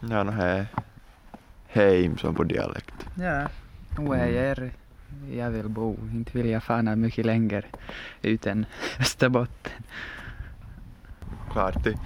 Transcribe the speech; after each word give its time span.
Ja, 0.00 0.22
no 0.22 0.30
hej. 0.30 0.66
Heim 1.68 2.18
som 2.18 2.34
på 2.34 2.44
dialekt. 2.44 3.06
Ja, 3.14 3.48
nu 3.98 4.14
är 4.14 4.26
jag 4.26 4.42
här 4.42 4.70
jag 5.32 5.50
vill 5.50 5.68
bo. 5.68 5.96
Inte 6.12 6.38
vill 6.38 6.50
jag 6.50 6.62
fana 6.62 6.96
mycket 6.96 7.26
längre 7.26 7.62
ut 8.22 8.46
än 8.46 8.66
Österbotten. 9.00 9.82
Klart 11.52 11.86
i, 11.86 11.96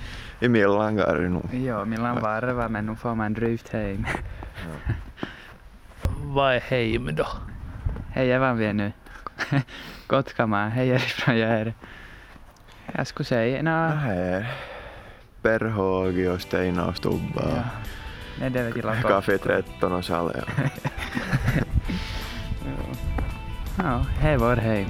i 0.40 0.48
Millangar 0.48 1.16
nu. 1.52 1.64
Ja, 1.64 1.84
Millan 1.84 2.20
varva 2.20 2.68
men 2.68 2.86
nu 2.86 2.96
får 2.96 3.14
man 3.14 3.34
drygt 3.34 3.68
hem. 3.68 4.06
Ja. 4.54 4.94
Vad 6.24 6.54
är 6.54 6.60
heim 6.60 7.14
då? 7.16 7.26
Hej, 8.10 8.38
var 8.38 8.54
vi 8.54 8.66
är 8.66 8.72
nu? 8.72 8.92
Kotkama, 10.06 10.68
hej 10.68 10.88
härifrån 10.88 11.38
jag 11.38 11.50
är. 11.50 11.74
Jag 12.92 13.06
skulle 13.06 13.26
säga, 13.26 13.62
No 13.62 13.70
no, 13.70 14.44
hej. 15.44 15.58
Perhågi 15.58 16.28
och 16.28 16.40
Steina 16.40 16.86
och 16.86 16.96
Stubba. 16.96 17.42
ja. 17.56 17.62
Nej, 18.40 18.50
det 18.50 18.60
är 18.60 18.72
till 18.72 18.82
Café 18.82 19.38
13 19.38 19.92
och 19.92 20.04
Salja. 20.04 20.44
Ja, 23.78 24.06
hej 24.20 24.36
vår 24.36 24.56
hej. 24.56 24.86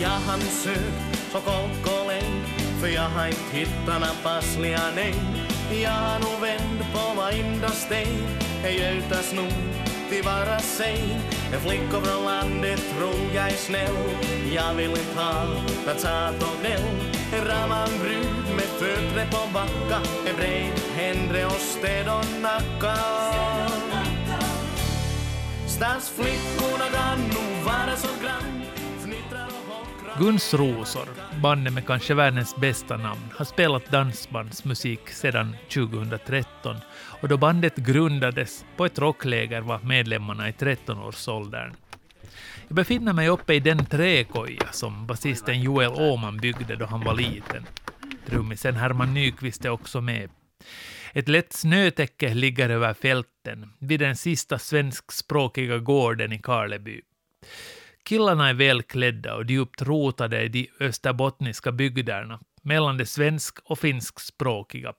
Jag 0.00 0.08
hann 0.08 0.40
sökt 0.40 1.30
så 1.32 1.38
kokkolen 1.38 2.44
för 2.80 2.88
jag 2.88 3.08
har 3.08 3.26
inte 3.26 3.56
hittat 3.56 4.00
nån 4.00 4.16
passliga 4.22 4.80
nej. 4.94 5.14
Jag 5.82 5.90
har 5.90 6.18
nog 6.18 6.40
vänt 6.40 6.92
på 6.92 7.20
varenda 7.20 7.68
sten. 7.68 8.24
Jag 8.62 8.72
gjutas 8.72 9.32
nog 9.34 9.52
till 10.10 10.22
vara 10.24 10.58
sen. 10.58 11.20
En 11.52 11.60
flicka 11.60 12.00
från 12.00 12.24
landet 12.24 12.80
tror 12.98 13.34
jag 13.34 13.46
är 13.46 13.56
snäll. 13.56 13.96
Jag 14.54 14.74
vill 14.74 14.90
inte 14.90 15.20
ha 15.22 15.44
nåt 15.86 16.00
sat 16.00 16.42
och 16.42 16.60
gnäll. 16.60 17.09
En 17.32 17.44
raman 17.44 17.88
brud 18.02 18.56
med 18.56 18.64
fötter 18.64 19.26
på 19.30 19.52
backa. 19.54 20.00
En 20.26 20.36
bred 20.36 20.78
händre 20.94 21.46
och 21.46 21.52
städ 21.52 22.08
och 22.08 22.42
nacka. 22.42 22.94
Stadsflickorna 25.66 26.84
kan 26.92 27.18
nog 27.18 27.64
vara 27.64 27.96
så 27.96 28.08
grann. 28.22 28.62
Gunsrosor. 30.18 30.24
Guns 30.24 30.54
Rosor, 30.54 31.08
bandet 31.42 31.72
med 31.72 31.86
kanske 31.86 32.14
världens 32.14 32.56
bästa 32.56 32.96
namn, 32.96 33.20
har 33.36 33.44
spelat 33.44 33.90
dansbandsmusik 33.90 35.10
sedan 35.10 35.56
2013 35.74 36.76
och 37.20 37.28
då 37.28 37.36
bandet 37.36 37.76
grundades 37.76 38.64
på 38.76 38.84
ett 38.84 38.98
rockläger 38.98 39.60
var 39.60 39.78
medlemmarna 39.82 40.48
i 40.48 40.52
13-årsåldern. 40.52 41.74
Jag 42.70 42.76
befinner 42.76 43.12
mig 43.12 43.28
uppe 43.28 43.54
i 43.54 43.60
den 43.60 43.86
träkoja 43.86 44.72
som 44.72 45.06
basisten 45.06 45.60
Joel 45.60 45.92
Åman 45.92 46.36
byggde 46.36 46.76
då 46.76 46.86
han 46.86 47.04
var 47.04 47.14
liten. 47.14 47.66
Trummisen 48.26 48.74
Herman 48.74 49.14
Nyqvist 49.14 49.64
är 49.64 49.68
också 49.68 50.00
med. 50.00 50.30
Ett 51.12 51.28
lätt 51.28 51.52
snötäcke 51.52 52.34
ligger 52.34 52.70
över 52.70 52.94
fälten 52.94 53.72
vid 53.78 54.00
den 54.00 54.16
sista 54.16 54.58
svenskspråkiga 54.58 55.78
gården 55.78 56.32
i 56.32 56.38
Karleby. 56.38 57.00
Killarna 58.04 58.48
är 58.48 58.54
välklädda 58.54 59.34
och 59.34 59.50
djupt 59.50 59.82
rotade 59.82 60.42
i 60.42 60.48
de 60.48 60.70
österbottniska 60.80 61.72
bygderna 61.72 62.40
mellan 62.62 62.96
det 62.96 63.06
svensk 63.06 63.58
och 63.64 63.78
finskspråkiga. 63.78 64.92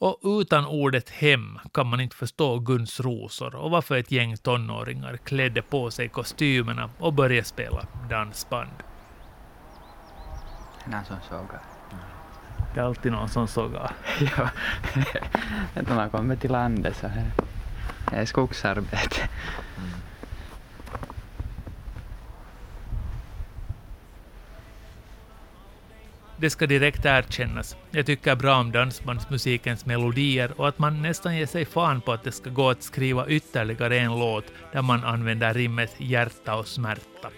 Och 0.00 0.18
utan 0.22 0.66
ordet 0.66 1.10
hem 1.10 1.58
kan 1.74 1.86
man 1.86 2.00
inte 2.00 2.16
förstå 2.16 2.58
Guns 2.58 3.00
Rosor 3.00 3.54
och 3.54 3.70
varför 3.70 3.96
ett 3.96 4.10
gäng 4.10 4.36
tonåringar 4.36 5.16
klädde 5.16 5.62
på 5.62 5.90
sig 5.90 6.08
kostymerna 6.08 6.90
och 6.98 7.12
började 7.12 7.44
spela 7.44 7.86
dansband. 8.10 8.70
Någon 10.86 11.04
som 11.04 11.16
sågar. 11.28 11.62
Det 12.74 12.80
är 12.80 12.84
alltid 12.84 13.12
någon 13.12 13.28
som 13.28 13.48
sågar. 13.48 13.92
ja, 14.36 14.50
när 15.74 15.94
man 15.94 16.10
kommer 16.10 16.36
till 16.36 16.52
landet 16.52 16.96
så 16.96 17.08
här. 17.08 17.30
Det 18.10 18.16
är 18.16 18.24
skogsarbete. 18.24 19.28
Det 26.40 26.50
ska 26.50 26.66
direkt 26.66 27.04
erkännas. 27.04 27.76
Jag 27.90 28.06
tycker 28.06 28.36
bra 28.36 28.56
om 28.56 28.72
dansbandsmusikens 28.72 29.86
melodier 29.86 30.60
och 30.60 30.68
att 30.68 30.78
man 30.78 31.02
nästan 31.02 31.36
ger 31.36 31.46
sig 31.46 31.64
fan 31.64 32.00
på 32.00 32.12
att 32.12 32.24
det 32.24 32.32
ska 32.32 32.50
gå 32.50 32.70
att 32.70 32.82
skriva 32.82 33.28
ytterligare 33.28 33.98
en 33.98 34.18
låt 34.18 34.44
där 34.72 34.82
man 34.82 35.04
använder 35.04 35.54
rimmet 35.54 35.94
hjärta 35.98 36.54
och 36.54 36.66
smärta. 36.66 37.30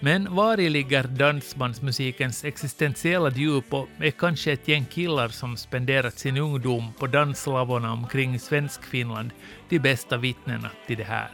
Men 0.00 0.34
var 0.34 0.60
i 0.60 0.68
ligger 0.68 1.04
dansbandsmusikens 1.04 2.44
existentiella 2.44 3.30
djup 3.30 3.74
och 3.74 3.88
är 3.98 4.10
kanske 4.10 4.52
ett 4.52 4.68
gäng 4.68 4.84
killar 4.84 5.28
som 5.28 5.56
spenderat 5.56 6.18
sin 6.18 6.36
ungdom 6.36 6.92
på 6.98 7.06
danslavorna 7.06 7.92
omkring 7.92 8.38
Svenskfinland 8.38 9.30
de 9.68 9.78
bästa 9.78 10.16
vittnena 10.16 10.70
till 10.86 10.96
det 10.96 11.04
här. 11.04 11.30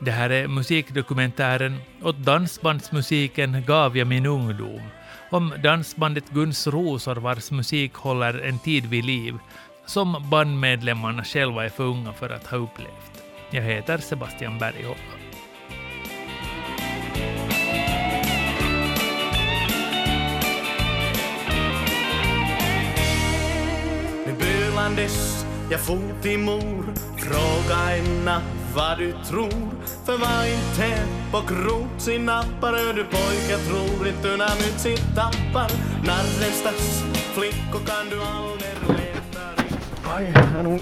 Det 0.00 0.10
här 0.10 0.30
är 0.30 0.48
musikdokumentären 0.48 1.76
Åt 2.02 2.16
dansbandsmusiken 2.16 3.64
gav 3.66 3.96
jag 3.96 4.06
min 4.06 4.26
ungdom 4.26 4.82
om 5.30 5.54
dansbandet 5.62 6.30
Guns 6.30 6.66
Rosor 6.66 7.16
vars 7.16 7.50
musik 7.50 7.94
håller 7.94 8.38
en 8.38 8.58
tid 8.58 8.86
vid 8.86 9.04
liv 9.04 9.34
som 9.86 10.28
bandmedlemmarna 10.30 11.24
själva 11.24 11.64
är 11.64 11.68
för 11.68 11.84
unga 11.84 12.12
för 12.12 12.30
att 12.30 12.46
ha 12.46 12.56
upplevt. 12.58 13.22
Jag 13.50 13.62
heter 13.62 13.98
Sebastian 13.98 14.58
Berghoff. 14.58 14.98
Med 24.26 24.34
bölandes 24.38 25.46
jag 25.70 25.80
for 25.80 26.22
till 26.22 26.38
mor 26.38 26.94
Fråga 27.16 27.74
henne 27.74 28.57
vad 28.78 28.98
du 28.98 29.12
tror 29.12 29.70
För 30.06 30.18
var 30.18 30.44
inte 30.56 31.06
på 31.32 31.40
krok 31.40 31.88
sin 31.98 32.24
nappar 32.24 32.72
Du 32.94 33.04
pojke 33.04 33.56
tror 33.68 34.08
inte 34.08 34.28
när 34.36 34.54
myt 34.56 34.80
sitt 34.80 35.14
tappar 35.16 35.70
Narrens 36.06 36.58
stads 36.60 37.04
flickor 37.34 37.80
kan 37.86 38.08
du 38.10 38.22
aldrig 38.22 38.98
leta 38.98 39.40
Aj, 40.16 40.32
jag 40.34 40.42
har 40.42 40.62
nog 40.62 40.80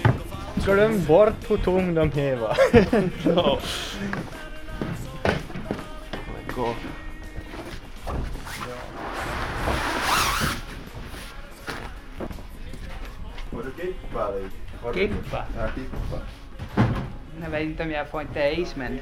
glömt 0.65 1.07
bort 1.09 1.35
hur 1.51 1.57
tung 1.57 1.95
de 1.95 2.11
här 2.13 2.37
var. 2.41 2.57
ja. 3.35 3.59
Gå. 6.57 6.75
Kippa 13.77 14.33
du- 14.33 14.51
Kippa? 14.95 15.45
Ja, 15.57 15.69
kippa. 15.75 16.19
Jag 17.43 17.51
vet 17.51 17.63
inte 17.63 17.83
om 17.83 17.91
jag 17.91 18.09
får 18.09 18.23
inte 18.23 18.41
is 18.41 18.77
men 18.77 18.99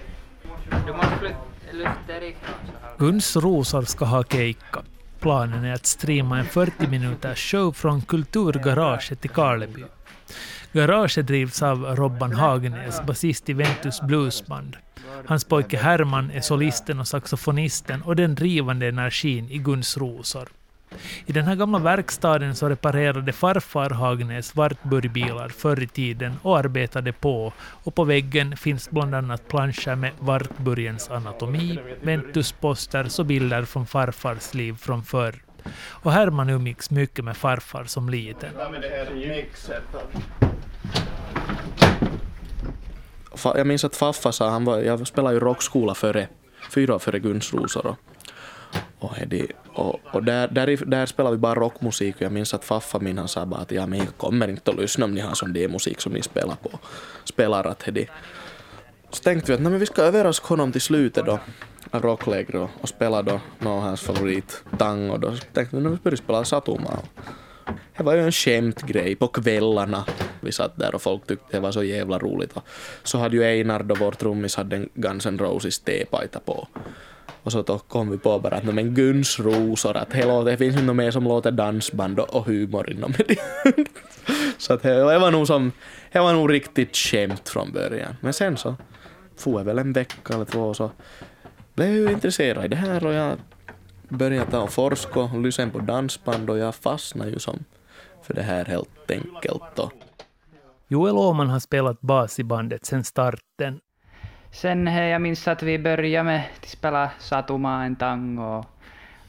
du 0.86 0.92
måste 0.92 1.18
flytta 1.18 1.36
lyfta 1.72 1.98
därifrån 2.06 2.54
Guns 2.98 3.36
Rosor 3.36 3.82
ska 3.82 4.04
ha 4.04 4.24
keikka. 4.24 4.82
Planen 5.20 5.64
är 5.64 5.74
att 5.74 5.86
streama 5.86 6.38
en 6.38 6.44
40 6.46 6.86
minuters 6.86 7.50
show 7.50 7.72
från 7.72 8.02
Kulturgaraget 8.02 9.24
i 9.24 9.28
Karleby. 9.28 9.84
Garaget 10.72 11.26
drivs 11.26 11.62
av 11.62 11.96
Robban 11.96 12.32
Hagenäs, 12.32 13.02
basist 13.06 13.48
i 13.48 13.52
Ventus 13.52 14.00
Bluesband. 14.00 14.76
Hans 15.26 15.44
pojke 15.44 15.76
Herman 15.76 16.30
är 16.30 16.40
solisten 16.40 17.00
och 17.00 17.08
saxofonisten 17.08 18.02
och 18.02 18.16
den 18.16 18.34
drivande 18.34 18.86
energin 18.88 19.50
i 19.50 19.58
Guns 19.58 19.96
Rosor. 19.96 20.48
I 21.26 21.32
den 21.32 21.44
här 21.44 21.54
gamla 21.54 21.78
verkstaden 21.78 22.54
så 22.54 22.68
reparerade 22.68 23.32
farfar 23.32 23.90
Hagnäs 23.90 24.56
Wartburgbilar 24.56 25.48
förr 25.48 25.82
i 25.82 25.86
tiden 25.86 26.34
och 26.42 26.58
arbetade 26.58 27.12
på. 27.12 27.52
Och 27.58 27.94
på 27.94 28.04
väggen 28.04 28.56
finns 28.56 28.90
bland 28.90 29.14
annat 29.14 29.48
planscher 29.48 29.94
med 29.94 30.10
Wartburgens 30.18 31.10
anatomi, 31.10 31.78
Ventusposters 32.02 33.18
och 33.18 33.26
bilder 33.26 33.64
från 33.64 33.86
farfars 33.86 34.54
liv 34.54 34.76
från 34.76 35.02
förr. 35.02 35.34
Och 35.76 36.12
Herman 36.12 36.50
umgicks 36.50 36.90
mycket 36.90 37.24
med 37.24 37.36
farfar 37.36 37.84
som 37.84 38.08
liten. 38.08 38.50
Jag 43.44 43.66
minns 43.66 43.84
att 43.84 43.96
Faffa 43.96 44.32
sa, 44.32 44.50
han 44.50 44.64
var, 44.64 44.78
jag 44.78 45.06
spelade 45.06 45.34
ju 45.34 45.40
rockskola 45.40 45.94
före, 45.94 46.28
fyra 46.70 46.94
år 46.94 46.98
före 46.98 47.18
Guns 47.18 47.54
Rosor. 47.54 47.96
Och, 49.04 49.14
Hedi, 49.14 49.46
och, 49.74 50.00
och 50.12 50.24
där, 50.24 50.48
där, 50.48 50.86
där 50.86 51.06
spelade 51.06 51.36
vi 51.36 51.40
bara 51.40 51.54
rockmusik 51.54 52.16
och 52.16 52.22
jag 52.22 52.32
minns 52.32 52.54
att 52.54 52.64
Faffa 52.64 52.98
min 52.98 53.18
han 53.18 53.28
sa 53.28 53.46
bara 53.46 53.60
att 53.60 53.70
ja, 53.70 53.86
men 53.86 53.98
jag 53.98 54.16
kommer 54.16 54.48
inte 54.48 54.70
att 54.70 54.76
lyssna 54.76 55.04
om 55.04 55.14
ni 55.14 55.20
har 55.20 55.34
sån 55.34 55.52
där 55.52 55.68
musik 55.68 56.00
som 56.00 56.12
ni 56.12 56.22
spelar 56.22 56.56
på. 56.56 56.78
Spelar 57.24 57.64
att 57.64 57.82
Hedi. 57.82 58.08
Så 59.10 59.22
tänkte 59.22 59.52
vi 59.52 59.54
att 59.54 59.62
nej, 59.62 59.70
men 59.70 59.80
vi 59.80 59.86
ska 59.86 60.02
överraska 60.02 60.46
honom 60.46 60.72
till 60.72 60.80
slutet 60.80 61.26
då 61.26 61.38
av 61.90 62.02
rocklägret 62.02 62.54
och, 62.54 62.70
och 62.80 62.88
spela 62.88 63.22
då 63.22 63.40
någon 63.58 63.82
hans 63.82 64.00
favorit 64.00 64.62
tango 64.78 65.16
då. 65.16 65.36
Så 65.36 65.44
tänkte 65.52 65.76
vi 65.76 65.86
att 65.86 65.92
vi 65.92 65.96
börjar 65.96 66.16
spela 66.16 66.44
Satuma. 66.44 66.98
Det 67.96 68.02
var 68.02 68.14
ju 68.14 68.20
en 68.20 68.32
skämtgrej 68.32 69.14
på 69.14 69.28
kvällarna. 69.28 70.04
Vi 70.40 70.52
satt 70.52 70.76
där 70.76 70.94
och 70.94 71.02
folk 71.02 71.26
tyckte 71.26 71.56
det 71.56 71.60
var 71.60 71.72
så 71.72 71.82
jävla 71.82 72.18
roligt. 72.18 72.52
Och 72.52 72.62
så 73.02 73.18
hade 73.18 73.36
ju 73.36 73.44
Einar 73.44 73.82
då, 73.82 73.94
vår 73.94 74.12
trummis, 74.12 74.56
hade 74.56 74.76
en 74.76 74.88
Guns 74.94 75.26
N' 75.26 75.38
Roses 75.38 75.78
T-paita 75.78 76.40
på. 76.40 76.68
Och 77.44 77.52
så 77.52 77.62
då 77.62 77.78
kom 77.78 78.10
vi 78.10 78.18
på 78.18 78.38
bara 78.38 78.56
att 78.56 78.64
men 78.64 78.94
Guns 78.94 79.40
rosor, 79.40 79.96
att 79.96 80.10
det, 80.10 80.44
det 80.44 80.56
finns 80.56 80.76
ju 80.76 80.82
något 80.82 80.96
mer 80.96 81.10
som 81.10 81.24
låter 81.24 81.50
dansband 81.50 82.20
och, 82.20 82.34
och 82.34 82.46
humor 82.46 82.90
inom 82.90 83.12
det. 83.12 83.36
så 84.58 84.72
att 84.72 84.82
det, 84.82 85.18
var 85.18 85.30
nog 85.30 85.46
som, 85.46 85.72
det 86.12 86.18
var 86.18 86.32
nog 86.32 86.52
riktigt 86.52 86.96
skämt 86.96 87.48
från 87.48 87.72
början. 87.72 88.16
Men 88.20 88.32
sen 88.40 88.56
så 88.56 88.76
for 89.36 89.60
jag 89.60 89.64
väl 89.64 89.78
en 89.78 89.92
vecka 89.92 90.34
eller 90.34 90.44
två 90.44 90.74
så 90.74 90.90
blev 91.74 91.88
jag 91.88 91.96
ju 91.96 92.12
intresserad 92.12 92.64
i 92.64 92.68
det 92.68 92.76
här 92.76 93.06
och 93.06 93.12
jag 93.12 93.38
började 94.08 94.50
ta 94.50 94.60
och 94.60 94.72
forska 94.72 95.20
och 95.20 95.40
lyssna 95.40 95.70
på 95.70 95.78
dansband 95.78 96.50
och 96.50 96.58
jag 96.58 96.74
fastnade 96.74 97.30
ju 97.30 97.38
som 97.38 97.64
för 98.22 98.34
det 98.34 98.42
här 98.42 98.64
helt 98.64 99.10
enkelt. 99.10 99.78
Och 99.78 99.92
Joel 100.88 101.16
Åman 101.16 101.50
har 101.50 101.60
spelat 101.60 102.00
bas 102.00 102.38
i 102.38 102.44
bandet 102.44 102.86
sedan 102.86 103.04
starten. 103.04 103.80
Sen 104.54 104.86
jag 104.86 105.22
minns 105.22 105.48
att 105.48 105.62
vi 105.62 105.78
började 105.78 106.24
med 106.24 106.42
att 106.56 106.68
spela 106.68 107.10
Satuma, 107.18 107.84
en 107.84 107.96
tango 107.96 108.64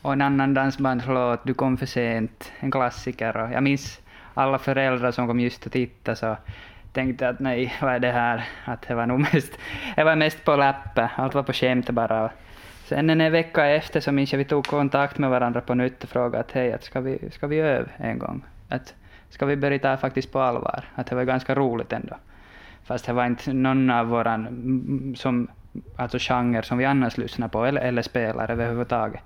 och 0.01 0.13
en 0.13 0.21
annan 0.21 0.53
dansbandslåt, 0.53 1.39
Du 1.43 1.53
kom 1.53 1.77
för 1.77 1.85
sent, 1.85 2.51
en 2.59 2.71
klassiker. 2.71 3.37
Och 3.37 3.51
jag 3.51 3.63
minns 3.63 3.99
alla 4.33 4.57
föräldrar 4.57 5.11
som 5.11 5.27
kom 5.27 5.39
just 5.39 5.65
att 5.65 5.73
titta 5.73 6.15
så 6.15 6.37
tänkte 6.93 7.29
att 7.29 7.39
nej, 7.39 7.73
vad 7.81 7.93
är 7.93 7.99
det 7.99 8.11
här? 8.11 8.43
Att 8.65 8.81
det 8.87 8.95
var 8.95 9.05
nog 9.05 9.19
mest, 9.19 9.59
det 9.95 10.03
var 10.03 10.15
mest 10.15 10.43
på 10.43 10.55
läppen, 10.55 11.07
allt 11.15 11.33
var 11.33 11.43
på 11.43 11.53
skämt 11.53 11.89
bara. 11.89 12.29
Sen 12.83 13.09
en 13.09 13.31
vecka 13.31 13.65
efter 13.65 13.99
så 13.99 14.11
minns 14.11 14.31
jag 14.31 14.37
vi 14.37 14.45
tog 14.45 14.65
kontakt 14.67 15.17
med 15.17 15.29
varandra 15.29 15.61
på 15.61 15.73
nytt 15.73 16.03
och 16.03 16.09
frågade 16.09 16.39
att 16.39 16.51
hej, 16.51 16.73
att 16.73 16.83
ska, 16.83 17.01
vi, 17.01 17.29
ska 17.31 17.47
vi 17.47 17.59
öva 17.59 17.89
en 17.97 18.19
gång? 18.19 18.43
Att 18.69 18.93
ska 19.29 19.45
vi 19.45 19.55
börja 19.55 19.79
ta 19.79 19.97
faktiskt 19.97 20.31
på 20.31 20.39
allvar? 20.39 20.83
Att 20.95 21.07
det 21.07 21.15
var 21.15 21.23
ganska 21.23 21.55
roligt 21.55 21.93
ändå. 21.93 22.15
Fast 22.85 23.05
det 23.05 23.13
var 23.13 23.25
inte 23.25 23.53
någon 23.53 23.89
av 23.89 24.07
våra 24.07 24.45
som, 25.15 25.47
alltså 25.95 26.17
genre 26.19 26.63
som 26.63 26.77
vi 26.77 26.85
annars 26.85 27.17
lyssnar 27.17 27.47
på 27.47 27.65
eller, 27.65 27.81
eller 27.81 28.01
spelar 28.01 28.51
överhuvudtaget. 28.51 29.21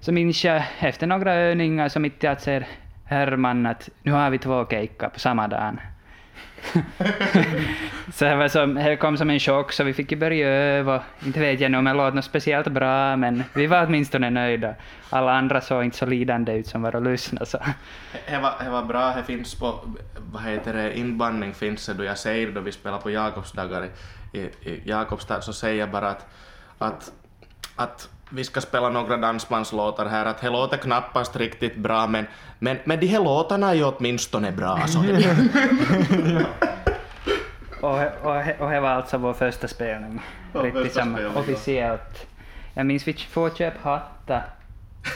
Så 0.00 0.12
minns 0.12 0.44
jag 0.44 0.62
efter 0.80 1.06
några 1.06 1.34
övningar 1.34 1.88
som 1.88 2.04
inte 2.04 2.26
jag 2.26 2.40
ser 2.40 2.66
Herman 3.04 3.66
att 3.66 3.88
nu 4.02 4.12
har 4.12 4.30
vi 4.30 4.38
två 4.38 4.66
keikkaa 4.66 5.10
på 5.10 5.20
samma 5.20 5.48
dag. 5.48 5.76
så 8.12 8.24
det, 8.24 8.36
var 8.36 8.48
som, 8.48 8.74
det 8.74 8.96
kom 8.96 9.16
som 9.16 9.30
en 9.30 9.40
chock 9.40 9.72
så 9.72 9.84
vi 9.84 9.94
fick 9.94 10.12
ju 10.12 10.18
börja 10.18 10.48
öva. 10.48 11.02
Inte 11.26 11.40
vet 11.40 11.60
jag 11.60 11.70
nu 11.70 11.78
om 11.78 11.84
det 11.84 11.92
låter 11.92 12.16
något 12.16 12.24
speciellt 12.24 12.68
bra 12.68 13.16
men 13.16 13.44
vi 13.54 13.66
var 13.66 13.86
åtminstone 13.86 14.30
nöjda. 14.30 14.74
Alla 15.10 15.32
andra 15.32 15.60
såg 15.60 15.84
inte 15.84 15.96
så 15.96 16.06
lidande 16.06 16.52
ut 16.52 16.66
som 16.66 16.82
var 16.82 16.96
och 16.96 17.02
lyssnade. 17.02 17.46
Så. 17.46 17.58
Det 18.30 18.38
var, 18.38 18.52
det 18.64 18.70
var 18.70 18.82
bra, 18.82 19.14
det 19.16 19.22
finns 19.22 19.54
på, 19.54 19.80
vad 20.32 20.42
heter 20.42 20.74
det, 20.74 20.98
inbandning 20.98 21.54
finns 21.54 21.86
det 21.86 21.94
då 21.94 22.04
jag 22.04 22.18
säger 22.18 22.52
då 22.52 22.60
vi 22.60 22.72
spelar 22.72 22.98
på 22.98 23.10
Jakobsdagar 23.10 23.88
i, 24.32 24.38
i, 24.38 24.40
i 24.40 24.82
Jakobstad 24.84 25.40
så 25.40 25.52
säger 25.52 25.80
jag 25.80 25.90
bara 25.90 26.10
att, 26.10 26.26
att, 26.78 27.12
att 27.76 28.08
vi 28.30 28.44
ska 28.44 28.60
spela 28.60 28.88
några 28.88 29.16
dansbandslåtar 29.16 30.06
här, 30.06 30.26
att 30.26 30.40
det 30.40 30.50
låter 30.50 30.76
knappast 30.76 31.36
riktigt 31.36 31.76
bra 31.76 32.06
men, 32.06 32.26
men, 32.58 32.78
men 32.84 33.00
de 33.00 33.06
här 33.06 33.20
låtarna 33.20 33.70
är 33.70 33.74
ju 33.74 33.84
åtminstone 33.84 34.52
bra. 34.52 34.86
Så 34.86 34.98
Och, 37.80 37.98
och, 38.22 38.36
och 38.58 38.70
det 38.70 38.80
var 38.80 38.88
alltså 38.88 39.18
vår 39.18 39.32
första 39.32 39.68
spelning. 39.68 40.22
Ja, 40.52 40.60
Riktigt 40.60 40.94
samma, 40.94 41.20
ja. 41.20 41.28
officiellt. 41.34 42.26
Jag 42.74 42.86
minns 42.86 43.08
vi 43.08 43.12
får 43.12 43.50
köpa 43.50 43.90
hattar. 43.90 44.46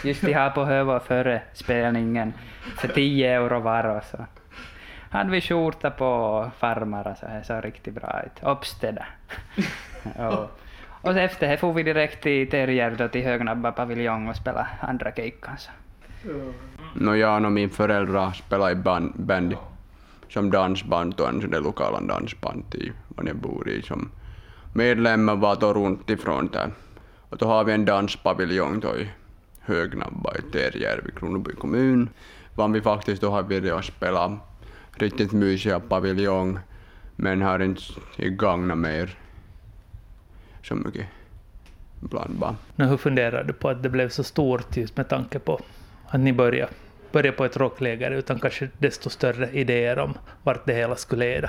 Just 0.04 0.20
de 0.20 0.34
här 0.34 0.50
på 0.50 0.64
Hövå 0.64 1.00
före 1.00 1.42
spelningen. 1.54 2.32
För 2.76 2.88
10 2.88 3.34
euro 3.34 3.60
var 3.60 3.84
och 3.84 4.04
så. 4.04 4.26
Hade 5.10 5.30
vi 5.30 5.40
skjorta 5.40 5.90
på 5.90 6.50
farmar 6.58 7.16
så 7.20 7.26
det 7.26 7.44
såg 7.44 7.64
riktigt 7.64 7.94
bra 7.94 8.22
ut. 8.26 8.42
Uppstädda. 8.42 9.06
och, 10.18 10.61
och 11.02 11.16
efter 11.16 11.48
det 11.48 11.56
får 11.56 11.72
vi 11.72 11.82
direkt 11.82 12.22
till 12.22 12.50
Terjärv 12.50 13.08
till 13.08 13.24
Högnabba 13.24 13.72
paviljong 13.72 14.28
och 14.28 14.36
spela 14.36 14.66
andra 14.80 15.12
keikan. 15.12 15.56
Mm. 16.24 16.52
No, 16.94 17.14
jag 17.14 17.44
och 17.44 17.52
min 17.52 17.70
föräldrar 17.70 18.32
spelade 18.32 18.72
i 18.72 18.74
band, 18.74 19.12
band 19.16 19.56
som 20.28 20.50
dansband 20.50 21.20
och 21.20 21.28
en 21.28 21.40
sån 21.40 21.50
där 21.50 21.60
lokala 21.60 22.00
dansband 22.00 22.74
i 22.74 22.92
vad 23.08 23.28
jag 23.28 23.36
bor 23.36 23.68
i. 23.68 23.82
Som 23.82 24.10
medlemmar 24.72 25.36
var 25.36 25.56
då 25.56 25.74
runt 25.74 26.10
ifrån 26.10 26.48
där. 26.52 26.70
Och 27.28 27.36
då 27.38 27.46
har 27.46 27.64
vi 27.64 27.72
en 27.72 27.84
danspaviljong 27.84 28.80
då 28.80 28.96
i 28.96 29.08
Högnabba 29.60 30.34
i 30.34 30.42
Terjärvi, 30.52 31.10
Kronoby 31.16 31.52
kommun. 31.52 32.08
Vann 32.54 32.72
vi 32.72 32.80
faktiskt 32.80 33.22
då 33.22 33.30
har 33.30 33.42
velat 33.42 33.84
spela 33.84 34.38
riktigt 34.90 35.32
mysiga 35.32 35.80
paviljong 35.80 36.58
men 37.16 37.42
har 37.42 37.62
inte 37.62 37.82
gagnat 38.18 38.78
mer 38.78 39.16
så 40.62 40.74
mycket 40.74 41.06
ibland 42.02 42.38
bara. 42.38 42.56
Nu, 42.76 42.84
hur 42.84 42.96
funderar 42.96 43.44
du 43.44 43.52
på 43.52 43.68
att 43.68 43.82
det 43.82 43.88
blev 43.88 44.08
så 44.08 44.24
stort 44.24 44.76
just 44.76 44.96
med 44.96 45.08
tanke 45.08 45.38
på 45.38 45.60
att 46.08 46.20
ni 46.20 46.32
började, 46.32 46.72
började 47.12 47.36
på 47.36 47.44
ett 47.44 47.56
rockläger 47.56 48.10
utan 48.10 48.38
kanske 48.38 48.68
desto 48.78 49.10
större 49.10 49.50
idéer 49.50 49.98
om 49.98 50.14
vart 50.42 50.66
det 50.66 50.74
hela 50.74 50.96
skulle 50.96 51.24
leda? 51.24 51.48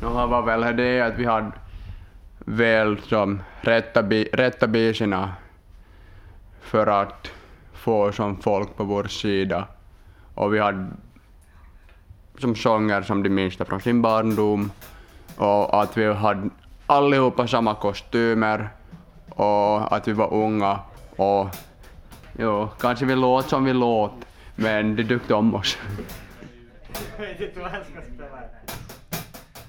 Nu 0.00 0.06
var 0.06 0.42
väl 0.42 0.76
det 0.76 1.00
att 1.00 1.18
vi 1.18 1.24
hade 1.24 1.52
väl 2.38 2.98
som 2.98 3.42
rätta, 3.60 4.02
bi, 4.02 4.28
rätta 4.32 4.66
bitarna 4.66 5.32
för 6.60 6.86
att 6.86 7.30
få 7.72 8.12
som 8.12 8.36
folk 8.36 8.76
på 8.76 8.84
vår 8.84 9.04
sida. 9.04 9.68
Och 10.34 10.54
vi 10.54 10.58
hade 10.58 10.86
som 12.38 12.56
sånger 12.56 13.02
som 13.02 13.22
de 13.22 13.30
minsta 13.30 13.64
från 13.64 13.80
sin 13.80 14.02
barndom 14.02 14.70
och 15.36 15.82
att 15.82 15.96
vi 15.96 16.12
hade 16.12 16.50
allihopa 16.92 17.46
samma 17.46 17.74
kostymer 17.74 18.68
och 19.28 19.96
att 19.96 20.08
vi 20.08 20.12
var 20.12 20.34
unga 20.34 20.80
och 21.16 21.48
jo, 22.38 22.68
kanske 22.80 23.04
vi 23.04 23.14
låt 23.14 23.48
som 23.48 23.64
vi 23.64 23.72
låt 23.72 24.12
men 24.56 24.96
de 24.96 25.04
tyckte 25.04 25.34
om 25.34 25.54
oss. 25.54 25.78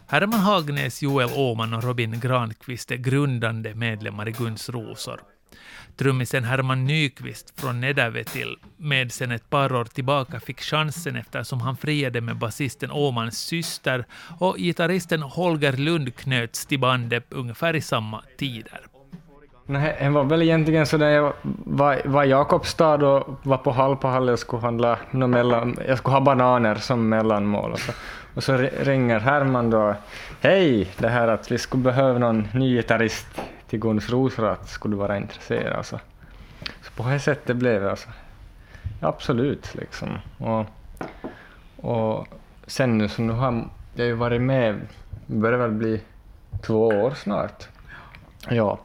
Herman 0.07 0.39
Hagnäs, 0.39 1.01
Joel 1.01 1.29
Åman 1.35 1.73
och 1.73 1.83
Robin 1.83 2.19
Granqvist 2.19 2.91
är 2.91 2.95
grundande 2.95 3.75
medlemmar 3.75 4.27
i 4.29 4.31
Guns 4.31 4.69
Rosor. 4.69 5.32
Trummisen 5.97 6.43
Herman 6.43 6.85
Nyqvist 6.85 7.59
från 7.59 7.81
Nedervetil 7.81 8.57
med 8.77 9.11
sen 9.11 9.31
ett 9.31 9.49
par 9.49 9.75
år 9.75 9.85
tillbaka 9.85 10.39
fick 10.39 10.61
chansen 10.61 11.15
eftersom 11.15 11.61
han 11.61 11.77
friade 11.77 12.21
med 12.21 12.37
basisten 12.37 12.91
Åmans 12.91 13.37
syster 13.37 14.05
och 14.39 14.57
gitarristen 14.57 15.21
Holger 15.21 15.73
Lund 15.73 16.15
knöts 16.15 16.65
till 16.65 16.79
bandet 16.79 17.25
ungefär 17.29 17.75
i 17.75 17.81
samma 17.81 18.23
tider. 18.37 18.81
Nej, 19.65 19.97
det 19.99 20.09
var 20.09 20.23
väl 20.23 20.41
egentligen 20.41 20.85
så 20.85 20.97
när 20.97 21.09
jag 21.09 21.33
var, 21.65 22.01
var 22.05 22.23
i 22.23 22.29
Jakobstad 22.29 23.03
och 23.03 23.39
var 23.43 23.57
på 23.57 23.71
Hallpahall 23.71 24.29
och 24.29 24.39
skulle 24.39 24.61
handla 24.61 24.97
mellan, 25.11 25.77
jag 25.87 25.97
skulle 25.97 26.13
ha 26.13 26.21
bananer 26.21 26.75
som 26.75 27.09
mellanmål 27.09 27.71
och 27.71 27.79
så, 27.79 27.91
och 28.35 28.43
så 28.43 28.57
ringer 28.57 29.19
Herman 29.19 29.69
då, 29.69 29.95
hej, 30.41 30.87
det 30.97 31.09
här 31.09 31.27
att 31.27 31.51
vi 31.51 31.57
skulle 31.57 31.83
behöva 31.83 32.19
någon 32.19 32.47
ny 32.53 32.75
gitarrist 32.75 33.41
till 33.73 33.79
Guns 33.79 34.09
Rosor, 34.09 34.45
att 34.45 34.69
skulle 34.69 34.95
vara 34.95 35.17
intresserad? 35.17 35.85
Så, 35.85 35.99
så 36.81 36.91
på 36.95 37.09
det 37.09 37.19
sättet 37.19 37.57
blev 37.57 37.81
det 37.81 37.89
alltså. 37.89 38.09
Absolut 39.01 39.75
liksom. 39.75 40.09
Och, 40.37 40.65
och 41.89 42.27
sen 42.67 42.97
nu 42.97 43.07
så 43.09 43.21
nu 43.21 43.33
har 43.33 43.67
jag 43.95 44.07
ju 44.07 44.13
varit 44.13 44.41
med, 44.41 44.81
det 45.25 45.35
börjar 45.35 45.59
väl 45.59 45.71
bli 45.71 46.01
två 46.61 46.87
år 46.87 47.11
snart. 47.11 47.67
Ja. 48.49 48.79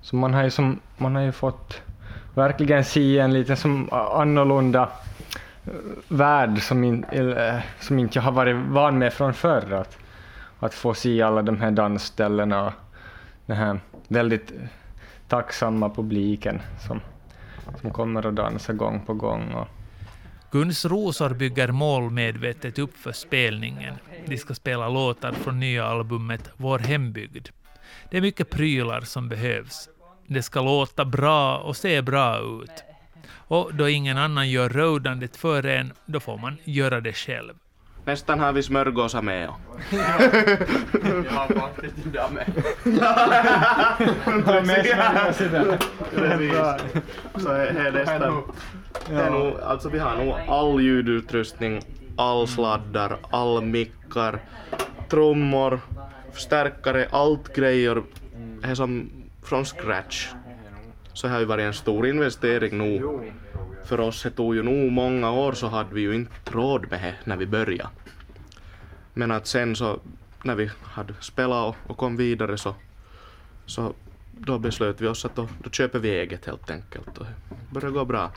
Så 0.00 0.16
man 0.16 0.34
har 0.34 0.42
ju, 0.42 0.50
som, 0.50 0.80
man 0.96 1.14
har 1.14 1.22
ju 1.22 1.32
fått 1.32 1.80
verkligen 2.34 2.84
se 2.84 3.18
en 3.18 3.32
lite 3.32 3.56
som 3.56 3.88
annorlunda 3.92 4.88
eh, 5.66 5.72
värld 6.08 6.62
som, 6.62 6.84
in, 6.84 7.04
eller, 7.10 7.66
som 7.80 7.98
inte 7.98 8.18
jag 8.18 8.22
har 8.22 8.32
varit 8.32 8.56
van 8.56 8.98
med 8.98 9.12
från 9.12 9.34
förr. 9.34 9.72
Att, 9.72 9.98
att 10.60 10.74
få 10.74 10.94
se 10.94 11.22
alla 11.22 11.42
de 11.42 11.60
här 11.60 11.70
dansställena 11.70 12.66
och 12.66 12.72
den 13.48 13.56
här 13.56 13.80
väldigt 14.08 14.52
tacksamma 15.28 15.90
publiken 15.90 16.60
som, 16.86 17.00
som 17.80 17.90
kommer 17.90 18.26
och 18.26 18.34
dansar 18.34 18.74
gång 18.74 19.00
på 19.06 19.14
gång. 19.14 19.52
Och, 19.52 19.68
Guns 20.50 20.84
Rosor 20.84 21.34
bygger 21.34 21.68
målmedvetet 21.68 22.78
upp 22.78 22.96
för 22.96 23.12
spelningen. 23.12 23.94
De 24.26 24.36
ska 24.36 24.54
spela 24.54 24.88
låtar 24.88 25.32
från 25.32 25.60
nya 25.60 25.86
albumet 25.86 26.50
Vår 26.56 26.78
hembygd. 26.78 27.48
Det 28.10 28.16
är 28.16 28.20
mycket 28.20 28.50
prylar 28.50 29.00
som 29.00 29.28
behövs. 29.28 29.88
Det 30.26 30.42
ska 30.42 30.62
låta 30.62 31.04
bra 31.04 31.58
och 31.58 31.76
se 31.76 32.02
bra 32.02 32.38
ut. 32.38 32.84
Och 33.30 33.74
då 33.74 33.88
ingen 33.88 34.18
annan 34.18 34.50
gör 34.50 34.68
roadandet 34.68 35.36
för 35.36 35.66
en, 35.66 35.92
då 36.06 36.20
får 36.20 36.38
man 36.38 36.56
göra 36.64 37.00
det 37.00 37.12
själv. 37.12 37.54
Nästan 38.08 38.40
har 38.40 38.52
vi 38.52 38.62
smörgåsar 38.62 39.22
med. 39.22 39.48
och- 39.48 39.54
Precis. 46.14 47.42
Så 47.42 47.48
är 47.48 47.66
är 47.66 47.92
nästan... 47.92 48.42
Det 49.08 49.14
är 49.14 49.30
nog, 49.30 49.60
alltså 49.60 49.88
vi 49.88 49.98
har 49.98 50.16
nog 50.16 50.34
all 50.48 50.80
ljudutrustning, 50.80 51.80
all 52.16 52.48
sladdar, 52.48 53.18
all 53.30 53.62
mickar, 53.62 54.38
trummor, 55.10 55.80
förstärkare, 56.32 57.08
allt 57.10 57.54
grejer 57.56 58.02
är 58.62 58.74
som 58.74 59.10
från 59.42 59.64
scratch. 59.64 60.28
så 61.12 61.28
har 61.28 61.38
ju 61.38 61.44
varit 61.44 61.62
en 61.64 61.74
stor 61.74 62.06
investering 62.06 62.78
nu. 62.78 63.02
För 63.88 64.00
oss 64.00 64.22
det 64.22 64.30
tog 64.30 64.54
ju 64.54 64.62
nog 64.62 64.92
många 64.92 65.30
år 65.30 65.52
så 65.52 65.68
hade 65.68 65.94
vi 65.94 66.00
ju 66.00 66.14
inte 66.14 66.50
råd 66.50 66.90
med 66.90 67.02
det 67.02 67.14
när 67.24 67.36
vi 67.36 67.46
började. 67.46 67.90
Men 69.14 69.30
att 69.30 69.46
sen 69.46 69.76
så 69.76 70.00
när 70.42 70.54
vi 70.54 70.70
hade 70.82 71.14
spelat 71.20 71.68
och, 71.68 71.90
och 71.90 71.96
kom 71.96 72.16
vidare 72.16 72.58
så, 72.58 72.74
så 73.66 73.94
då 74.32 74.58
beslöt 74.58 75.00
vi 75.00 75.06
oss 75.06 75.24
att 75.24 75.36
då, 75.36 75.48
då 75.62 75.70
köper 75.70 75.98
vi 75.98 76.10
eget 76.10 76.46
helt 76.46 76.70
enkelt 76.70 77.18
och 77.18 77.24
det 77.24 77.34
började 77.70 77.92
gå 77.92 78.04
bra. 78.04 78.30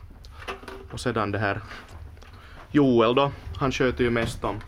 Och 0.91 1.00
sedan 1.00 1.31
det 1.31 1.39
här 1.39 1.62
Joel 2.72 3.15
då, 3.15 3.31
han 3.55 3.72
sköter 3.72 4.03
ju 4.03 4.10
mest 4.10 4.43
om, 4.43 4.60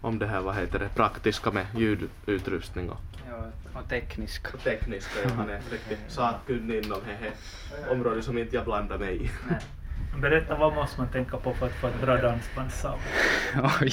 om 0.00 0.18
det 0.18 0.26
här, 0.26 0.40
vad 0.40 0.54
heter 0.54 0.78
det, 0.78 0.88
praktiska 0.88 1.50
med 1.50 1.66
ljudutrustning 1.76 2.90
och 2.90 2.98
Ja, 3.28 3.80
och 3.80 3.88
teknisk. 3.88 4.62
tekniska. 4.64 5.20
Ja, 5.24 5.30
han 5.36 5.50
är 5.50 5.60
riktigt 5.70 5.98
sakkunnig 6.08 6.84
inom 6.84 6.98
det 7.06 7.14
här 7.14 7.32
området 7.92 8.24
som 8.24 8.38
inte 8.38 8.56
jag 8.56 8.64
blandar 8.64 8.98
mig 8.98 9.24
i. 9.24 9.30
Berätta, 10.16 10.56
vad 10.56 10.74
måste 10.74 11.00
man 11.00 11.08
tänka 11.08 11.36
på 11.36 11.54
för 11.54 11.66
att 11.66 11.72
få 11.72 11.86
ett 11.86 12.00
bra 12.00 12.16
dansbandssound? 12.16 13.00
Oj, 13.80 13.92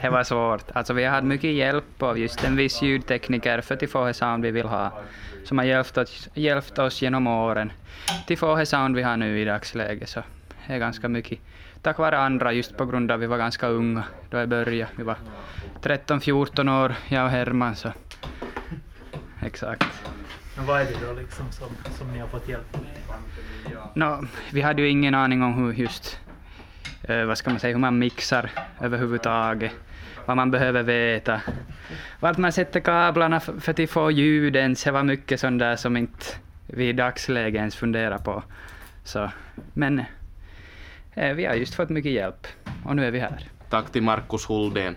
det 0.00 0.10
var 0.10 0.24
svårt. 0.24 0.70
Alltså 0.72 0.92
vi 0.92 1.04
haft 1.04 1.24
mycket 1.24 1.52
hjälp 1.52 2.02
av 2.02 2.18
just 2.18 2.44
en 2.44 2.56
viss 2.56 2.82
ljudtekniker 2.82 3.60
för 3.60 3.74
att 3.74 3.90
få 3.90 4.06
det 4.06 4.14
sound 4.14 4.44
vi 4.44 4.50
vill 4.50 4.66
ha, 4.66 4.92
som 5.44 5.58
har 5.58 5.64
hjälpt 5.64 5.98
oss, 5.98 6.28
hjälpt 6.34 6.78
oss 6.78 7.02
genom 7.02 7.26
åren 7.26 7.72
till 8.26 8.38
få 8.38 8.56
det 8.56 8.66
sound 8.66 8.96
vi 8.96 9.02
har 9.02 9.16
nu 9.16 9.40
i 9.40 9.44
dagsläget. 9.44 10.08
Så 10.08 10.22
det 10.66 10.74
är 10.74 10.78
ganska 10.78 11.08
mycket 11.08 11.38
tack 11.82 11.98
vare 11.98 12.18
andra, 12.18 12.52
just 12.52 12.76
på 12.76 12.86
grund 12.86 13.10
av 13.10 13.14
att 13.14 13.22
vi 13.22 13.26
var 13.26 13.38
ganska 13.38 13.68
unga 13.68 14.04
då 14.30 14.38
jag 14.38 14.48
började. 14.48 14.92
Vi 14.96 15.02
var 15.02 15.16
13-14 15.82 16.84
år, 16.84 16.94
jag 17.08 17.24
och 17.24 17.30
Herman, 17.30 17.76
så 17.76 17.92
exakt. 19.42 20.12
Men 20.56 20.66
vad 20.66 20.80
är 20.80 20.84
det 20.84 21.06
då 21.06 21.12
liksom 21.12 21.52
som, 21.52 21.68
som 21.98 22.12
ni 22.12 22.18
har 22.18 22.28
fått 22.28 22.48
hjälp 22.48 22.72
med? 22.72 23.76
No, 23.94 24.26
vi 24.52 24.60
hade 24.60 24.82
ju 24.82 24.88
ingen 24.88 25.14
aning 25.14 25.42
om 25.42 25.54
hur 25.54 25.72
just, 25.72 26.20
eh, 27.02 27.24
vad 27.24 27.38
ska 27.38 27.50
man 27.50 27.60
säga, 27.60 27.74
hur 27.74 27.80
man 27.80 27.98
mixar 27.98 28.50
överhuvudtaget, 28.80 29.72
vad 30.26 30.36
man 30.36 30.50
behöver 30.50 30.82
veta, 30.82 31.40
vart 32.20 32.38
man 32.38 32.52
sätter 32.52 32.80
kablarna 32.80 33.40
för 33.40 33.82
att 33.82 33.90
få 33.90 34.10
ljuden, 34.10 34.76
det 34.84 34.90
var 34.90 35.02
mycket 35.02 35.40
sånt 35.40 35.58
där 35.58 35.76
som 35.76 35.96
inte 35.96 36.24
vi 36.66 36.88
i 36.88 36.92
dagsläget 36.92 37.58
ens 37.58 37.76
funderar 37.76 38.18
på. 38.18 38.42
Så, 39.04 39.30
men 39.72 40.02
eh, 41.14 41.34
vi 41.34 41.44
har 41.44 41.54
just 41.54 41.74
fått 41.74 41.88
mycket 41.88 42.12
hjälp 42.12 42.46
och 42.84 42.96
nu 42.96 43.06
är 43.06 43.10
vi 43.10 43.18
här. 43.18 43.48
Tack 43.70 43.92
till 43.92 44.02
Markus 44.02 44.48
Huldén 44.48 44.96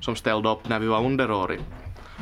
som 0.00 0.16
ställde 0.16 0.48
upp 0.48 0.68
när 0.68 0.78
vi 0.78 0.86
var 0.86 1.04
underårig. 1.04 1.60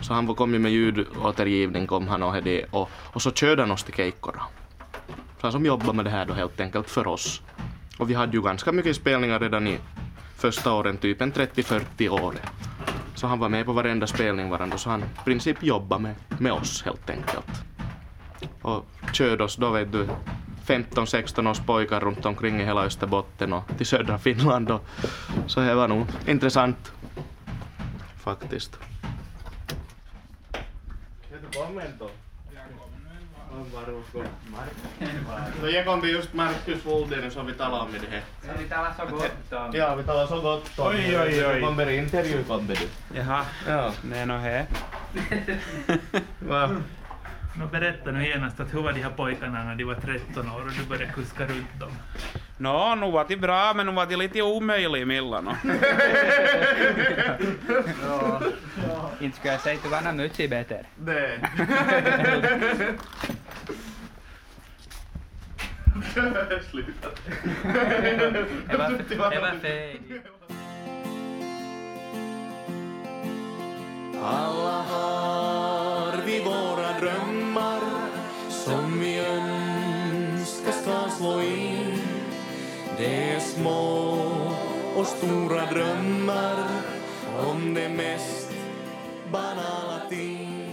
Så 0.03 0.15
han 0.15 0.35
kom 0.35 0.53
ju 0.53 0.59
med 0.59 0.73
ljudåtergivning 0.73 1.87
kom 1.87 2.09
han 2.09 2.23
och, 2.23 2.43
det, 2.43 2.65
och, 2.71 2.91
och 2.95 3.23
så 3.23 3.33
körde 3.33 3.63
han 3.63 3.71
oss 3.71 3.85
till 3.85 3.95
Keikkora. 3.95 4.43
Så 5.09 5.47
han 5.47 5.53
som 5.53 5.67
jobbade 5.67 5.93
med 5.93 6.05
det 6.05 6.11
här 6.11 6.27
då 6.27 6.35
helt 6.35 6.61
enkelt 6.61 6.91
för 6.91 7.07
oss. 7.07 7.43
Och 7.99 8.11
vi 8.11 8.15
hade 8.15 8.37
ju 8.37 8.43
ganska 8.43 8.73
mycket 8.73 8.97
spelningar 8.97 9.41
redan 9.41 9.67
i 9.67 9.79
första 10.37 10.73
åren, 10.73 10.97
typ 10.97 11.21
en 11.21 11.33
30-40 11.33 12.09
år. 12.09 12.35
Så 13.15 13.27
han 13.27 13.39
var 13.39 13.49
med 13.49 13.67
på 13.67 13.73
varenda 13.73 14.07
spelning 14.07 14.51
varandra, 14.51 14.79
så 14.79 14.91
han 14.91 15.03
i 15.03 15.25
princip 15.25 15.63
jobbade 15.63 16.03
med, 16.03 16.15
med 16.39 16.53
oss 16.53 16.83
helt 16.83 17.11
enkelt. 17.11 17.63
Och 18.63 18.87
körde 19.13 19.45
oss 19.45 19.57
då 19.57 19.71
vet 19.71 19.93
du 19.93 20.09
15-16 20.67 21.51
års 21.51 21.61
pojkar 21.61 22.01
runt 22.01 22.27
omkring 22.27 22.61
i 22.61 22.65
hela 22.65 22.85
Österbotten 22.85 23.53
och 23.53 23.63
till 23.77 23.87
södra 23.87 24.19
Finland. 24.19 24.71
Och, 24.71 24.85
så 25.47 25.61
det 25.61 25.75
var 25.75 25.89
nog 25.89 26.07
intressant. 26.27 26.93
Faktiskt. 28.17 28.79
No 35.63 35.69
jag 35.69 35.85
kom 35.87 36.09
just 36.09 36.35
Marcus 36.35 36.87
Woldén 36.87 37.31
så 37.31 37.43
vi 37.43 37.53
talade 37.53 37.91
med 37.93 38.01
det 38.01 38.07
här. 38.11 38.23
Så 38.43 38.63
vi 38.63 38.69
talar 38.69 38.93
så 38.99 39.07
gott 39.17 39.53
om... 39.53 39.71
Ja, 39.75 39.95
vi 39.95 40.03
talade 40.05 40.29
så 40.29 40.41
gott 40.41 40.79
om 40.79 40.87
Oj, 40.87 41.19
oj, 41.21 41.47
oj. 41.47 41.61
kommer 41.61 41.91
i 41.91 41.97
intervju 41.97 42.45
kommer 42.45 42.75
du. 42.77 42.89
Jaha, 43.19 43.45
Ja. 43.69 43.93
det 44.03 44.19
är 44.19 44.27
nog 44.27 44.41
här. 44.41 44.67
Va? 46.39 46.71
No, 47.55 47.67
berätta 47.67 48.11
nu 48.11 48.27
genast 48.27 48.61
att 48.61 48.75
hur 48.75 48.83
var 48.83 48.93
de 48.93 49.03
här 49.03 49.11
pojkarna 49.11 49.65
när 49.65 49.75
de 49.75 49.85
var 49.85 49.95
13 49.95 50.51
år 50.51 50.61
och 50.61 50.71
du 50.79 50.85
började 50.89 51.13
kuska 51.13 51.47
runt 51.47 51.81
dem? 51.81 51.91
Nå, 52.57 52.95
nu 52.95 53.11
var 53.11 53.25
det 53.29 53.37
bra, 53.37 53.73
men 53.77 53.87
nu 53.87 53.93
var 53.93 54.07
det 54.07 54.17
lite 54.17 54.43
omöjligt 54.43 55.03
emellanåt. 55.03 55.57
Inte 59.21 59.37
skulle 59.37 59.53
jag 59.53 59.61
säga 59.61 59.77
att 59.77 59.83
du 59.83 59.89
var 59.89 60.13
mycket 60.13 60.51
bättre. 60.51 60.85
Sluta. 66.71 67.09
Det 68.71 68.77
var, 68.77 69.31
det 69.31 69.41
var 69.41 69.59
fel. 69.61 69.97
Alla 74.25 74.83
har 74.83 76.27
vi 76.27 76.45
våra 76.45 76.93
drömmar 77.01 77.42
som 78.51 79.01
vi 79.01 79.19
önskar 79.19 80.73
ska 80.73 81.11
slå 81.19 81.43
in. 81.43 81.99
Det 82.99 83.33
är 83.35 83.41
små 83.41 84.19
och 84.97 85.07
stora 85.07 85.67
drömmar 85.67 86.57
om 87.47 87.75
det 87.75 87.89
mest 87.89 88.53
banala 89.33 90.01
ting. 90.11 90.67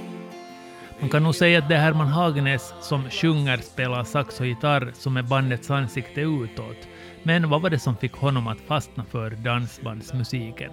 Man 1.00 1.10
kan 1.10 1.24
nog 1.24 1.36
säga 1.36 1.60
att 1.60 1.70
det 1.70 1.76
är 1.76 1.80
Herman 1.80 2.08
Hagnäs 2.08 2.74
som 2.82 3.10
sjunger, 3.10 3.58
spelar 3.58 4.04
sax 4.04 4.40
och 4.40 4.46
gitarr 4.46 4.92
som 4.96 5.18
är 5.18 5.24
bandets 5.24 5.72
ansikte 5.72 6.22
utåt. 6.22 6.88
Men 7.24 7.50
vad 7.50 7.62
var 7.62 7.70
det 7.70 7.80
som 7.80 7.98
fick 7.98 8.14
honom 8.14 8.48
att 8.48 8.62
fastna 8.68 9.06
för 9.12 9.30
dansbandsmusiken? 9.30 10.72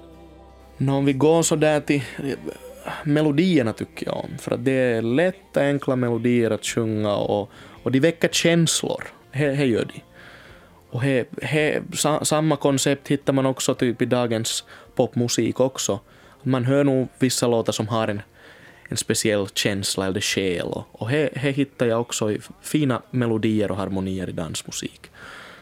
Nå, 0.78 0.96
om 0.96 1.04
vi 1.04 1.12
går 1.12 1.42
så 1.42 1.56
där 1.56 1.80
till 1.80 2.02
melodierna 3.04 3.72
tycker 3.72 4.06
jag 4.06 4.16
om. 4.16 4.38
För 4.38 4.54
att 4.54 4.64
det 4.64 4.72
är 4.72 5.02
lätta, 5.02 5.60
enkla 5.60 5.96
melodier 5.96 6.50
att 6.50 6.66
sjunga 6.66 7.14
och, 7.14 7.50
och 7.82 7.92
de 7.92 8.00
väcker 8.00 8.28
känslor. 8.28 9.04
Det 9.32 9.64
gör 9.64 9.84
de. 9.84 10.02
Och 10.90 11.02
he, 11.02 11.24
he, 11.42 11.80
sa, 11.94 12.24
samma 12.24 12.56
koncept 12.56 13.08
hittar 13.08 13.32
man 13.32 13.46
också 13.46 13.74
typ 13.74 14.02
i 14.02 14.06
dagens 14.06 14.64
popmusik 14.94 15.60
också. 15.60 16.00
Man 16.42 16.64
hör 16.64 16.84
nog 16.84 17.08
vissa 17.18 17.46
låtar 17.46 17.72
som 17.72 17.88
har 17.88 18.08
en, 18.08 18.22
en 18.88 18.96
speciell 18.96 19.48
känsla 19.54 20.06
eller 20.06 20.20
själ. 20.20 20.66
Och, 20.66 20.86
och 20.92 21.10
he, 21.10 21.28
det 21.34 21.50
hittar 21.50 21.86
jag 21.86 22.00
också 22.00 22.30
i 22.32 22.40
fina 22.62 23.02
melodier 23.10 23.70
och 23.70 23.76
harmonier 23.76 24.28
i 24.28 24.32
dansmusik. 24.32 25.10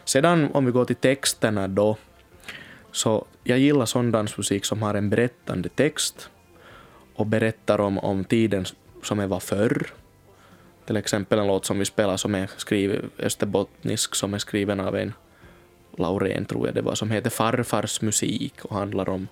Sedan 0.05 0.49
om 0.53 0.65
vi 0.65 0.71
går 0.71 0.85
till 0.85 0.95
texterna 0.95 1.67
då, 1.67 1.97
så 2.91 3.25
jag 3.43 3.59
gillar 3.59 3.85
sån 3.85 4.11
dansmusik 4.11 4.65
som 4.65 4.81
har 4.81 4.93
en 4.93 5.09
berättande 5.09 5.69
text 5.69 6.29
och 7.15 7.25
berättar 7.25 7.79
om, 7.79 7.99
om 7.99 8.23
tiden 8.23 8.65
som 9.03 9.19
är 9.19 9.27
var 9.27 9.39
förr. 9.39 9.87
Till 10.85 10.97
exempel 10.97 11.39
en 11.39 11.47
låt 11.47 11.65
som 11.65 11.79
vi 11.79 11.85
spelar 11.85 12.17
som 12.17 12.35
är 12.35 12.49
skriven, 12.57 13.09
österbottnisk 13.19 14.15
som 14.15 14.33
är 14.33 14.37
skriven 14.39 14.79
av 14.79 14.95
en 14.95 15.13
Laurén 15.97 16.45
tror 16.45 16.67
jag 16.67 16.75
det 16.75 16.81
var, 16.81 16.95
som 16.95 17.11
heter 17.11 17.29
Farfars 17.29 18.01
musik 18.01 18.65
och 18.65 18.75
handlar 18.75 19.09
om 19.09 19.27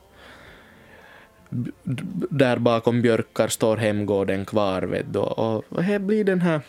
där 2.30 2.58
bakom 2.58 3.02
björkar 3.02 3.48
står 3.48 3.78
hemgården 3.78 4.46
kvar 4.46 4.82
vet 4.82 5.14
du, 5.14 5.20
och, 5.20 5.64
och 5.70 5.84
här 5.84 6.00
blir 6.00 6.24
den 6.24 6.42
här 6.42 6.62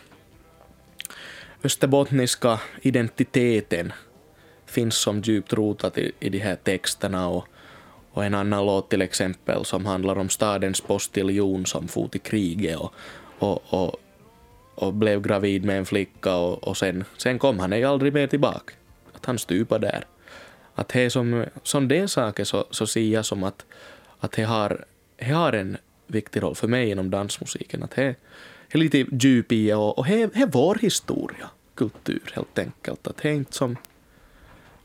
österbottniska 1.63 2.59
identiteten 2.81 3.93
finns 4.65 4.95
som 4.95 5.21
djupt 5.21 5.53
rotat 5.53 5.97
i, 5.97 6.11
i 6.19 6.29
de 6.29 6.39
här 6.39 6.55
texterna 6.55 7.27
och, 7.27 7.47
och 8.15 8.25
en 8.25 8.33
annan 8.33 8.65
låt 8.65 8.89
till 8.89 9.01
exempel 9.01 9.65
som 9.65 9.85
handlar 9.85 10.17
om 10.17 10.29
stadens 10.29 10.81
postiljon 10.81 11.65
som 11.65 11.87
for 11.87 12.07
till 12.07 12.21
kriget 12.21 12.77
och, 12.77 12.93
och, 13.39 13.73
och, 13.73 13.95
och 14.75 14.93
blev 14.93 15.21
gravid 15.21 15.65
med 15.65 15.77
en 15.77 15.85
flicka 15.85 16.35
och, 16.35 16.63
och 16.63 16.77
sen, 16.77 17.03
sen 17.17 17.39
kom 17.39 17.59
han 17.59 17.73
ej 17.73 17.83
aldrig 17.83 18.13
mer 18.13 18.27
tillbaka. 18.27 18.73
Att 19.13 19.25
han 19.25 19.39
stupade 19.39 19.87
där. 19.87 20.05
Att 20.75 20.87
det 20.87 21.01
är 21.01 21.09
som, 21.09 21.45
som 21.63 21.87
det 21.87 22.07
saker 22.07 22.43
så, 22.43 22.65
så 22.71 22.87
ser 22.87 23.09
jag 23.09 23.25
som 23.25 23.43
att, 23.43 23.65
att 24.19 24.31
det 24.31 24.43
har, 24.43 24.85
he 25.17 25.33
har 25.33 25.53
en 25.53 25.77
viktig 26.07 26.43
roll 26.43 26.55
för 26.55 26.67
mig 26.67 26.89
inom 26.89 27.09
dansmusiken. 27.09 27.83
Att 27.83 27.91
det 27.91 28.15
är 28.69 28.77
lite 28.77 29.05
djup 29.11 29.51
i 29.51 29.73
och, 29.73 29.97
och 29.97 30.05
det, 30.05 30.35
he 30.35 30.43
är 30.43 30.51
vår 30.51 30.75
historia, 30.75 31.49
kultur 31.75 32.31
helt 32.33 32.59
enkelt. 32.59 33.07
Att 33.07 33.21
he 33.21 33.29
är 33.29 33.33
inte 33.33 33.53
som 33.53 33.77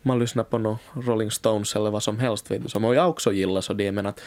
man 0.03 0.19
lyssnar 0.19 0.45
på 0.45 0.59
no 0.59 0.79
Rolling 0.93 1.31
Stones 1.31 1.77
eller 1.77 1.91
vad 1.91 2.03
som 2.03 2.19
helst, 2.19 2.51
vet 2.51 2.63
du, 2.63 2.69
som 2.69 2.85
jag 2.85 3.11
också 3.11 3.33
gillar 3.33 3.61
så 3.61 3.73
det, 3.73 3.93
men 3.93 4.07
att 4.07 4.21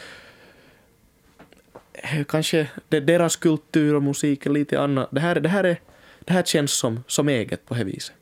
eh, 1.92 2.24
kanske 2.24 2.68
det, 2.88 3.00
deras 3.00 3.36
kultur 3.36 3.94
och 3.94 4.02
musik 4.02 4.46
är 4.46 4.50
lite 4.50 4.80
annat. 4.80 5.08
Det 5.10 5.20
här, 5.20 5.40
det 5.40 5.48
här, 5.48 5.64
är, 5.64 5.80
det 6.24 6.32
här 6.32 6.42
känns 6.42 6.72
som, 6.72 7.04
som 7.06 7.28
eget 7.28 7.66
på 7.66 7.74
det 7.74 7.84
viset. 7.84 8.14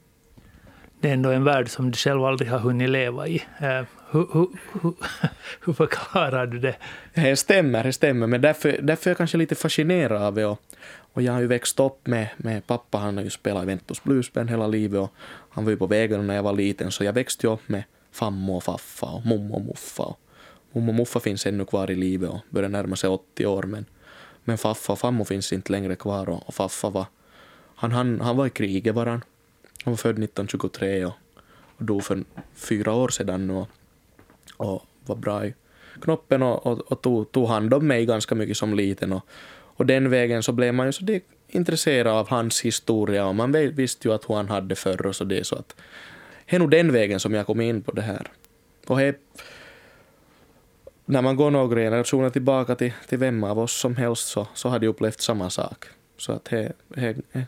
Det 1.01 1.09
är 1.09 1.13
ändå 1.13 1.31
en 1.31 1.45
värld 1.45 1.69
som 1.69 1.91
du 1.91 1.97
själv 1.97 2.25
aldrig 2.25 2.51
har 2.51 2.59
hunnit 2.59 2.91
leva 2.91 3.29
i. 3.29 3.43
Eh, 3.61 3.85
Hur, 4.13 4.27
hur, 4.33 4.49
hur, 4.83 4.95
hur 5.65 5.73
förklarar 5.73 6.47
du 6.47 6.59
det? 6.59 6.77
Det 7.15 7.37
stämmer, 7.37 7.85
det 7.85 7.93
stämmer, 7.93 8.27
men 8.27 8.41
därför, 8.41 8.79
därför 8.83 9.07
är 9.07 9.11
jag 9.11 9.19
kanske 9.19 9.39
lite 9.39 9.55
fascinerad 9.55 10.23
av 10.23 10.35
det. 10.35 10.47
Och, 10.47 10.61
och 11.13 11.23
jag 11.23 11.33
har 11.33 11.41
ju 11.41 11.47
växt 11.47 11.81
upp 11.81 12.07
med, 12.07 12.29
med 12.37 12.67
pappa, 12.67 12.99
han 12.99 13.17
har 13.17 13.25
ju 13.25 13.31
spelat 13.31 13.63
i 13.63 13.67
Ventus 13.67 14.03
Bluesband 14.03 14.51
hela 14.51 14.67
livet 14.67 15.01
och 15.01 15.13
han 15.51 15.65
var 15.65 15.71
ju 15.71 15.77
på 15.77 15.87
vägen 15.87 16.27
när 16.27 16.35
jag 16.35 16.43
var 16.43 16.53
liten, 16.53 16.93
så 16.93 17.05
jag 17.05 17.13
växte 17.13 17.47
ju 17.47 17.53
upp 17.53 17.69
med 17.69 17.85
fammo 18.13 18.57
och 18.57 18.65
faffa 18.65 19.07
och 19.07 19.27
mommo 19.27 19.55
och 19.55 19.63
muffa. 19.63 20.03
Och 20.03 20.17
mommo 20.73 20.93
och 20.93 20.95
muffa 20.95 21.21
finns 21.21 21.47
ännu 21.47 21.65
kvar 21.65 21.91
i 21.91 21.95
livet 21.95 22.31
och 22.31 22.41
börjar 22.51 22.69
närma 22.69 22.97
sig 22.97 23.11
80 23.11 23.47
år, 23.47 23.63
men, 23.63 23.85
men 24.45 24.59
faffa 24.59 24.93
och 24.93 24.99
fammo 24.99 25.25
finns 25.25 25.53
inte 25.53 25.73
längre 25.73 25.97
kvar 25.97 26.29
och, 26.29 26.49
och 26.49 26.55
faffa 26.55 26.91
var, 26.91 27.07
han, 27.75 27.93
han, 27.93 28.21
han 28.21 28.37
var 28.37 28.47
i 28.47 28.51
kriget 28.51 28.95
var 28.95 29.07
han. 29.07 29.25
Han 29.85 29.93
var 29.93 29.97
född 29.97 30.11
1923 30.11 31.05
och, 31.05 31.13
och 31.77 31.85
dog 31.85 32.05
för 32.05 32.25
fyra 32.55 32.93
år 32.93 33.09
sedan 33.09 33.47
nu 33.47 33.55
och, 33.55 33.69
och 34.57 34.83
var 35.07 35.17
bra 35.17 35.47
i 35.47 35.55
knoppen 36.01 36.43
och, 36.43 36.67
och, 36.67 36.81
och 36.81 37.03
tog, 37.03 37.33
tog 37.33 37.49
hand 37.49 37.75
om 37.75 37.87
mig 37.87 38.07
ganska 38.07 38.35
mycket 38.35 38.57
som 38.57 38.75
liten. 38.75 39.13
Och, 39.13 39.27
och 39.83 39.87
den 39.87 40.11
vägen 40.11 40.43
så 40.43 40.53
blev 40.53 40.75
man 40.75 40.87
ju 40.87 40.93
så 40.93 41.05
det 41.05 41.23
intresserad 41.49 42.07
av 42.07 42.29
hans 42.29 42.61
historia 42.61 43.27
och 43.27 43.35
man 43.35 43.53
visste 43.53 44.09
ju 44.09 44.15
att 44.15 44.31
hur 44.31 44.35
han 44.35 44.49
hade 44.49 44.75
förr 44.75 45.07
och 45.07 45.17
så 45.17 45.25
det 45.25 45.47
så 45.47 45.57
att 45.57 45.77
det 46.47 46.57
är 46.57 46.61
nog 46.61 46.71
den 46.71 46.93
vägen 46.93 47.21
som 47.21 47.35
jag 47.35 47.47
kom 47.47 47.61
in 47.61 47.83
på 47.83 47.93
det 47.93 48.03
här. 48.03 48.27
Och 48.87 48.99
det, 48.99 49.17
när 51.05 51.23
man 51.23 51.37
går 51.37 51.51
några 51.51 51.81
generationer 51.81 52.31
tillbaka 52.31 52.75
till, 52.75 52.93
till 53.09 53.19
vem 53.19 53.45
av 53.45 53.59
oss 53.59 53.73
som 53.73 53.97
helst 53.97 54.29
så, 54.29 54.47
så 54.55 54.69
har 54.69 54.79
de 54.79 54.87
upplevt 54.87 55.21
samma 55.21 55.51
sak. 55.51 55.85
Så 56.19 56.33
att 56.33 56.49
he, 56.49 56.73
he, 56.97 57.15
he. 57.33 57.47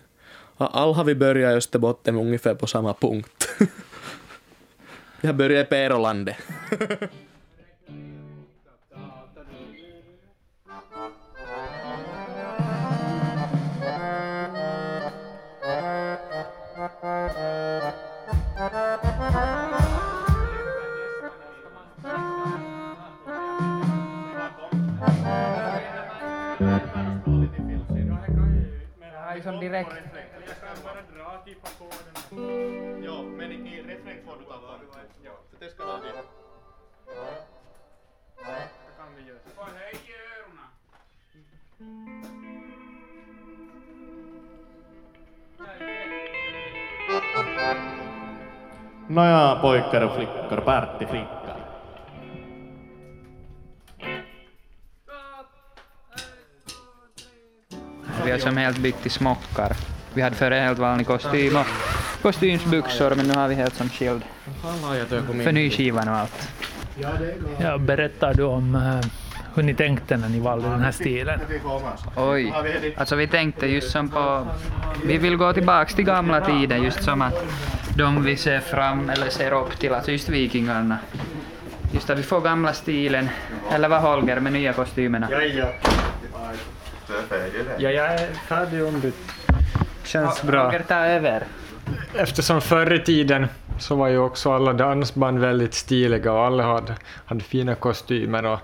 alla 0.56 0.92
har 0.92 1.04
vi 1.04 1.14
börjat 1.14 1.52
i 1.52 1.56
Österbotten 1.56 2.16
ungefär 2.16 2.54
på 2.54 2.66
samma 2.66 2.94
punkt. 2.94 3.48
vi 5.20 5.26
har 5.26 5.34
börjat 5.34 5.66
i 5.66 5.70
Perolandet. 5.70 6.36
liksom 29.44 29.60
direkt. 29.60 29.90
Ja, 33.04 33.22
men 33.22 33.52
i 33.52 33.82
refräng 33.82 34.18
får 34.26 34.36
du 34.38 34.44
ta 34.44 34.60
Det 35.58 35.70
ska 35.70 35.86
vara 35.86 35.96
det. 35.96 36.22
Nåja, 49.08 49.58
pojkar 49.60 50.00
och 50.00 50.14
flickor, 50.14 50.60
partyflickor. 50.64 51.43
Vi 58.24 58.30
har 58.30 58.38
som 58.38 58.56
helt 58.56 58.78
byggt 58.78 59.06
i 59.06 59.08
smockar. 59.08 59.76
Vi 60.14 60.22
hade 60.22 60.36
förr 60.36 60.50
helt 60.50 60.78
vanlig 60.78 61.06
kostym 61.06 61.56
och 61.56 61.66
kostymsbyxor, 62.22 63.14
men 63.14 63.26
nu 63.28 63.34
har 63.34 63.48
vi 63.48 63.54
helt 63.54 63.74
som 63.74 63.88
skild. 63.88 64.22
För 65.44 65.52
ny 65.52 65.70
skivan 65.70 66.08
och 66.08 66.16
allt. 66.16 66.48
Ja, 67.58 67.78
berättar 67.78 68.34
du 68.34 68.42
om 68.42 68.74
eh, 68.74 69.10
hur 69.54 69.62
ni 69.62 69.74
tänkte 69.74 70.16
när 70.16 70.28
ni 70.28 70.40
valde 70.40 70.68
den 70.68 70.80
här 70.80 70.92
stilen? 70.92 71.40
Oj. 72.16 72.52
Alltså 72.96 73.16
vi 73.16 73.26
tänkte 73.26 73.66
just 73.66 73.90
som 73.90 74.08
på... 74.08 74.46
Vi 75.04 75.18
vill 75.18 75.36
gå 75.36 75.52
tillbaks 75.52 75.94
till 75.94 76.04
gamla 76.04 76.40
tider, 76.40 76.76
just 76.76 77.02
som 77.02 77.22
att 77.22 77.44
de 77.96 78.24
vi 78.24 78.36
ser 78.36 78.60
fram 78.60 79.10
eller 79.10 79.28
ser 79.28 79.52
upp 79.52 79.78
till, 79.78 79.94
alltså 79.94 80.12
just 80.12 80.28
vikingarna. 80.28 80.98
Just 81.92 82.10
att 82.10 82.18
vi 82.18 82.22
får 82.22 82.40
gamla 82.40 82.72
stilen, 82.72 83.28
eller 83.72 83.88
vad 83.88 84.02
Holger 84.02 84.40
med 84.40 84.52
nya 84.52 84.72
kostymerna. 84.72 85.28
Ja, 87.78 87.90
jag 87.90 88.06
är 88.06 88.32
färdig 88.48 88.84
ombytt. 88.84 89.32
Känns 90.04 90.42
bra. 90.42 90.64
Holger 90.64 90.80
tar 90.80 91.06
över. 91.06 91.42
Eftersom 92.14 92.60
förr 92.60 92.92
i 92.92 92.98
tiden 92.98 93.46
så 93.78 93.96
var 93.96 94.08
ju 94.08 94.18
också 94.18 94.52
alla 94.52 94.72
dansband 94.72 95.38
väldigt 95.38 95.74
stiliga 95.74 96.32
och 96.32 96.44
alla 96.44 96.62
hade, 96.62 96.96
hade 97.24 97.44
fina 97.44 97.74
kostymer. 97.74 98.46
Och 98.46 98.58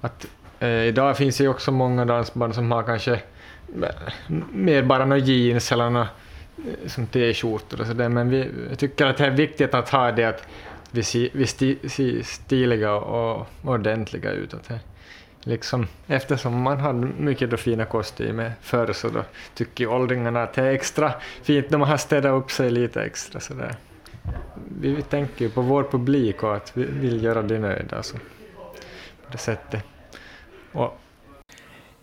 att, 0.00 0.26
eh, 0.60 0.68
idag 0.68 1.16
finns 1.16 1.38
det 1.38 1.44
ju 1.44 1.50
också 1.50 1.72
många 1.72 2.04
dansband 2.04 2.54
som 2.54 2.72
har 2.72 2.82
kanske 2.82 3.12
eh, 3.12 3.88
mer 4.52 4.82
bara 4.82 5.04
några 5.04 5.22
jeans 5.22 5.72
eller 5.72 5.90
några, 5.90 6.08
eh, 6.56 6.88
som 6.88 7.06
t-skjortor 7.06 7.80
och 7.80 7.86
sådär. 7.86 8.08
Men 8.08 8.30
vi 8.30 8.50
jag 8.70 8.78
tycker 8.78 9.06
att 9.06 9.16
det 9.16 9.26
är 9.26 9.30
viktigt 9.30 9.74
att 9.74 9.88
ha 9.88 10.12
det 10.12 10.24
att 10.24 10.46
vi 10.90 11.02
ser, 11.02 11.28
vi 11.32 11.46
sti, 11.46 11.78
ser 11.88 12.22
stiliga 12.22 12.92
och 12.92 13.46
ordentliga 13.64 14.30
ut. 14.30 14.54
Att 14.54 14.68
det, 14.68 14.80
liksom, 15.44 15.86
eftersom 16.06 16.62
man 16.62 16.80
hade 16.80 17.06
mycket 17.06 17.50
då 17.50 17.56
fina 17.56 17.84
kostymer 17.84 18.52
förr 18.60 18.92
så 18.92 19.08
då 19.08 19.24
tycker 19.54 19.86
åldringarna 19.86 20.42
att 20.42 20.54
det 20.54 20.62
är 20.62 20.72
extra 20.72 21.12
fint 21.42 21.70
när 21.70 21.78
man 21.78 21.88
har 21.88 21.96
städat 21.96 22.32
upp 22.32 22.50
sig 22.50 22.70
lite 22.70 23.02
extra. 23.02 23.40
Sådär. 23.40 23.74
Vi, 24.80 24.94
vi 24.94 25.02
tänker 25.02 25.44
ju 25.44 25.50
på 25.50 25.62
vår 25.62 25.82
publik 25.82 26.42
och 26.42 26.56
att 26.56 26.76
vi 26.76 26.84
vill 26.84 27.24
göra 27.24 27.42
det 27.42 27.58
nöjda. 27.58 27.96
Alltså. 27.96 28.16
på 29.26 29.32
det 29.32 29.38
sättet. 29.38 29.84
Och 30.72 30.98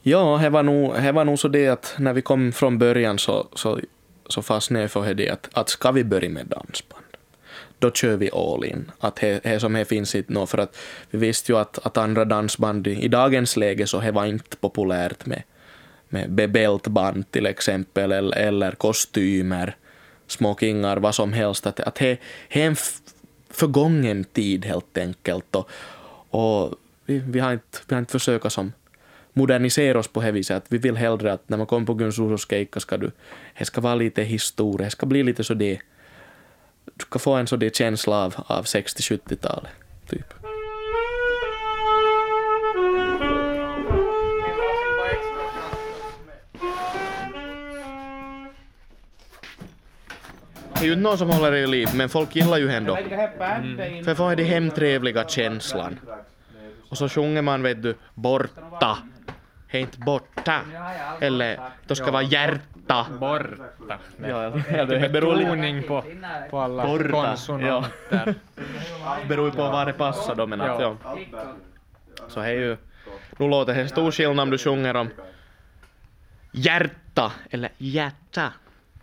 Ja, 0.01 0.39
det 0.41 0.49
var 0.49 0.63
nog, 0.63 0.93
det 0.93 1.11
var 1.11 1.25
nog 1.25 1.39
så 1.39 1.47
det 1.47 1.67
att 1.67 1.95
när 1.97 2.13
vi 2.13 2.21
kom 2.21 2.51
från 2.51 2.77
början 2.77 3.19
så, 3.19 3.47
så, 3.53 3.79
så 4.27 4.41
fastnade 4.41 4.83
jag 4.83 4.91
för 4.91 5.13
det 5.13 5.29
att, 5.29 5.49
att 5.53 5.69
ska 5.69 5.91
vi 5.91 6.03
börja 6.03 6.29
med 6.29 6.47
dansband, 6.47 6.98
då 7.79 7.91
kör 7.91 8.17
vi 8.17 8.31
all 8.31 8.65
in. 8.65 8.91
Att 8.99 9.15
det, 9.15 9.45
he 9.45 9.59
som 9.59 9.75
he 9.75 9.85
finns 9.85 10.15
inte 10.15 10.33
nå, 10.33 10.45
för 10.45 10.57
att 10.57 10.77
vi 11.09 11.17
visste 11.17 11.51
ju 11.51 11.57
att, 11.57 11.79
att 11.85 11.97
andra 11.97 12.25
dansband 12.25 12.87
i, 12.87 12.91
i 12.91 13.07
dagens 13.07 13.57
läge 13.57 13.87
så 13.87 13.99
det 13.99 14.11
var 14.11 14.25
inte 14.25 14.57
populärt 14.57 15.25
med, 15.25 15.43
med 16.09 16.31
bebältband 16.31 17.31
till 17.31 17.45
exempel, 17.45 18.11
eller, 18.11 18.37
eller 18.37 18.71
kostymer, 18.71 19.75
smokingar, 20.27 20.97
vad 20.97 21.15
som 21.15 21.33
helst. 21.33 21.67
Att, 21.67 21.79
att 21.79 21.95
det, 21.95 22.17
he 22.49 22.61
är 22.61 22.67
en 22.67 22.75
förgången 23.49 24.23
tid 24.23 24.65
helt 24.65 24.97
enkelt. 24.97 25.55
Och, 25.55 25.69
och 26.29 26.75
vi, 27.05 27.19
vi, 27.19 27.39
har 27.39 27.53
inte, 27.53 27.77
vi 27.87 27.95
har 27.95 27.99
inte 27.99 28.11
försökt 28.11 28.51
som 28.51 28.71
modernisera 29.33 29.99
oss 29.99 30.07
på 30.07 30.21
det 30.21 30.31
viset. 30.31 30.57
Att 30.57 30.65
vi 30.67 30.77
vill 30.77 30.97
hellre 30.97 31.33
att 31.33 31.49
när 31.49 31.57
man 31.57 31.67
kommer 31.67 31.85
på 31.85 31.93
Guns 31.93 32.19
Rosas 32.19 32.49
keikka 32.49 32.79
ska 32.79 32.97
du, 32.97 33.11
det 33.57 33.65
ska 33.65 33.81
vara 33.81 33.95
lite 33.95 34.23
historia, 34.23 34.85
det 34.85 34.91
ska 34.91 35.05
bli 35.05 35.23
lite 35.23 35.43
så 35.43 35.53
det, 35.53 35.79
du 36.99 37.03
ska 37.03 37.19
få 37.19 37.33
en 37.33 37.47
så 37.47 37.55
det 37.55 37.75
känsla 37.75 38.15
av, 38.15 38.35
av 38.47 38.65
60-70-talet. 38.65 39.71
Typ. 40.09 40.33
Det 50.73 50.85
är 50.85 50.87
ju 50.87 50.93
inte 50.93 51.03
någon 51.03 51.17
som 51.17 51.29
håller 51.29 51.53
i 51.53 51.67
liv, 51.67 51.87
men 51.93 52.09
folk 52.09 52.35
gillar 52.35 52.57
ju 52.57 52.69
ändå. 52.69 52.95
För 54.05 54.15
får 54.15 54.35
den 54.35 54.45
hemtrevliga 54.45 55.27
känslan. 55.27 55.99
Och 56.89 56.97
så 56.97 57.09
sjunger 57.09 57.41
man 57.41 57.63
vet 57.63 57.83
du, 57.83 57.95
borta. 58.13 58.97
Är 59.71 59.79
inte 59.79 59.99
borta. 59.99 60.61
Eller, 61.19 61.59
det 61.87 61.95
ska 61.95 62.11
vara 62.11 62.23
hjärta. 62.23 63.07
borta. 63.19 63.97
Ja, 64.27 64.49
det 64.85 65.09
beror 65.09 65.35
lite 65.35 65.49
Betoning 65.49 65.83
på, 65.83 66.03
på 66.49 66.59
alla 66.59 66.85
Borta, 66.85 67.09
konsonanter. 67.11 68.35
beror 69.27 69.51
på 69.51 69.61
vad 69.61 69.87
det 69.87 69.93
passar 69.93 70.35
då 70.35 70.47
men 70.47 70.61
att, 70.61 70.81
ja. 70.81 70.97
Så 72.27 72.39
det 72.39 72.45
är 72.45 72.51
ju, 72.51 72.77
nu 73.37 73.49
låter 73.49 73.75
det 73.75 73.87
stor 73.87 74.11
skillnad 74.11 74.39
om 74.39 74.49
du 74.49 74.57
sjunger 74.57 74.95
om 74.95 75.09
hjärta 76.51 77.31
eller 77.49 77.69
hjärta. 77.77 78.53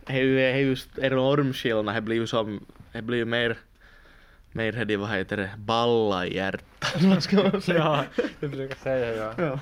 Det 0.07 0.13
är 0.13 0.23
ju, 0.23 0.37
det 0.37 0.43
är 0.43 0.57
ju 0.57 0.77
enorm 0.97 1.53
skillnad, 1.53 1.95
det 1.95 2.01
blir 2.01 2.17
ju 2.17 2.27
som, 2.27 2.67
det 2.93 3.03
blir 3.03 3.19
ju 3.19 3.25
mer, 3.25 3.57
mer 4.53 4.85
det, 4.85 4.97
vad 4.97 5.11
heter 5.11 5.37
det, 5.37 5.51
balla 5.57 6.27
i 6.27 6.37
hjärtat, 6.37 7.03
vad 7.03 7.23
ska 7.23 7.37
man 7.37 7.63
säga? 7.63 7.79
Ja, 7.79 8.05
det 8.41 8.49
brukar 8.49 8.77
säga 8.77 9.15
ja. 9.15 9.33
Ja. 9.45 9.59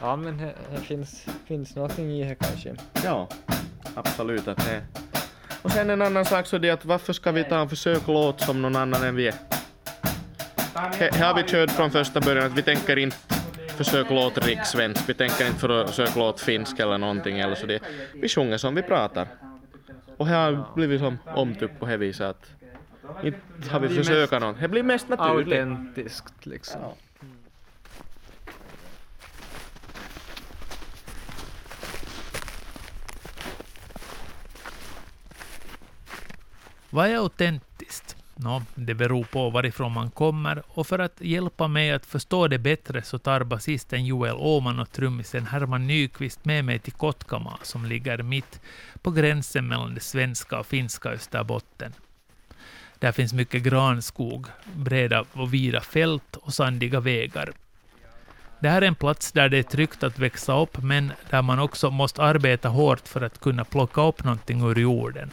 Ja, 0.00 0.16
men 0.16 0.36
det, 0.38 0.80
finns, 0.80 1.26
finns 1.46 1.76
någonting 1.76 2.10
i 2.10 2.24
det 2.24 2.34
kanske. 2.34 2.74
Ja, 3.04 3.28
absolut 3.94 4.48
att 4.48 4.56
det 4.56 4.82
Och 5.62 5.70
sen 5.70 5.90
en 5.90 6.02
annan 6.02 6.24
sak 6.24 6.46
så 6.46 6.58
det 6.58 6.70
att 6.70 6.84
varför 6.84 7.12
ska 7.12 7.32
vi 7.32 7.44
ta 7.44 7.60
en 7.60 7.68
försöklåt 7.68 8.40
som 8.40 8.62
någon 8.62 8.76
annan 8.76 9.02
än 9.02 9.16
vi 9.16 9.28
är? 9.28 9.34
Här 10.74 11.24
har 11.26 11.34
vi 11.34 11.42
kört 11.42 11.70
från 11.70 11.90
första 11.90 12.20
början 12.20 12.46
att 12.46 12.58
vi 12.58 12.62
tänker 12.62 12.96
inte 12.96 13.16
försök 13.68 14.10
låta 14.10 14.40
rikssvensk, 14.40 15.08
vi 15.08 15.14
tänker 15.14 15.46
inte 15.46 15.58
försök 15.58 16.16
låta 16.16 16.38
finsk 16.38 16.78
eller 16.78 16.98
någonting 16.98 17.40
eller 17.40 17.54
så 17.54 17.66
det. 17.66 17.80
Vi 18.14 18.28
sjunger 18.28 18.58
som 18.58 18.74
vi 18.74 18.82
pratar. 18.82 19.28
Och 20.16 20.26
här 20.26 20.52
har 20.52 20.74
blivit 20.74 21.00
som 21.00 21.18
omtyckt 21.34 21.78
på 21.80 21.86
det 21.86 21.96
viset 21.96 22.26
att 22.26 22.50
Inte 23.24 23.70
har 23.70 23.80
vi 23.80 23.88
försökt 23.88 24.32
något. 24.32 24.60
Det 24.60 24.68
blir 24.68 24.82
mest 24.82 25.08
naturligt. 25.08 25.60
Autentiskt 25.60 26.46
liksom. 26.46 26.80
Vad 36.92 37.06
är 37.06 37.16
autentiskt? 37.16 38.16
Nå, 38.34 38.62
det 38.74 38.94
beror 38.94 39.24
på 39.24 39.50
varifrån 39.50 39.92
man 39.92 40.10
kommer 40.10 40.62
och 40.66 40.86
för 40.86 40.98
att 40.98 41.20
hjälpa 41.20 41.68
mig 41.68 41.92
att 41.92 42.06
förstå 42.06 42.48
det 42.48 42.58
bättre 42.58 43.02
så 43.02 43.18
tar 43.18 43.44
basisten 43.44 44.06
Joel 44.06 44.34
Åman 44.38 44.78
och 44.78 44.92
trummisen 44.92 45.46
Herman 45.46 45.86
Nyqvist 45.86 46.44
med 46.44 46.64
mig 46.64 46.78
till 46.78 46.92
Kotkama 46.92 47.58
som 47.62 47.86
ligger 47.86 48.22
mitt 48.22 48.60
på 49.02 49.10
gränsen 49.10 49.68
mellan 49.68 49.94
det 49.94 50.00
svenska 50.00 50.58
och 50.58 50.66
finska 50.66 51.08
Österbotten. 51.08 51.92
Där 52.98 53.12
finns 53.12 53.32
mycket 53.32 53.62
granskog, 53.62 54.46
breda 54.74 55.24
och 55.32 55.54
vida 55.54 55.80
fält 55.80 56.36
och 56.36 56.54
sandiga 56.54 57.00
vägar. 57.00 57.52
Det 58.60 58.68
här 58.68 58.82
är 58.82 58.86
en 58.86 58.94
plats 58.94 59.32
där 59.32 59.48
det 59.48 59.58
är 59.58 59.62
tryggt 59.62 60.02
att 60.02 60.18
växa 60.18 60.60
upp, 60.60 60.82
men 60.82 61.12
där 61.30 61.42
man 61.42 61.58
också 61.58 61.90
måste 61.90 62.22
arbeta 62.22 62.68
hårt 62.68 63.08
för 63.08 63.20
att 63.20 63.40
kunna 63.40 63.64
plocka 63.64 64.02
upp 64.02 64.24
någonting 64.24 64.62
ur 64.62 64.78
jorden. 64.78 65.30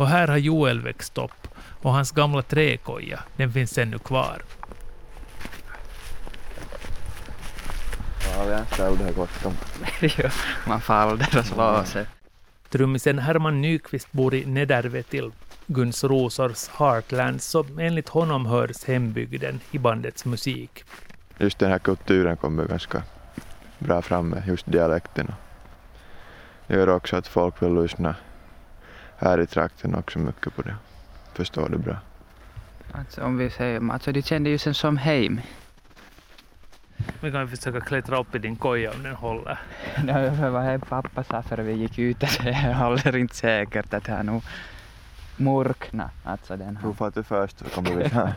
Och 0.00 0.08
här 0.08 0.28
har 0.28 0.36
Joel 0.36 0.80
växt 0.80 1.18
upp, 1.18 1.48
och 1.82 1.92
hans 1.92 2.12
gamla 2.12 2.42
träkoja, 2.42 3.20
den 3.36 3.52
finns 3.52 3.78
ännu 3.78 3.98
kvar. 3.98 4.42
Ja, 8.24 8.44
vi 8.44 8.52
är 8.52 8.64
ställda 8.64 9.04
här 9.04 9.12
jo, 10.00 10.28
man 10.66 10.80
faller 10.80 11.38
och 11.38 11.46
slår 11.46 11.84
sig. 11.84 12.06
Trummisen 12.68 13.18
Herman 13.18 13.60
Nyqvist 13.60 14.12
bor 14.12 14.34
i 14.34 14.46
Nedervetil, 14.46 15.32
Guns 15.66 16.04
Rosors 16.04 16.68
Heartland, 16.68 17.42
så 17.42 17.66
enligt 17.78 18.08
honom 18.08 18.46
hörs 18.46 18.84
hembygden 18.84 19.60
i 19.70 19.78
bandets 19.78 20.24
musik. 20.24 20.84
Just 21.38 21.58
den 21.58 21.70
här 21.70 21.78
kulturen 21.78 22.36
kommer 22.36 22.64
ganska 22.64 23.02
bra 23.78 24.02
fram 24.02 24.28
med 24.28 24.42
just 24.46 24.72
dialekten. 24.72 25.32
Det 26.66 26.74
gör 26.74 26.88
också 26.88 27.16
att 27.16 27.26
folk 27.26 27.62
vill 27.62 27.74
lyssna 27.82 28.14
här 29.20 29.40
i 29.40 29.46
trakten 29.46 29.94
också 29.94 30.18
mycket 30.18 30.56
på 30.56 30.62
det. 30.62 30.74
Förstår 31.34 31.68
det 31.68 31.78
bra. 31.78 31.96
Alltså, 32.92 33.22
om 33.24 33.36
vi 33.38 33.50
säger, 33.50 33.90
alltså 33.92 34.12
de 34.12 34.22
kände 34.22 34.50
ju 34.50 34.58
sen 34.58 34.74
som 34.74 34.96
hem. 34.96 35.40
Vi 37.20 37.32
kan 37.32 37.48
försöka 37.48 37.80
klättra 37.80 38.18
upp 38.20 38.34
i 38.34 38.38
din 38.38 38.56
koja 38.56 38.90
om 38.92 39.02
den 39.02 39.14
håller. 39.14 39.58
Det 40.04 40.30
var 40.30 40.48
vad 40.50 40.62
pappa 40.88 41.24
sa 41.24 41.42
före 41.42 41.62
vi 41.62 41.72
gick 41.72 41.98
ut 41.98 42.22
att 42.22 42.38
det 42.42 42.48
är 42.48 42.52
heller 42.52 43.16
inte 43.16 43.34
säkert 43.36 43.94
att 43.94 44.04
det 44.04 44.12
har 44.12 44.22
nog 44.22 44.42
mörknat. 45.36 46.10
Alltså 46.24 46.56
den 46.56 46.76
har 46.76 46.92
får 46.92 47.10
du 47.14 47.22
först 47.22 47.74
kommer 47.74 47.94
vi 47.96 48.08
här. 48.08 48.32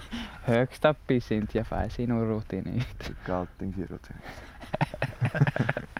högst 0.44 0.84
upp 0.84 1.10
i 1.10 1.20
sin 1.20 1.48
jag 1.52 1.66
får 1.66 1.88
se 1.88 2.06
nog 2.06 2.28
rutin 2.30 2.66
ut. 2.66 2.98
Tycker 3.06 3.32
allting 3.32 3.74
ser 3.74 3.94
ut. 3.94 4.08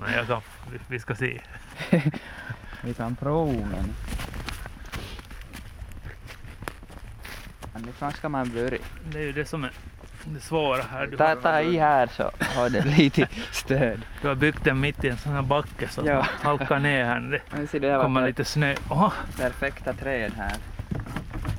Men 0.01 0.13
jag 0.13 0.27
kan, 0.27 0.41
vi- 0.73 0.79
vi 0.89 0.99
ska 1.01 1.15
se. 1.15 1.41
Vi 2.83 2.95
kan 2.95 3.17
prova 3.17 3.53
men... 3.53 3.95
Varifrån 7.73 8.13
ska 8.13 8.29
man 8.29 8.51
börja? 8.51 8.79
Det 9.13 9.19
är 9.19 9.23
ju 9.23 9.33
det 9.33 9.45
som 9.45 9.65
är 9.65 9.71
det 10.25 10.41
svåra 10.41 10.83
här. 10.83 11.07
Du 11.07 11.17
Ta, 11.17 11.35
ta 11.37 11.61
i 11.61 11.79
här 11.79 12.07
så 12.07 12.31
har 12.41 12.71
det 12.71 12.85
lite 12.85 13.29
stöd. 13.53 14.01
du 14.23 14.29
har 14.29 14.35
byggt 14.35 14.65
den 14.65 14.81
mitt 14.81 15.05
i 15.05 15.09
en 15.09 15.17
sån 15.19 15.33
här 15.33 15.43
backe 15.43 15.89
så 15.89 16.01
att 16.01 16.07
Ja. 16.07 16.27
halkar 16.43 16.79
ner 16.79 17.05
här. 17.05 17.21
Det 17.21 17.41
Men 17.57 17.69
se 17.69 17.79
det 17.79 18.03
kommer 18.03 18.27
lite 18.27 18.45
snö. 18.45 18.75
Oha, 18.91 19.13
perfekta 19.37 19.93
träd 19.93 20.33
här. 20.37 20.53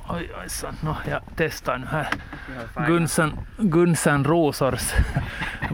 oj, 0.08 0.30
oj, 0.42 0.48
så. 0.48 0.66
No, 0.84 0.96
jag 1.08 1.20
testar 1.36 1.78
nu 1.78 1.86
här. 1.86 2.08
Gunsan, 2.86 3.38
Gunsan 3.58 4.24
Rosors 4.24 4.92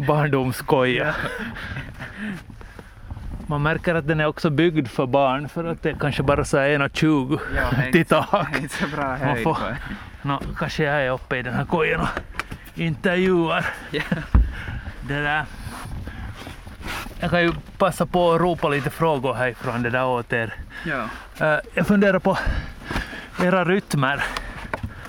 barndomskoja. 0.07 1.15
Man 3.47 3.63
märker 3.63 3.95
att 3.95 4.09
den 4.09 4.21
är 4.21 4.27
också 4.27 4.51
byggd 4.51 4.89
för 4.89 5.07
barn 5.07 5.49
för 5.49 5.65
att 5.65 5.83
det 5.83 5.91
är 5.91 5.97
kanske 6.01 6.23
bara 6.23 6.45
så 6.45 6.59
här 6.59 6.69
1,20 6.69 7.41
Ja, 7.57 7.63
är 7.83 7.93
till 7.93 8.07
tak. 8.07 8.57
är 8.57 8.59
inte 8.63 8.75
så 8.77 8.87
bra 8.87 9.05
Man 9.07 9.19
höjd 9.19 9.43
får, 9.45 9.59
no, 10.23 10.41
kanske 10.59 10.85
jag 10.85 11.03
är 11.03 11.11
uppe 11.11 11.37
i 11.37 11.43
den 11.43 11.55
här 11.55 11.65
kojan 11.65 12.01
och 12.01 12.09
intervjuar. 12.79 13.67
Ja. 13.91 14.03
Det 15.09 15.21
där. 15.21 15.45
Jag 17.21 17.31
kan 17.31 17.43
ju 17.43 17.53
passa 17.79 18.07
på 18.07 18.33
att 18.33 18.41
ropa 18.41 18.69
lite 18.69 18.91
frågor 18.91 19.35
härifrån 19.35 19.83
det 19.83 19.91
där 19.91 20.05
åt 20.07 20.33
er. 20.33 20.55
Ja. 20.85 21.09
Eh, 21.47 21.59
Jag 21.75 21.87
funderar 21.87 22.19
på 22.19 22.39
era 23.45 23.65
rytmer. 23.65 24.25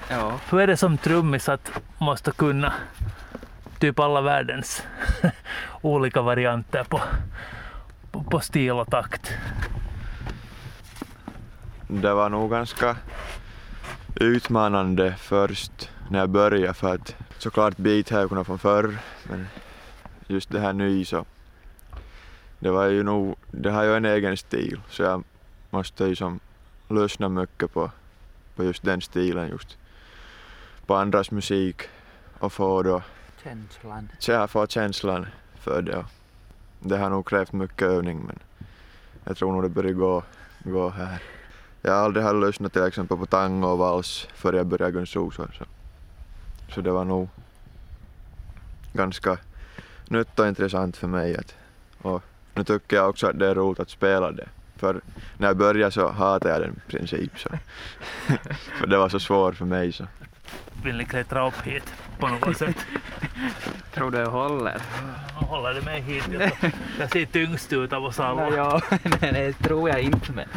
Ja. 0.09 0.31
Hur 0.49 0.59
är 0.61 0.67
det 0.67 0.77
som 0.77 0.97
trummis 0.97 1.49
att 1.49 1.71
måste 1.97 2.31
kunna 2.31 2.73
typ 3.79 3.99
alla 3.99 4.21
världens 4.21 4.83
olika 5.81 6.21
varianter 6.21 6.83
på, 6.83 7.01
på, 8.23 8.39
stil 8.39 8.71
och 8.71 8.89
takt? 8.89 9.31
Det 11.87 12.13
var 12.13 12.29
nog 12.29 12.51
ganska 12.51 12.97
utmanande 14.15 15.15
först 15.17 15.89
när 16.09 16.19
jag 16.19 16.29
började 16.29 16.73
för 16.73 16.95
att 16.95 17.15
såklart 17.37 17.77
beat 17.77 18.09
har 18.09 18.19
jag 18.19 18.29
kunnat 18.29 18.47
från 18.47 18.59
förr 18.59 18.97
men 19.23 19.47
just 20.27 20.49
det 20.49 20.59
här 20.59 20.73
ny 20.73 21.05
så 21.05 21.25
det 22.59 22.71
var 22.71 22.85
ju 22.85 23.03
nog, 23.03 23.35
det 23.51 23.71
har 23.71 23.83
ju 23.83 23.95
en 23.95 24.05
egen 24.05 24.37
stil 24.37 24.79
så 24.89 25.03
jag 25.03 25.23
måste 25.69 26.05
ju 26.05 26.15
som 26.15 26.39
lyssna 26.87 27.29
mycket 27.29 27.73
på, 27.73 27.91
på 28.55 28.63
just 28.63 28.83
den 28.83 29.01
stilen 29.01 29.49
just 29.49 29.77
på 30.85 30.95
andras 30.95 31.31
musik 31.31 31.81
och 32.39 32.53
få 32.53 32.83
då 32.83 33.01
Känslan. 33.43 34.09
jag 34.27 34.49
får 34.49 34.67
känslan 34.67 35.25
för 35.59 35.81
det. 35.81 36.05
Det 36.79 36.97
har 36.97 37.09
nog 37.09 37.27
krävt 37.27 37.53
mycket 37.53 37.87
övning 37.87 38.19
men 38.25 38.39
jag 39.23 39.37
tror 39.37 39.51
nog 39.51 39.63
det 39.63 39.69
börjar 39.69 39.93
gå, 39.93 40.23
gå 40.63 40.89
här. 40.89 41.21
Jag 41.81 41.91
har 41.91 41.99
aldrig 41.99 42.47
lyssnat 42.47 42.73
till 42.73 42.83
exempel 42.83 43.17
på 43.17 43.25
tango 43.25 43.67
och 43.67 43.77
vals 43.77 44.27
före 44.33 44.57
jag 44.57 44.65
började 44.65 44.91
Guns 44.91 45.09
Så. 45.09 45.31
så 46.69 46.81
det 46.81 46.91
var 46.91 47.05
nog 47.05 47.29
ganska 48.93 49.37
nytt 50.07 50.39
och 50.39 50.47
intressant 50.47 50.97
för 50.97 51.07
mig. 51.07 51.37
Att, 51.37 51.55
och 52.01 52.23
nu 52.53 52.63
tycker 52.63 52.95
jag 52.95 53.09
också 53.09 53.27
att 53.27 53.39
det 53.39 53.47
är 53.47 53.55
roligt 53.55 53.79
att 53.79 53.89
spela 53.89 54.31
det. 54.31 54.47
För 54.75 55.01
när 55.37 55.47
jag 55.47 55.57
började 55.57 55.91
så 55.91 56.07
hatade 56.07 56.53
jag 56.53 56.61
den 56.61 56.81
i 56.87 56.91
princip. 56.91 57.39
Så. 57.39 57.49
för 58.79 58.87
det 58.87 58.97
var 58.97 59.09
så 59.09 59.19
svårt 59.19 59.55
för 59.55 59.65
mig. 59.65 59.91
Så. 59.91 60.05
Vill 60.83 60.97
ni 60.97 61.05
klättra 61.05 61.47
upp 61.47 61.61
hit 61.63 61.93
på 62.19 62.27
något 62.27 62.57
sätt? 62.57 62.85
Tror 63.93 64.11
du 64.11 64.17
jag 64.17 64.29
håller? 64.31 64.81
Håller 65.35 65.73
det 65.73 65.81
mig 65.81 66.01
hit? 66.01 66.23
Jag, 66.39 66.51
jag 66.99 67.11
ser 67.11 67.25
tyngst 67.25 67.73
ut 67.73 67.93
av 67.93 68.05
oss 68.05 68.19
alla. 68.19 68.49
Ja, 68.55 68.81
nej, 69.21 69.31
det 69.31 69.53
tror 69.53 69.89
jag 69.89 70.01
inte 70.01 70.31
men. 70.31 70.47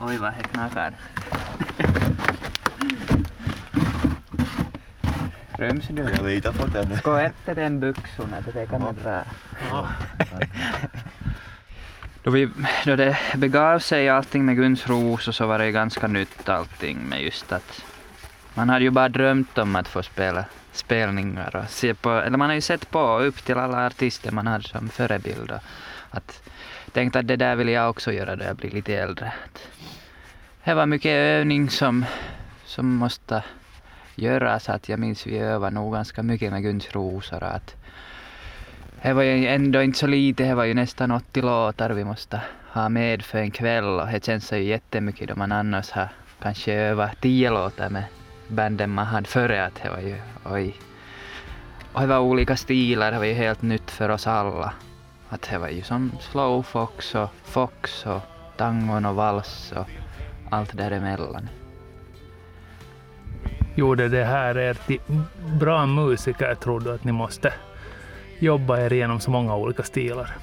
Oj 0.00 0.16
vad 0.18 0.32
det 0.38 0.44
knakar. 0.52 0.92
Ryms 5.58 5.88
du? 5.88 6.02
Jag 6.02 6.26
litar 6.26 6.52
på 6.52 6.66
den. 6.66 6.98
Gå 7.04 7.16
efter 7.16 7.54
den 7.54 7.80
byxorna, 7.80 8.36
det 8.54 8.66
kan 8.66 8.80
man 8.80 8.96
dra. 9.02 9.22
Då, 12.22 12.30
vi, 12.30 12.48
då 12.84 12.96
det 12.96 13.18
begav 13.34 13.78
sig 13.78 14.08
allting 14.08 14.44
med 14.44 14.56
Guns 14.56 14.86
Ros 14.86 15.28
och 15.28 15.34
så 15.34 15.46
var 15.46 15.58
det 15.58 15.66
ju 15.66 15.72
ganska 15.72 16.06
nytt 16.06 16.48
allting 16.48 16.98
med 17.08 17.22
just 17.22 17.52
att 17.52 17.84
man 18.54 18.68
hade 18.68 18.84
ju 18.84 18.90
bara 18.90 19.08
drömt 19.08 19.58
om 19.58 19.76
att 19.76 19.88
få 19.88 20.02
spela 20.02 20.44
spelningar 20.72 21.56
och 21.56 21.70
se 21.70 21.94
på, 21.94 22.10
eller 22.10 22.38
man 22.38 22.48
har 22.48 22.54
ju 22.54 22.60
sett 22.60 22.90
på 22.90 23.18
upp 23.18 23.44
till 23.44 23.58
alla 23.58 23.86
artister 23.86 24.32
man 24.32 24.46
hade 24.46 24.64
som 24.64 24.88
förebild 24.88 25.50
och 25.50 25.60
att 26.10 26.42
tänkte 26.92 27.18
att 27.18 27.28
det 27.28 27.36
där 27.36 27.56
vill 27.56 27.68
jag 27.68 27.90
också 27.90 28.12
göra 28.12 28.34
när 28.34 28.46
jag 28.46 28.56
blir 28.56 28.70
lite 28.70 28.94
äldre. 28.94 29.32
Att 29.44 29.68
det 30.64 30.74
var 30.74 30.86
mycket 30.86 31.10
övning 31.10 31.70
som, 31.70 32.04
som 32.64 32.86
måste 32.86 33.42
göras, 34.14 34.68
att 34.68 34.88
jag 34.88 34.98
minns 34.98 35.26
vi 35.26 35.38
övade 35.38 35.74
nog 35.74 35.92
ganska 35.92 36.22
mycket 36.22 36.52
med 36.52 36.62
Guns 36.62 36.92
Rosor 36.92 37.42
att 37.42 37.77
det 39.02 39.12
var 39.12 39.22
ju 39.22 39.46
ändå 39.46 39.82
inte 39.82 39.98
så 39.98 40.06
lite, 40.06 40.44
det 40.44 40.54
var 40.54 40.64
ju 40.64 40.74
nästan 40.74 41.10
80 41.10 41.42
låtar 41.42 41.90
vi 41.90 42.04
måste 42.04 42.40
ha 42.72 42.88
med 42.88 43.22
för 43.22 43.38
en 43.38 43.50
kväll 43.50 44.00
och 44.00 44.06
det 44.06 44.24
känns 44.24 44.52
ju 44.52 44.62
jättemycket 44.62 45.28
då 45.28 45.36
man 45.36 45.52
annars 45.52 45.90
har 45.90 46.08
kanske 46.42 46.72
över 46.72 47.10
10 47.20 47.50
låtar 47.50 47.90
med 47.90 48.04
banden 48.48 48.90
man 48.90 49.06
hade 49.06 49.28
före 49.28 49.66
att 49.66 49.80
det 49.82 49.90
var 49.90 50.00
ju 50.00 50.16
oj. 50.44 50.76
Och 51.92 52.00
det 52.00 52.06
var 52.06 52.18
olika 52.18 52.56
stilar, 52.56 53.12
det 53.12 53.18
var 53.18 53.24
ju 53.24 53.32
helt 53.32 53.62
nytt 53.62 53.90
för 53.90 54.08
oss 54.08 54.26
alla. 54.26 54.72
Att 55.28 55.48
det 55.50 55.58
var 55.58 55.68
ju 55.68 55.82
som 55.82 56.12
slowfox 56.20 57.14
och 57.14 57.30
fox 57.44 58.06
och 58.06 58.20
tangon 58.56 59.06
och 59.06 59.14
vals 59.14 59.72
och 59.76 59.88
allt 60.50 60.76
däremellan. 60.76 61.48
Gjorde 63.74 64.08
det 64.08 64.24
här 64.24 64.58
er 64.58 64.74
till 64.74 65.00
bra 65.60 65.86
musiker 65.86 66.54
tror 66.54 66.80
du 66.80 66.94
att 66.94 67.04
ni 67.04 67.12
måste 67.12 67.52
jobba 68.38 68.80
er 68.80 68.92
igenom 68.92 69.20
så 69.20 69.30
många 69.30 69.56
olika 69.56 69.82
stilar? 69.82 70.36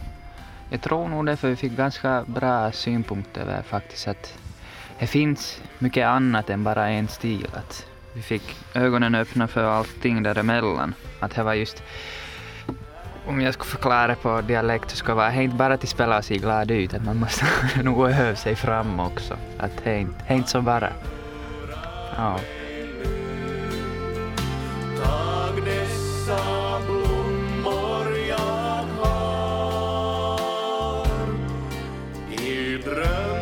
jag 0.69 0.81
tror 0.81 1.07
nog 1.07 1.25
därför 1.25 1.49
vi 1.49 1.55
fick 1.55 1.71
ganska 1.71 2.23
bra 2.27 2.71
synpunkter 2.71 3.41
över 3.41 3.61
faktiskt 3.61 4.07
att 4.07 4.37
det 4.99 5.07
finns 5.07 5.61
mycket 5.79 6.05
annat 6.07 6.49
än 6.49 6.63
bara 6.63 6.89
en 6.89 7.07
stil. 7.07 7.47
Att 7.53 7.85
vi 8.13 8.21
fick 8.21 8.55
ögonen 8.73 9.15
öppna 9.15 9.47
för 9.47 9.63
allting 9.63 10.23
däremellan. 10.23 10.93
Att 11.19 11.35
det 11.35 11.43
var 11.43 11.53
just, 11.53 11.83
om 13.27 13.41
jag 13.41 13.53
skulle 13.53 13.69
förklara 13.69 14.15
på 14.15 14.41
dialekt 14.41 14.89
så 14.89 14.97
skulle 14.97 15.11
det 15.11 15.15
vara 15.15 15.31
det 15.31 15.43
inte 15.43 15.55
bara 15.55 15.73
att 15.73 15.89
spela 15.89 16.21
sig 16.21 16.37
glad 16.37 16.71
ut, 16.71 16.93
att 16.93 17.05
man 17.05 17.17
måste 17.17 17.45
nog 17.83 18.09
öva 18.09 18.35
sig 18.35 18.55
fram 18.55 18.99
också. 18.99 19.37
Att 19.57 19.71
det 19.83 19.91
är 19.91 19.97
inte, 19.97 20.13
det 20.27 20.33
är 20.33 20.37
inte 20.37 20.49
så 20.49 20.61
bara. 20.61 20.89
Ja. 22.17 22.39
I 32.97 33.34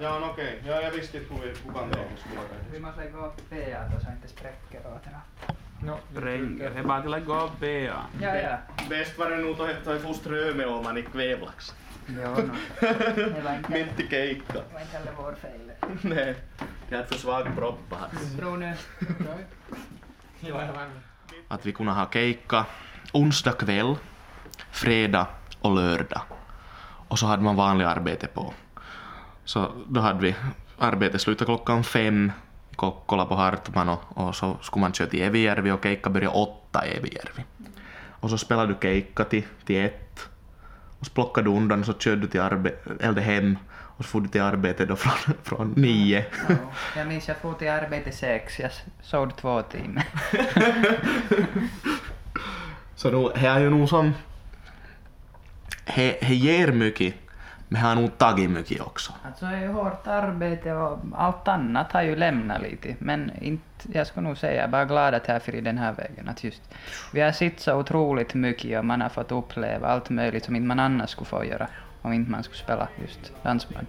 Ja, 0.00 0.18
no 0.18 0.26
okej. 0.30 0.62
Ja, 0.66 0.80
jag 0.82 0.90
visste 0.90 1.18
inte 1.18 1.34
hur- 1.34 1.54
kukaan 1.54 1.90
teidän 1.90 2.08
skulle 2.18 2.40
Vi 2.72 2.80
måste 2.80 3.00
lägga 3.00 3.18
upp 3.18 3.36
PA 3.50 4.00
så 4.04 4.10
inte 4.10 4.28
spräcker 4.28 4.80
åt 4.86 5.04
Renger, 6.16 6.70
he 6.70 6.82
bara 6.82 7.04
lägga 7.04 7.44
upp 7.44 7.58
BA. 7.60 8.06
Ja, 8.20 8.36
ja. 8.36 8.56
Bäst 8.88 9.18
var 9.18 9.30
det 9.30 9.36
nog 9.36 9.56
toi, 9.56 9.74
toi 9.84 9.98
Fuströme 9.98 10.64
om 10.64 10.84
man 10.84 10.98
i 10.98 11.02
kvävlax. 11.02 11.74
Jo, 12.08 12.14
no. 12.30 12.34
Det 13.16 13.40
var 13.44 13.54
inte, 13.56 13.70
Mitt 13.72 14.00
i 14.00 14.08
keikka. 14.08 14.52
det 14.52 14.74
var 14.74 14.80
inte 14.80 14.96
heller 14.98 15.12
vår 15.16 15.34
fel. 15.34 15.72
Nej, 16.02 16.34
jag 16.88 16.96
hade 16.96 17.08
för 17.08 17.18
svag 17.18 17.44
proppa. 17.56 17.96
Tror 18.38 18.56
nu. 18.56 18.72
Att 21.48 21.66
vi 21.66 21.72
kunde 21.72 21.92
ha 21.92 22.10
keikka 22.12 22.66
onsdag 23.12 23.52
kväll, 23.52 23.96
fredag 24.70 25.26
och 25.60 25.74
lördag. 25.74 26.22
Och 27.08 27.18
så 27.18 27.26
hade 27.26 27.42
man 27.42 27.56
vanligt 27.56 27.86
arbete 27.86 28.26
på. 28.26 28.54
Så 29.44 29.72
då 29.88 30.00
hade 30.00 30.20
vi 30.20 30.34
arbete 30.78 31.18
slutat 31.18 31.46
klockan 31.46 31.84
fem 31.84 32.32
i 32.70 32.74
Kokkola 32.74 33.24
på 33.24 33.34
Hartman 33.34 33.88
och, 33.88 34.00
och 34.14 34.36
så 34.36 34.56
skulle 34.62 34.80
man 34.80 34.92
köra 34.92 35.08
till 35.08 35.22
Evijärvi 35.22 35.70
och 35.70 35.82
keikka 35.82 36.10
började 36.10 36.36
åtta 36.36 36.86
i 36.86 36.96
Evijärvi. 36.96 37.44
Och 38.08 38.30
så 38.30 38.38
spelade 38.38 38.72
du 38.72 38.78
keikka 38.82 39.24
till, 39.24 39.42
till 39.64 39.84
ett 39.84 40.28
och 40.98 41.06
så 41.06 41.12
plockade 41.12 41.50
du 41.50 41.56
undan 41.56 41.80
och 41.80 41.86
så 41.86 41.94
körde 41.98 42.20
du 42.20 42.26
till 42.26 42.40
arbete, 42.40 42.90
eller 43.00 43.22
hem 43.22 43.58
och 43.96 44.04
så 44.04 44.10
for 44.10 44.20
du 44.20 44.28
till 44.28 44.42
arbetet 44.42 44.88
då 44.88 44.96
från, 44.96 45.34
från 45.42 45.72
nio. 45.76 46.24
Ja, 46.48 46.54
jag 46.96 47.06
minns 47.06 47.28
jag 47.28 47.36
for 47.36 47.54
till 47.54 47.70
arbete 47.70 48.12
sex, 48.12 48.58
jag 48.58 48.70
sov 49.02 49.30
två 49.30 49.62
timmar. 49.62 50.06
Så 52.96 53.10
nu, 53.10 53.40
det 53.40 53.46
är 53.46 53.60
ju 53.60 53.70
nog 53.70 53.88
som... 53.88 54.14
Det 55.86 56.22
ger 56.22 56.72
mycket, 56.72 57.14
men 57.68 57.80
han 57.80 57.96
har 57.96 58.02
nog 58.02 58.18
tagit 58.18 58.50
mycket 58.50 58.80
också. 58.80 59.12
Alltså 59.24 59.46
det 59.46 59.56
är 59.56 59.60
ju 59.60 59.68
hårt 59.68 60.06
arbete 60.06 60.72
och 60.72 60.98
allt 61.14 61.48
annat 61.48 61.92
har 61.92 62.02
ju 62.02 62.16
lämnat 62.16 62.62
lite, 62.62 62.96
men 62.98 63.32
inte, 63.40 63.64
jag 63.92 64.06
skulle 64.06 64.28
nog 64.28 64.38
säga, 64.38 64.54
jag 64.54 64.64
är 64.64 64.68
bara 64.68 64.84
glad 64.84 65.14
att 65.14 65.28
jag 65.28 65.34
är 65.34 65.40
fri 65.40 65.60
den 65.60 65.78
här 65.78 65.92
vägen. 65.92 66.28
Att 66.28 66.44
just, 66.44 66.62
vi 67.12 67.20
har 67.20 67.32
sett 67.32 67.60
så 67.60 67.74
otroligt 67.74 68.34
mycket 68.34 68.78
och 68.78 68.84
man 68.84 69.00
har 69.00 69.08
fått 69.08 69.32
uppleva 69.32 69.88
allt 69.88 70.10
möjligt 70.10 70.44
som 70.44 70.56
inte 70.56 70.66
man 70.66 70.80
annars 70.80 71.10
skulle 71.10 71.26
få 71.26 71.44
göra 71.44 71.68
om 72.02 72.12
inte 72.12 72.30
man 72.30 72.42
skulle 72.42 72.58
spela 72.58 72.88
just 73.00 73.32
dansband. 73.42 73.86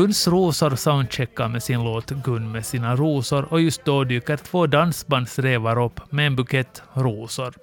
Guns 0.00 0.28
rosor 0.28 0.76
soundcheckar 0.76 1.48
med 1.48 1.62
sin 1.62 1.84
låt 1.84 2.10
Gun 2.10 2.52
med 2.52 2.66
sina 2.66 2.96
rosor 2.96 3.46
och 3.52 3.60
just 3.60 3.84
då 3.84 4.04
dyker 4.04 4.36
två 4.36 4.66
dansbandsrävar 4.66 5.84
upp 5.84 6.12
med 6.12 6.26
en 6.26 6.36
bukett 6.36 6.82
rosor. 6.92 7.54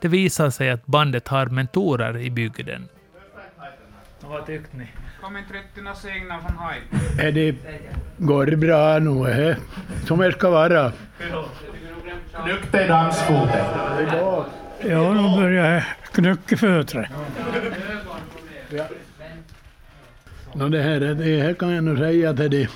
Det 0.00 0.08
visar 0.08 0.50
sig 0.50 0.70
att 0.70 0.86
bandet 0.86 1.28
har 1.28 1.46
mentorer 1.46 2.18
i 2.18 2.30
bygden. 2.30 2.88
Vad 4.20 4.46
tyckte 4.46 4.76
ni? 4.76 4.86
Kom 5.20 5.36
inte 5.36 5.80
några 5.80 5.94
signaler 5.94 6.40
från. 6.40 7.26
Är 7.26 7.32
det, 7.32 7.56
går 8.16 8.46
det 8.46 8.56
bra 8.56 8.98
nu? 8.98 9.32
He? 9.32 9.56
Som 10.06 10.18
det 10.18 10.32
ska 10.32 10.50
vara? 10.50 10.92
Nykter 12.46 12.88
dansfoten. 12.88 13.66
Ja, 14.84 15.14
nu 15.14 15.40
börjar 15.40 15.74
jag 15.74 15.82
knycka 16.12 16.56
fötterna. 16.56 17.08
No 20.54 20.68
det, 20.68 20.82
här, 20.82 21.00
det 21.00 21.42
här 21.42 21.54
kan 21.54 21.70
jag 21.70 21.84
nog 21.84 21.98
säga 21.98 22.30
att 22.30 22.36
det 22.36 22.68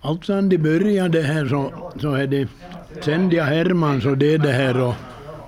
allt 0.00 0.24
sedan 0.24 0.48
de 0.48 0.58
började 0.58 1.22
här 1.22 1.46
så, 1.46 1.72
så 2.00 2.14
är 2.14 2.26
det 2.26 2.48
sen 3.00 3.30
jag 3.30 3.44
Hermans 3.44 4.06
och 4.06 4.18
det 4.18 4.38
det 4.38 4.52
här 4.52 4.80
och, 4.80 4.94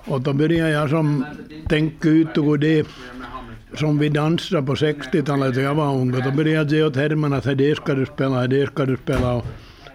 och 0.04 0.20
då 0.20 0.32
började 0.32 0.70
jag 0.70 0.90
som 0.90 1.24
tänka 1.68 2.08
ut 2.08 2.38
och 2.38 2.58
det 2.58 2.86
som 3.74 3.98
vi 3.98 4.08
dansade 4.08 4.62
på 4.62 4.74
60-talet 4.74 5.56
när 5.56 5.62
jag 5.62 5.74
var 5.74 5.94
ung. 5.94 6.14
Och 6.14 6.22
då 6.22 6.30
började 6.30 6.50
jag 6.50 6.70
säga 6.70 6.86
åt 6.86 6.96
Herman 6.96 7.32
att 7.32 7.58
det 7.58 7.76
ska 7.76 7.94
du 7.94 8.06
spela, 8.06 8.46
det 8.46 8.66
ska 8.66 8.86
du 8.86 8.96
spela. 8.96 9.34
Och 9.34 9.46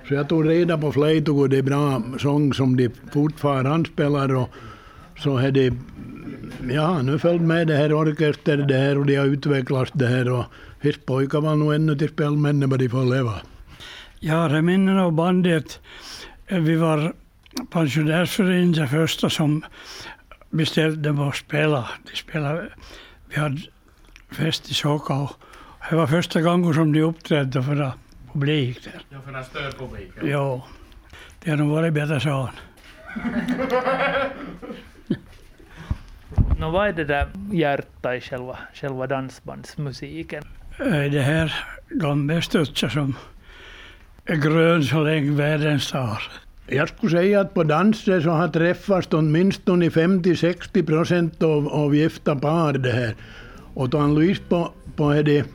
så 0.08 0.14
jag 0.14 0.30
tog 0.30 0.50
reda 0.50 0.78
på 0.78 0.92
flöjt 0.92 1.28
och 1.28 1.50
det 1.50 1.58
är 1.58 1.62
bra 1.62 2.02
sång 2.20 2.54
som 2.54 2.78
de 2.78 2.90
fortfarande 3.12 3.90
spelar 3.90 4.36
och 4.36 4.50
så 5.18 5.38
är 5.38 5.52
det 5.52 5.74
Ja, 6.72 7.02
nu 7.02 7.20
följt 7.20 7.42
med 7.42 7.68
det 7.68 7.76
här 7.76 7.94
orkester 7.94 8.58
det 8.58 8.78
här 8.78 8.98
och 8.98 9.06
de 9.06 9.16
har 9.16 9.26
utvecklats 9.26 9.92
det 9.94 10.08
här 10.08 10.32
och 10.32 10.46
visst 10.86 11.06
pojkar 11.06 11.42
var 11.42 11.56
nog 11.56 11.74
ännu 11.74 11.96
till 11.96 12.10
spelmännen 12.10 12.70
vad 12.70 12.80
de 12.80 12.90
får 12.90 13.06
leva. 13.06 13.34
Ja, 14.20 14.48
det 14.48 14.62
minnen 14.62 15.00
av 15.00 15.12
bandet. 15.12 15.80
Vi 16.48 16.76
var 16.76 17.14
pensionärsföreningen 17.72 18.88
första 18.88 19.30
som 19.30 19.66
beställde 20.50 21.10
dem 21.10 21.20
att 21.20 21.36
spela. 21.36 21.90
De 22.12 22.16
spelade, 22.16 22.70
vi 23.30 23.40
hade 23.40 23.62
fest 24.32 24.72
i 24.72 24.74
Såkau. 24.74 25.28
Det 25.90 25.96
var 25.96 26.08
första 26.08 26.42
gången 26.42 26.74
som 26.74 26.94
de 26.94 27.02
uppträdde 27.02 27.64
för 27.64 27.92
publik 28.34 28.84
där. 28.84 29.02
Ja, 29.10 29.18
för 29.26 29.32
den 29.32 29.44
stödpubliken. 29.44 30.24
Jo, 30.24 30.62
det 31.44 31.50
har 31.50 31.58
nog 31.58 31.70
varit 31.70 31.94
bättre 31.94 32.20
så. 32.20 32.50
Nå, 36.60 36.70
vad 36.70 36.88
är 36.88 36.94
det 36.94 37.06
där 37.06 37.28
hjärta 37.52 38.16
i 38.16 38.22
själva, 38.22 38.58
själva 38.74 39.08
dansbandsmusiken? 39.08 40.44
Det 40.78 41.22
här 41.22 41.54
gamla 41.90 42.42
studsar 42.42 42.90
som 42.90 43.16
är 44.26 44.36
grön 44.36 44.84
så 44.84 45.04
länge 45.04 45.32
världen 45.32 45.80
står. 45.80 46.24
Jag 46.68 46.90
skulle 46.90 47.12
säga 47.12 47.42
att 47.42 47.54
på 47.54 47.64
danser 47.64 48.22
så 48.22 48.30
har 48.30 48.48
träffats 48.48 49.08
åtminstone 49.12 49.90
50-60 49.90 50.86
procent 50.86 51.44
av, 51.44 51.68
av 51.68 51.96
gifta 51.96 52.36
par 52.36 52.74
det 52.74 52.92
här. 52.92 53.16
Och 53.74 53.90
då 53.90 53.98
han 53.98 54.16
lyssnar 54.16 54.50
på, 54.50 54.72
på 54.96 55.12
är 55.12 55.24
det 55.24 55.46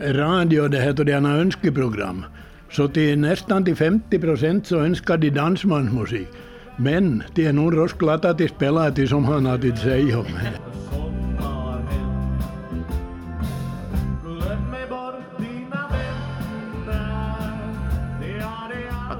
radio 0.00 0.68
det 0.68 0.78
här, 0.78 0.92
då 0.92 1.04
det 1.04 1.12
är 1.12 1.40
önskeprogram. 1.40 2.24
Så 2.70 2.88
till 2.88 3.18
nästan 3.18 3.64
till 3.64 3.76
50 3.76 4.18
procent 4.18 4.66
så 4.66 4.76
önskar 4.76 5.18
de 5.18 5.30
dansbandsmusik. 5.30 6.28
Men 6.76 7.22
det 7.34 7.46
är 7.46 7.52
nog 7.52 7.76
rosklat 7.76 8.24
att 8.24 8.38
de 8.38 8.48
spelar 8.48 8.90
till 8.90 9.08
som 9.08 9.24
han 9.24 9.46
har 9.46 9.54
att 9.54 9.78
säga 9.78 10.18
om 10.18 10.24
det. 10.24 11.21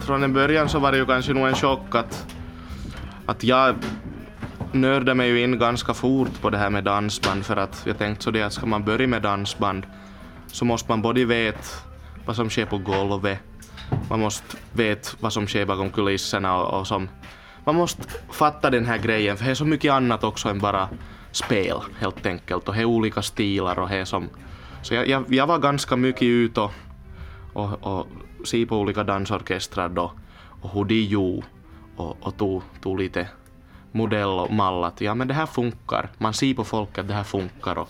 Från 0.03 0.23
en 0.23 0.33
början 0.33 0.69
så 0.69 0.79
var 0.79 0.93
det 0.93 0.99
ju 0.99 1.07
kanske 1.07 1.33
nog 1.33 1.49
en 1.49 1.55
chock 1.55 1.95
att, 1.95 2.27
att 3.27 3.45
jag 3.45 3.75
nördade 4.73 5.15
mig 5.15 5.29
ju 5.29 5.41
in 5.41 5.59
ganska 5.59 5.95
fort 5.95 6.41
på 6.41 6.51
det 6.51 6.59
här 6.59 6.71
med 6.71 6.85
dansband 6.85 7.45
för 7.45 7.57
att 7.57 7.83
jag 7.87 7.99
tänkte 7.99 8.25
så 8.25 8.31
det 8.31 8.43
att 8.43 8.53
ska 8.53 8.67
man 8.67 8.85
börja 8.85 9.07
med 9.07 9.23
dansband 9.23 9.87
så 10.47 10.65
måste 10.65 10.91
man 10.91 11.03
både 11.03 11.25
veta 11.25 11.59
vad 12.27 12.37
som 12.37 12.51
sker 12.51 12.67
på 12.67 12.79
golvet, 12.79 13.39
man 14.11 14.21
måste 14.21 14.57
veta 14.73 15.11
vad 15.21 15.33
som 15.33 15.47
sker 15.47 15.67
bakom 15.67 15.91
kulisserna 15.91 16.57
och, 16.57 16.81
och 16.81 16.87
som, 16.87 17.09
man 17.65 17.75
måste 17.75 18.03
fatta 18.31 18.71
den 18.71 18.87
här 18.87 18.99
grejen 18.99 19.37
för 19.37 19.45
det 19.45 19.51
är 19.51 19.55
så 19.55 19.65
mycket 19.65 19.93
annat 19.93 20.25
också 20.25 20.49
än 20.49 20.59
bara 20.59 20.89
spel 21.33 21.79
helt 21.99 22.27
enkelt 22.27 22.69
och 22.69 22.75
det 22.75 22.81
är 22.81 22.85
olika 22.85 23.23
stilar 23.23 23.79
och 23.79 23.89
det 23.89 23.97
är 23.97 24.05
som 24.05 24.29
så 24.83 24.95
jag, 24.95 25.09
jag, 25.09 25.25
jag 25.29 25.47
var 25.47 25.59
ganska 25.59 25.97
mycket 25.97 26.23
ute 26.23 26.61
och, 26.61 26.73
och, 27.53 27.83
och 27.83 28.07
se 28.45 28.67
på 28.67 28.77
olika 28.77 29.05
dansorkestrar 29.05 29.89
då 29.89 30.13
och 30.63 30.71
hur 30.71 30.85
de 30.85 31.03
gjorde 31.05 31.47
och, 31.97 32.17
och 32.21 32.37
tog, 32.37 32.63
tog 32.81 32.99
lite 32.99 33.29
modell 33.93 34.29
och 34.29 34.53
mall 34.53 34.85
att 34.85 35.01
ja 35.01 35.15
men 35.15 35.29
det 35.29 35.35
här 35.35 35.47
funkar. 35.47 36.11
Man 36.19 36.35
ser 36.35 36.55
på 36.55 36.65
folk 36.65 36.99
att 36.99 37.09
det 37.09 37.15
här 37.15 37.25
funkar 37.25 37.79
och 37.79 37.89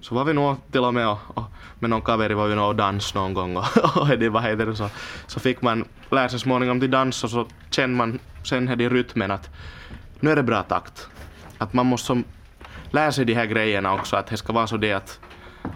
så 0.00 0.14
var 0.14 0.24
vi 0.24 0.32
nog 0.32 0.56
till 0.72 0.80
och 0.80 0.94
med 0.94 1.08
och, 1.08 1.18
och 1.34 1.44
med 1.78 1.90
någon 1.90 2.02
kaveri 2.02 2.34
var 2.34 2.48
vi 2.48 2.54
nog 2.54 2.68
och 2.68 2.76
dans 2.76 3.14
någon 3.14 3.34
gång 3.34 3.56
och, 3.56 3.64
och 3.96 4.08
det, 4.18 4.28
vad 4.28 4.42
heter 4.42 4.66
det, 4.66 4.76
så, 4.76 4.88
så 5.26 5.40
fick 5.40 5.62
man 5.62 5.84
lära 6.10 6.28
sig 6.28 6.40
småningom 6.40 6.80
till 6.80 6.90
dans 6.90 7.24
och 7.24 7.30
så 7.30 7.46
känner 7.70 7.94
man 7.94 8.18
sen 8.44 8.68
här 8.68 8.80
i 8.80 8.88
rytmen 8.88 9.30
att 9.30 9.50
nu 10.20 10.30
är 10.30 10.36
det 10.36 10.42
bra 10.42 10.62
takt. 10.62 11.08
Att 11.58 11.72
man 11.72 11.86
måste 11.86 12.06
som, 12.06 12.24
lära 12.90 13.12
sig 13.12 13.24
de 13.24 13.34
här 13.34 13.46
grejerna 13.46 13.94
också 13.94 14.16
att 14.16 14.26
det 14.26 14.36
ska 14.36 14.52
vara 14.52 14.66
så 14.66 14.76
det 14.76 14.92
att, 14.92 15.20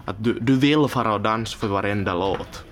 att 0.05 0.23
du, 0.23 0.33
du 0.39 0.55
vill 0.55 0.87
fara 0.89 1.13
och 1.13 1.21
dansa 1.21 1.57
för 1.57 1.67
varenda 1.67 2.13
låt. 2.13 2.65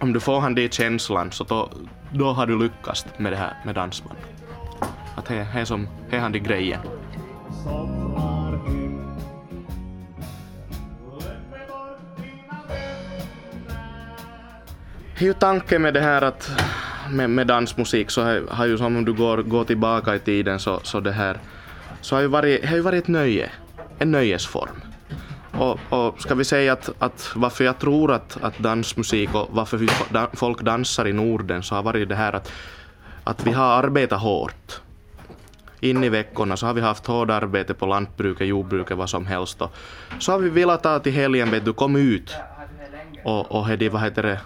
Om 0.00 0.12
du 0.12 0.20
får 0.20 0.40
han 0.40 0.54
den 0.54 0.68
känslan 0.68 1.32
så 1.32 1.44
då, 1.44 1.70
då 2.12 2.32
har 2.32 2.46
du 2.46 2.58
lyckats 2.58 3.06
med 3.18 3.32
det 3.32 3.36
här 3.36 3.56
med 3.64 3.74
dansband. 3.74 4.18
Att 5.16 5.26
det 5.26 5.46
är 5.54 5.64
som, 5.64 5.88
det 6.10 6.16
är 6.16 6.20
han 6.20 6.32
det 6.32 6.38
grejen. 6.38 6.80
Det 15.18 15.24
är 15.24 15.28
ju 15.28 15.32
tanken 15.32 15.82
med 15.82 15.94
det 15.94 16.00
här 16.00 16.22
att 16.22 16.50
med, 17.10 17.30
med 17.30 17.46
dansmusik 17.46 18.10
så 18.10 18.22
har, 18.22 18.42
har 18.50 18.66
ju 18.66 18.78
som 18.78 18.96
om 18.96 19.04
du 19.04 19.12
går, 19.12 19.42
går 19.42 19.64
tillbaka 19.64 20.14
i 20.14 20.18
tiden 20.18 20.58
så, 20.58 20.80
så 20.82 21.00
det 21.00 21.12
här 21.12 21.38
så 22.00 22.14
har 22.14 22.22
ju 22.22 22.28
varit, 22.28 22.64
har 22.64 22.76
ju 22.76 22.82
varit 22.82 23.02
ett 23.02 23.08
nöje, 23.08 23.50
en 23.98 24.10
nöjesform. 24.10 24.89
Och, 25.60 25.78
och 25.88 26.20
ska 26.20 26.34
vi 26.34 26.44
säga 26.44 26.72
att, 26.72 26.90
att 26.98 27.32
varför 27.34 27.64
jag 27.64 27.78
tror 27.78 28.12
att, 28.12 28.38
att 28.42 28.58
dansmusik 28.58 29.34
och 29.34 29.48
varför 29.50 29.76
vi, 29.76 29.88
folk 30.32 30.62
dansar 30.62 31.08
i 31.08 31.12
Norden 31.12 31.62
så 31.62 31.74
har 31.74 31.82
varit 31.82 32.08
det 32.08 32.14
här 32.14 32.32
att, 32.32 32.52
att 33.24 33.46
vi 33.46 33.52
har 33.52 33.64
arbetat 33.64 34.20
hårt. 34.20 34.80
In 35.80 36.04
i 36.04 36.08
veckorna 36.08 36.56
så 36.56 36.66
har 36.66 36.74
vi 36.74 36.80
haft 36.80 37.06
hårt 37.06 37.30
arbete 37.30 37.74
på 37.74 37.86
lantbruket, 37.86 38.46
jordbruket, 38.46 38.96
vad 38.96 39.10
som 39.10 39.26
helst. 39.26 39.62
Och 39.62 39.72
så 40.18 40.32
har 40.32 40.38
vi 40.38 40.50
velat 40.50 40.82
ta 40.82 40.98
till 40.98 41.12
helgen, 41.12 41.50
vet 41.50 41.64
du, 41.64 41.72
kom 41.72 41.96
ut 41.96 42.34
och, 43.24 43.52
och 43.52 43.68
hedi, 43.68 43.88
vad 43.88 44.02
heter 44.02 44.22
det, 44.22 44.40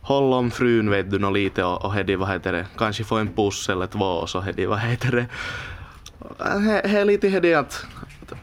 håll 0.00 0.32
om 0.32 0.50
frun 0.50 0.90
vet 0.90 1.10
du, 1.10 1.30
lite 1.30 1.64
och, 1.64 1.84
och 1.84 1.94
hedi, 1.94 2.16
vad 2.16 2.28
heter 2.28 2.52
det, 2.52 2.66
kanske 2.78 3.04
få 3.04 3.16
en 3.16 3.28
puss 3.28 3.68
eller 3.68 3.86
två 3.86 4.04
och 4.04 4.30
så 4.30 4.40
hedi, 4.40 4.66
vad 4.66 4.78
heter 4.78 5.12
det, 5.12 5.26
he, 6.58 6.88
he, 6.88 7.04
lite 7.04 7.28
hedi 7.28 7.54
att 7.54 7.86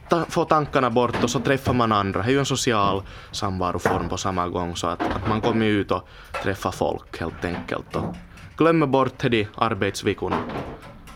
ta, 0.09 0.25
få 0.25 0.45
tankarna 0.45 0.89
bort 0.89 1.23
och 1.23 1.29
så 1.29 1.39
träffar 1.39 1.73
man 1.73 1.91
andra. 1.91 2.21
Det 2.21 2.27
är 2.27 2.31
ju 2.31 2.39
en 2.39 2.45
social 2.45 3.03
samvaroform 3.31 4.09
på 4.09 4.17
samma 4.17 4.47
gång 4.47 4.75
så 4.75 4.87
att, 4.87 5.01
att 5.01 5.27
man 5.27 5.41
kommer 5.41 5.65
ut 5.65 5.91
och 5.91 6.07
träffar 6.43 6.71
folk 6.71 7.19
helt 7.19 7.45
enkelt 7.45 7.95
och 7.95 8.15
glömmer 8.57 8.87
bort 8.87 9.23
de 9.29 9.47
arbetsveckorna. 9.55 10.37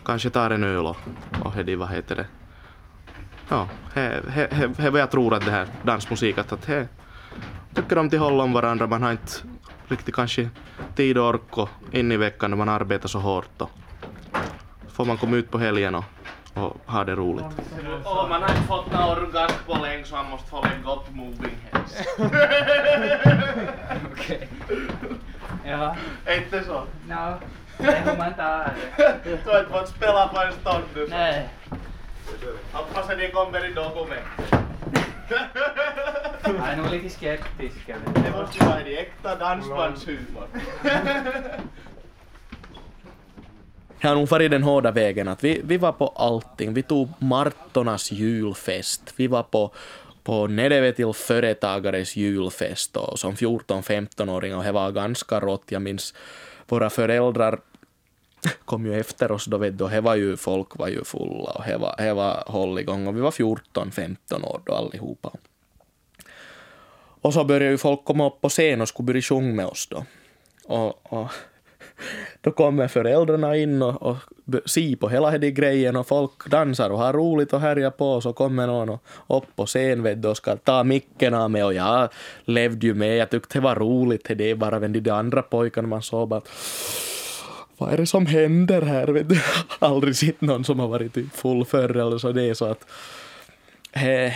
Kanske 0.06 0.30
tar 0.30 0.50
en 0.50 0.64
öl 0.64 0.86
och, 0.86 0.98
och 1.44 1.54
hedi, 1.54 1.76
vad 1.76 1.90
heter 1.90 2.16
det. 2.16 2.26
Ja, 3.50 3.68
det 3.94 4.02
är 4.78 4.92
vad 4.92 5.02
jag 5.02 5.12
tror 5.12 5.34
att 5.34 5.46
det 5.46 5.52
här 5.52 5.68
dansmusik 5.84 6.38
att, 6.38 6.52
att 6.52 6.66
he, 6.66 6.88
tycker 7.74 7.98
om 7.98 8.10
till 8.10 8.20
hålla 8.20 8.44
om 8.44 8.54
varandra. 8.54 8.88
Man 8.88 9.04
har 9.04 9.12
inte 9.12 9.32
riktigt 9.88 10.16
kanske 10.16 10.50
tid 10.96 11.18
och 11.18 11.30
ork 11.30 11.58
och 11.58 11.70
in 11.92 12.12
i 12.12 12.18
veckan 12.18 12.50
när 12.50 12.58
man 12.58 12.70
arbetar 12.70 13.08
så 13.08 13.20
hårt 13.20 13.62
och 13.62 13.70
får 14.88 15.06
man 15.06 15.18
komma 15.18 15.38
ut 15.38 15.52
på 15.52 15.58
helgen 15.58 15.96
och 15.96 16.04
och 16.64 16.78
ha 16.86 17.04
det 17.04 17.16
roligt. 17.16 17.46
Oh, 18.06 18.30
man 18.30 18.42
har 18.42 18.50
inte 18.50 18.62
fått 18.62 18.92
någon 18.92 19.18
orgasm 19.18 19.56
på 19.68 19.74
länge 19.74 20.04
så 20.04 20.16
man 20.16 20.30
måste 20.30 20.50
få 20.50 20.58
en 20.58 20.84
gott 20.84 21.10
moving 21.12 21.58
helst. 21.72 22.06
Okej. 24.12 24.48
Ja. 25.66 25.96
Inte 26.38 26.64
så? 26.64 26.84
No, 27.08 27.34
det 27.78 27.88
är 27.88 28.02
hur 28.06 28.18
man 28.18 28.34
tar 28.34 28.72
det. 28.98 29.40
Du 29.46 29.52
har 29.52 29.60
inte 29.60 29.72
fått 29.72 29.90
spela 29.90 30.28
på 30.28 30.40
en 30.42 30.54
stund 30.54 30.84
nu. 30.96 31.08
Nej. 31.10 31.50
Hoppas 32.72 33.10
att 33.10 33.18
det 33.18 33.32
kommer 33.32 33.66
i 33.70 33.74
dokument. 33.74 34.24
Jag 36.44 36.70
är 36.70 36.76
nog 36.78 36.92
lite 36.92 37.10
skeptisk. 37.10 37.88
Det 37.88 38.32
måste 38.32 38.58
ju 38.58 38.66
vara 38.66 38.80
en 38.80 38.98
äkta 38.98 39.36
dansbandshumor. 39.36 40.48
Jag 44.00 44.10
har 44.10 44.16
nog 44.16 44.28
varit 44.28 44.52
den 44.52 44.64
hårda 44.64 44.92
vägen 44.92 45.28
att 45.28 45.44
vi, 45.44 45.62
vi 45.64 45.78
var 45.78 45.92
på 45.92 46.08
allting. 46.08 46.74
Vi 46.74 46.84
tog 46.84 47.10
Martonas 47.20 48.12
julfest. 48.12 49.14
Vi 49.16 49.28
var 49.28 49.44
på, 49.44 49.72
på 50.24 50.48
Nedevetil 50.48 51.14
företagares 51.14 52.16
julfest 52.16 52.98
och 52.98 53.20
som 53.20 53.36
14-15-åring 53.36 54.56
och 54.56 54.64
det 54.64 54.72
var 54.72 54.92
ganska 54.92 55.40
rått. 55.40 55.64
Jag 55.68 55.82
minns 55.82 56.14
våra 56.68 56.90
föräldrar 56.90 57.60
kom 58.66 58.86
ju 58.86 59.00
efter 59.00 59.32
oss 59.32 59.46
då, 59.46 59.58
vet 59.58 59.78
du, 59.78 59.88
det 59.88 60.02
var 60.02 60.16
ju, 60.16 60.38
folk 60.38 60.78
var 60.78 60.88
ju 60.88 61.04
fulla 61.04 61.52
och 61.52 61.64
det 61.68 61.78
var, 61.78 61.96
det 61.98 62.14
var 62.14 62.44
hålligång 62.48 63.08
och 63.08 63.16
vi 63.18 63.22
var 63.22 63.32
14-15 63.32 64.46
år 64.46 64.62
då 64.66 64.74
allihopa. 64.74 65.32
Och 67.22 67.34
så 67.34 67.44
började 67.44 67.72
ju 67.72 67.78
folk 67.78 68.06
komma 68.06 68.28
upp 68.28 68.42
på 68.42 68.50
scen 68.50 68.82
och 68.82 68.88
skulle 68.88 69.06
börja 69.06 69.22
sjunga 69.22 69.54
med 69.54 69.66
oss 69.66 69.88
då. 69.88 70.06
Och, 70.66 71.14
och 71.14 71.32
då 72.42 72.52
kommer 72.52 72.88
föräldrarna 72.88 73.58
in 73.58 73.82
och, 73.82 74.02
och 74.02 74.18
ser 74.66 74.96
på 74.96 75.10
hela 75.10 75.38
den 75.38 75.54
grejen 75.54 75.96
och 75.96 76.08
folk 76.08 76.50
dansar 76.50 76.90
och 76.90 77.00
har 77.00 77.14
roligt 77.14 77.54
och 77.54 77.62
härjar 77.62 77.92
på 77.92 78.12
och 78.12 78.24
så 78.24 78.34
kommer 78.34 78.68
någon 78.68 78.90
och 78.90 79.38
upp 79.38 79.56
på 79.56 79.66
scen 79.66 80.04
vet 80.04 80.22
du, 80.22 80.28
och 80.28 80.38
ska 80.38 80.56
ta 80.56 80.84
micken 80.84 81.34
av 81.34 81.52
mig 81.52 81.64
och 81.64 81.74
jag 81.74 82.10
levde 82.46 82.88
ju 82.88 82.94
med. 82.94 83.18
Jag 83.18 83.30
tyckte 83.30 83.58
det 83.58 83.64
var 83.64 83.76
roligt. 83.76 84.32
Det 84.36 84.52
är 84.52 84.56
bara 84.56 84.80
de 84.80 85.10
andra 85.10 85.42
pojkarna 85.42 85.88
man 85.88 86.02
såg 86.02 86.28
bara 86.28 86.42
vad 87.78 87.94
är 87.94 87.98
det 87.98 88.08
som 88.08 88.26
händer 88.26 88.82
här? 88.82 89.08
Vet 89.08 89.30
du? 89.30 89.40
Aldrig 89.80 90.16
sett 90.16 90.42
någon 90.42 90.64
som 90.64 90.80
har 90.80 90.88
varit 90.88 91.14
typ 91.14 91.36
full 91.36 91.66
förr 91.66 91.98
eller 91.98 92.18
så. 92.18 92.32
Det 92.32 92.44
är 92.44 92.54
så 92.54 92.66
att 92.66 92.86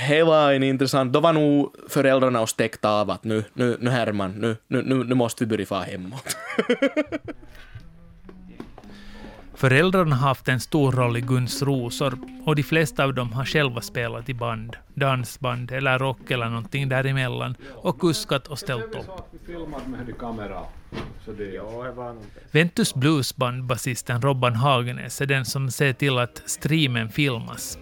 det 0.08 0.24
var 0.24 0.54
en 0.54 0.64
intressant, 0.64 1.14
då 1.14 1.20
var 1.20 1.34
nog 1.34 1.76
föräldrarna 1.90 2.42
och 2.42 2.50
stäckta 2.50 2.90
av 2.90 3.10
att 3.10 3.24
nu, 3.24 3.44
nu, 3.54 3.78
nu 3.80 3.90
Herman, 3.90 4.32
nu, 4.32 4.56
nu, 4.68 5.04
nu 5.04 5.16
måste 5.16 5.44
vi 5.44 5.50
börja 5.50 5.66
få 5.66 5.76
hemåt. 5.76 6.38
Föräldrarna 9.62 10.16
har 10.16 10.28
haft 10.28 10.48
en 10.48 10.60
stor 10.60 10.92
roll 10.92 11.18
i 11.18 11.22
Guns 11.22 11.62
rosor 11.62 12.18
och 12.46 12.56
de 12.56 12.64
flesta 12.64 13.04
av 13.04 13.14
dem 13.14 13.34
har 13.34 13.46
själva 13.46 13.82
spelat 13.82 14.30
i 14.30 14.34
band, 14.34 14.76
dansband 14.94 15.72
eller 15.72 16.00
rock 16.00 16.32
eller 16.32 16.46
någonting 16.50 16.90
däremellan 16.90 17.56
och 17.72 18.00
kuskat 18.00 18.48
och 18.48 18.60
ställt 18.60 18.96
upp. 18.96 19.06
Ventus 22.52 22.96
Bluesband-basisten 22.96 24.22
Robban 24.22 24.56
Hagenäs 24.56 25.22
är 25.22 25.26
den 25.26 25.46
som 25.46 25.72
ser 25.72 25.94
till 25.94 26.18
att 26.18 26.42
streamen 26.46 27.10
filmas. 27.10 27.78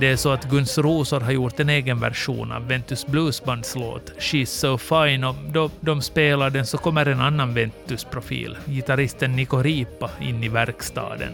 Det 0.00 0.06
är 0.06 0.16
så 0.16 0.30
att 0.30 0.44
Guns 0.44 0.78
Rosor 0.78 1.20
har 1.20 1.32
gjort 1.32 1.60
en 1.60 1.68
egen 1.68 2.00
version 2.00 2.52
av 2.52 2.68
Ventus 2.68 3.06
Bluesbands 3.06 3.76
låt 3.76 4.12
She's 4.18 4.44
So 4.44 4.78
Fine 4.78 5.24
och 5.24 5.34
då 5.52 5.70
de 5.80 6.02
spelar 6.02 6.50
den 6.50 6.66
så 6.66 6.78
kommer 6.78 7.06
en 7.06 7.20
annan 7.20 7.54
Ventus-profil, 7.54 8.58
gitarristen 8.66 9.36
Nico 9.36 9.56
Ripa, 9.62 10.10
in 10.20 10.44
i 10.44 10.48
verkstaden. 10.48 11.32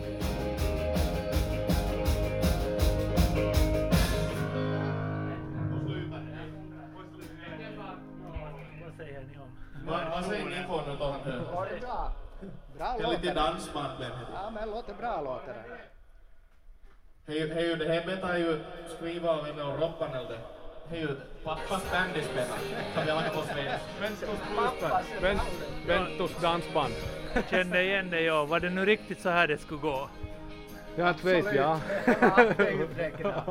Det 12.79 13.05
är 13.05 13.11
lite 13.11 13.35
dansband. 13.35 14.05
Ja, 14.35 14.51
men 14.51 14.71
låter 14.71 14.95
bra 14.95 15.21
låter 15.23 15.53
det. 15.53 15.96
Hej, 17.29 17.53
hej, 17.55 17.77
det 17.77 17.89
här 17.89 18.07
betar 18.07 18.37
ju 18.37 18.59
skriva 18.97 19.31
av 19.31 19.43
med 19.43 19.67
och 19.67 19.81
Robban 19.81 20.11
eller 20.11 20.39
Hej, 20.89 21.07
pappas 21.45 21.91
band 21.91 22.11
spelar. 22.11 22.59
Som 22.95 23.09
jag 23.09 23.15
har 23.15 23.29
på 23.29 23.43
svenska. 23.43 23.79
Ventus 24.01 24.39
Bluesband. 24.55 25.41
Ventus 25.87 26.41
dansband. 26.41 26.95
Kände 27.51 27.83
igen 27.83 28.11
det, 28.11 28.21
ja. 28.21 28.45
Var 28.45 28.61
det 28.61 28.71
nu 28.71 28.85
riktigt 28.85 29.21
så 29.21 29.29
här 29.29 29.47
det 29.49 29.59
skulle 29.59 29.81
gå? 29.81 30.09
Ja, 30.97 31.09
inte 31.09 31.27
vet 31.27 31.55
jag. 31.55 31.81
Allt 32.21 32.61
är 32.61 32.83
uträknat. 32.83 33.49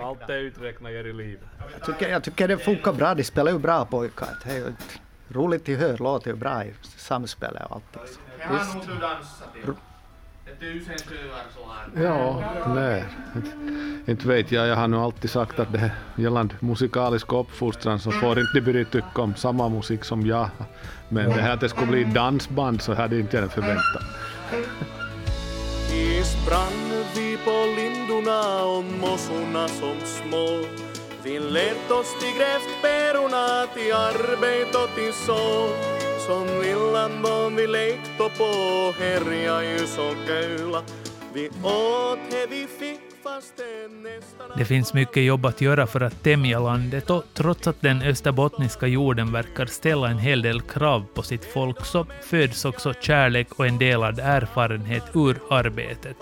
Allt 0.00 0.30
är 0.30 0.38
uträknat. 0.38 0.92
I 0.92 1.12
livet. 1.12 1.48
Jag 1.72 1.86
tycker, 1.86 2.08
jag 2.08 2.24
tycker 2.24 2.48
det 2.48 2.58
funkar 2.58 2.92
bra. 2.92 3.14
De 3.14 3.24
spelar 3.24 3.52
ju 3.52 3.58
bra 3.58 3.84
pojkar. 3.84 4.28
Det 4.44 4.50
är 4.50 4.56
ju 4.56 4.72
roligt 5.28 5.68
att 5.68 5.76
höra. 5.76 5.96
Låter 5.96 6.30
ju 6.30 6.36
bra 6.36 6.64
i 6.64 6.74
samspelet 6.96 7.62
och 7.64 7.72
allt. 7.72 7.96
Alltså. 7.96 8.78
Nog 8.78 8.86
du 8.86 8.94
dansat 9.00 9.52
till. 9.52 9.72
Tusen 10.62 10.98
så 10.98 11.94
här. 11.96 12.04
Ja, 12.04 12.42
nej. 12.74 13.04
Inte, 13.36 13.50
inte 14.10 14.28
vet 14.28 14.52
jag. 14.52 14.66
Jag 14.66 14.76
har 14.76 14.88
nu 14.88 14.96
alltid 14.96 15.30
sagt 15.30 15.58
att 15.58 15.72
det 15.72 15.78
här 15.78 15.90
gällande 16.16 16.54
musikalisk 16.60 17.32
uppfostran 17.32 17.98
så 18.00 18.10
får 18.10 18.40
inte 18.40 18.60
börja 18.60 18.84
tycka 18.84 19.22
om 19.22 19.34
samma 19.34 19.68
musik 19.68 20.04
som 20.04 20.26
jag. 20.26 20.48
Men 21.08 21.30
det 21.30 21.42
här 21.42 21.54
att 21.54 21.60
det 21.60 21.68
skulle 21.68 21.86
bli 21.86 22.04
dansband 22.04 22.82
så 22.82 22.94
hade 22.94 23.18
inte 23.18 23.36
jag 23.36 23.52
förväntat 23.52 24.02
Is 25.92 26.46
brann 26.46 27.04
vi 27.16 27.38
på 27.44 27.66
lindorna 27.76 28.64
och 28.64 28.84
mossorna 28.84 29.68
som 29.68 29.96
små. 30.04 30.91
Vi 31.24 31.38
lät 31.38 31.90
oss 31.90 32.18
till 32.20 32.38
grävsperorna, 32.38 33.66
till 33.74 33.94
arbete 33.94 34.78
och 34.78 34.94
till 34.94 35.12
så. 35.12 35.68
Som 36.26 36.46
lillan 36.62 37.22
barn 37.22 37.56
vi 37.56 37.66
lekte 37.66 38.30
på, 38.38 38.52
härja 38.98 39.64
ju 39.64 39.86
så 39.86 40.14
köla. 40.26 40.82
Vi 41.34 41.48
åt 41.48 42.18
det 42.30 42.46
vi 42.50 42.66
fick. 42.66 43.12
Det 44.56 44.64
finns 44.64 44.94
mycket 44.94 45.22
jobb 45.22 45.46
att 45.46 45.60
göra 45.60 45.86
för 45.86 46.00
att 46.00 46.22
tämja 46.22 46.60
landet 46.60 47.10
och 47.10 47.24
trots 47.34 47.66
att 47.66 47.80
den 47.80 48.02
österbottniska 48.02 48.86
jorden 48.86 49.32
verkar 49.32 49.66
ställa 49.66 50.08
en 50.08 50.18
hel 50.18 50.42
del 50.42 50.60
krav 50.60 51.06
på 51.14 51.22
sitt 51.22 51.44
folk 51.44 51.84
så 51.84 52.06
föds 52.22 52.64
också 52.64 52.94
kärlek 53.00 53.48
och 53.58 53.66
en 53.66 53.78
delad 53.78 54.18
erfarenhet 54.18 55.02
ur 55.14 55.38
arbetet. 55.50 56.16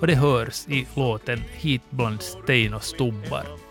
Och 0.00 0.06
det 0.06 0.14
hörs 0.14 0.68
i 0.68 0.86
låten 0.94 1.44
Hit 1.52 1.82
bland 1.90 2.22
sten 2.22 2.74
och 2.74 2.84
stubbar. 2.84 3.67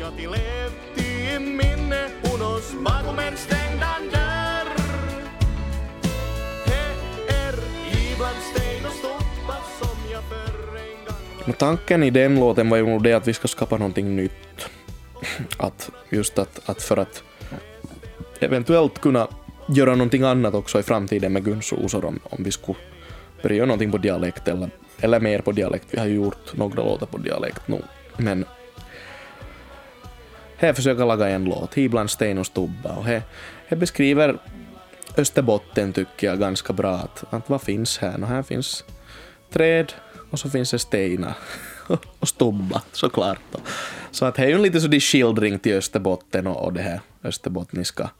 Jag 0.00 0.16
till 0.16 0.30
levt 0.30 1.08
i 1.08 1.38
minne 1.38 2.08
unos 2.34 2.74
bakom 2.84 3.18
en 3.18 3.36
stängd 3.36 3.80
dörr. 4.12 4.68
Det 6.66 7.32
är 7.34 7.54
ibland 8.12 8.36
sten 8.54 8.86
och 8.86 8.92
stubbar 8.92 9.60
som 9.80 10.12
jag 10.12 10.22
förr 10.22 10.76
en 10.76 11.04
gång 11.46 11.54
tanken 11.58 12.02
i 12.02 12.10
den 12.10 12.40
låten 12.40 12.70
var 12.70 12.76
ju 12.76 12.86
nog 12.86 13.02
det 13.02 13.12
att 13.12 13.28
vi 13.28 13.34
ska 13.34 13.48
skapa 13.48 13.76
någonting 13.76 14.16
nytt. 14.16 14.68
Att 15.56 15.90
just 16.10 16.38
att, 16.38 16.68
att 16.68 16.82
för 16.82 16.96
att 16.96 17.22
eventuellt 18.40 19.00
kunna 19.00 19.28
göra 19.68 19.90
någonting 19.90 20.22
annat 20.22 20.54
också 20.54 20.80
i 20.80 20.82
framtiden 20.82 21.32
med 21.32 21.44
Guns 21.44 21.72
Osor 21.72 22.04
om, 22.04 22.20
om 22.22 22.44
vi 22.44 22.52
skulle 22.52 22.78
börja 23.42 23.56
göra 23.56 23.66
någonting 23.66 23.90
på 23.90 23.98
dialekt 23.98 24.48
eller, 24.48 24.70
eller 25.00 25.20
mer 25.20 25.40
på 25.40 25.52
dialekt. 25.52 25.86
Vi 25.90 25.98
har 25.98 26.06
ju 26.06 26.14
gjort 26.14 26.56
några 26.56 26.82
låtar 26.82 27.06
på 27.06 27.18
dialekt 27.18 27.68
nu. 27.68 27.82
Men 28.16 28.44
här 30.58 30.72
försöker 30.72 31.06
laga 31.06 31.28
en 31.28 31.44
låt, 31.44 31.76
Ibland 31.76 32.10
sten 32.10 32.38
och 32.38 32.46
stubba 32.46 32.96
och 32.96 33.04
här, 33.04 33.22
här 33.66 33.76
beskriver 33.76 34.38
Österbotten 35.16 35.92
tycker 35.92 36.26
jag 36.26 36.38
ganska 36.38 36.72
bra 36.72 36.94
att, 36.94 37.24
att 37.30 37.50
vad 37.50 37.62
finns 37.62 37.98
här? 37.98 38.22
Och 38.22 38.28
här 38.28 38.42
finns 38.42 38.84
träd 39.50 39.92
och 40.30 40.38
så 40.38 40.50
finns 40.50 40.70
det 40.70 40.78
stenar 40.78 41.34
och 42.18 42.28
stubba 42.28 42.82
såklart. 42.92 43.38
Så 44.10 44.24
att 44.24 44.34
det 44.34 44.42
är 44.42 44.48
ju 44.48 44.58
lite 44.58 44.80
så 44.80 44.88
de 44.88 45.00
skildring 45.00 45.58
till 45.58 45.74
Österbotten 45.74 46.46
och, 46.46 46.64
och 46.64 46.72
det 46.72 46.82
här 46.82 47.00
österbottniska 47.24 48.10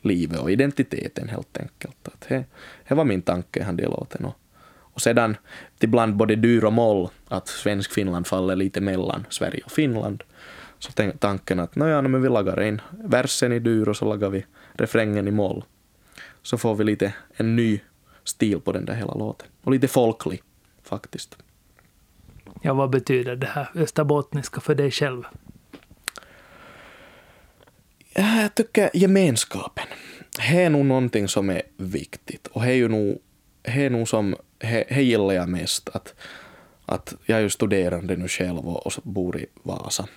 livet 0.00 0.40
och 0.40 0.50
identiteten 0.50 1.28
helt 1.28 1.58
enkelt. 1.58 1.96
Att 2.08 2.28
det, 2.28 2.44
det 2.88 2.94
var 2.94 3.04
min 3.04 3.22
tanke 3.22 3.60
i 3.60 3.64
den 3.64 3.76
låten. 3.76 4.24
Och, 4.24 4.36
och 4.78 5.00
sedan 5.00 5.36
ibland 5.80 6.16
både 6.16 6.36
dur 6.36 6.64
och 6.64 6.72
moll 6.72 7.08
att 7.28 7.48
svensk 7.48 7.92
Finland 7.92 8.26
faller 8.26 8.56
lite 8.56 8.80
mellan 8.80 9.26
Sverige 9.30 9.62
och 9.64 9.72
Finland. 9.72 10.22
Så 10.78 10.92
tanken 11.18 11.60
att 11.60 11.76
nåja, 11.76 12.02
men 12.02 12.22
vi 12.22 12.28
lagar 12.28 12.56
en 12.56 12.80
versen 12.90 13.52
i 13.52 13.58
dur 13.58 13.88
och 13.88 13.96
så 13.96 14.04
lagar 14.04 14.30
vi 14.30 14.44
refrängen 14.72 15.28
i 15.28 15.30
moll. 15.30 15.64
Så 16.42 16.58
får 16.58 16.74
vi 16.74 16.84
lite 16.84 17.14
en 17.36 17.56
ny 17.56 17.80
stil 18.24 18.60
på 18.60 18.72
den 18.72 18.84
där 18.84 18.94
hela 18.94 19.14
låten. 19.14 19.48
Och 19.62 19.72
lite 19.72 19.88
folklig 19.88 20.42
faktiskt. 20.82 21.36
Ja, 22.62 22.74
vad 22.74 22.90
betyder 22.90 23.36
det 23.36 23.46
här 23.46 23.70
österbottniska 23.74 24.60
för 24.60 24.74
dig 24.74 24.90
själv? 24.90 25.22
Ja, 28.14 28.42
Jag 28.42 28.54
tycker 28.54 28.90
gemenskapen. 28.94 29.86
Det 30.36 30.62
är 30.62 30.70
nog 30.70 30.86
någonting 30.86 31.28
som 31.28 31.50
är 31.50 31.62
viktigt. 31.76 32.46
Och 32.46 32.62
det 32.62 32.68
är 32.68 32.74
ju 32.74 32.88
nog, 32.88 33.18
det 33.62 33.70
är 33.70 33.90
nog 33.90 34.08
som, 34.08 34.36
det, 34.58 34.90
gillar 34.90 35.34
jag 35.34 35.48
mest. 35.48 35.88
Att, 35.88 36.14
att 36.86 37.14
jag 37.26 37.38
är 37.38 37.42
ju 37.42 37.50
studerande 37.50 38.16
nu 38.16 38.28
själv 38.28 38.68
och, 38.68 38.92
bor 39.02 39.38
i 39.38 39.46
Vasa. 39.62 40.08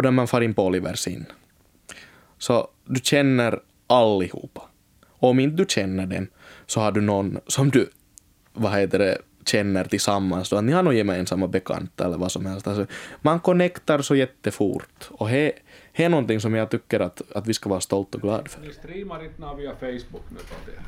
Och 0.00 0.04
där 0.04 0.10
man 0.10 0.28
far 0.28 0.40
in 0.40 0.54
på 0.54 0.66
Olivers 0.66 1.08
in. 1.08 1.26
Så 2.38 2.68
du 2.84 3.00
känner 3.02 3.60
allihopa. 3.86 4.62
Och 5.08 5.28
om 5.28 5.40
inte 5.40 5.56
du 5.56 5.64
känner 5.68 6.06
dem 6.06 6.26
så 6.66 6.80
har 6.80 6.92
du 6.92 7.00
någon 7.00 7.38
som 7.46 7.70
du, 7.70 7.90
vad 8.52 8.72
heter 8.72 8.98
det, 8.98 9.18
känner 9.46 9.84
tillsammans. 9.84 10.50
Då, 10.50 10.56
att 10.56 10.64
ni 10.64 10.72
har 10.72 10.82
några 10.82 10.96
gemensamma 10.96 11.48
bekanta 11.48 12.04
eller 12.04 12.18
vad 12.18 12.32
som 12.32 12.46
helst. 12.46 12.66
Alltså, 12.66 12.86
man 13.20 13.40
connectar 13.40 14.02
så 14.02 14.16
jättefort. 14.16 15.08
Och 15.10 15.28
det 15.28 15.52
är 15.92 16.08
någonting 16.08 16.40
som 16.40 16.54
jag 16.54 16.70
tycker 16.70 17.00
att, 17.00 17.22
att 17.34 17.46
vi 17.46 17.54
ska 17.54 17.68
vara 17.68 17.80
stolta 17.80 18.18
och 18.18 18.22
glada 18.22 18.48
för. 18.48 18.60
Ni 18.60 18.72
streamar 18.72 19.24
inte 19.24 19.40
nå 19.40 19.54
via 19.54 19.72
Facebook 19.72 20.24
nu 20.30 20.38
på 20.38 20.70
det. 20.70 20.82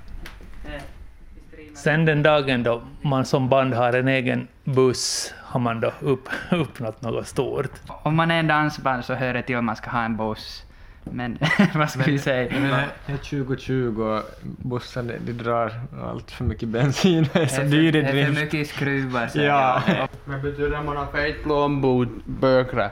Sen 1.75 2.05
den 2.05 2.23
dagen 2.23 2.63
då 2.63 2.83
man 3.03 3.25
som 3.25 3.49
band 3.49 3.75
har 3.75 3.93
en 3.93 4.09
egen 4.09 4.49
buss 4.65 5.35
har 5.39 5.61
man 5.61 5.81
då 5.81 5.93
upp, 6.01 6.29
uppnått 6.51 7.03
något 7.03 7.27
stort. 7.27 7.71
Om 7.89 8.17
man 8.17 8.31
är 8.31 8.39
en 8.39 8.47
dansband 8.47 9.05
så 9.05 9.15
hör 9.15 9.35
det 9.35 9.43
till 9.43 9.57
att 9.57 9.65
man 9.65 9.77
ska 9.77 9.91
ha 9.91 10.03
en 10.03 10.17
buss. 10.17 10.63
Men 11.05 11.39
vad 11.75 11.91
ska 11.91 12.03
vi 12.03 12.19
säga? 12.19 12.51
Men 12.61 12.71
det 13.07 13.13
är 13.13 13.17
2020 13.17 14.03
och 14.03 14.23
bussen 14.43 15.07
de, 15.07 15.19
de 15.19 15.33
drar 15.33 15.73
allt 16.03 16.31
för 16.31 16.45
mycket 16.45 16.69
bensin. 16.69 17.29
Det 17.33 17.43
är 17.43 17.47
så 17.47 17.61
Det 17.61 17.67
dyr 17.67 17.89
i 17.89 17.91
det 17.91 17.99
är 17.99 18.05
för 18.07 18.13
drift. 18.33 18.41
mycket 18.41 18.69
skruvar. 18.69 19.31
Ja. 19.35 19.83
jag. 19.87 20.09
Men 20.25 20.43
betyder 20.43 20.83
man 20.83 20.97
har 20.97 21.07
fet 21.07 21.43
plånbok 21.43 22.09
bökre. 22.25 22.91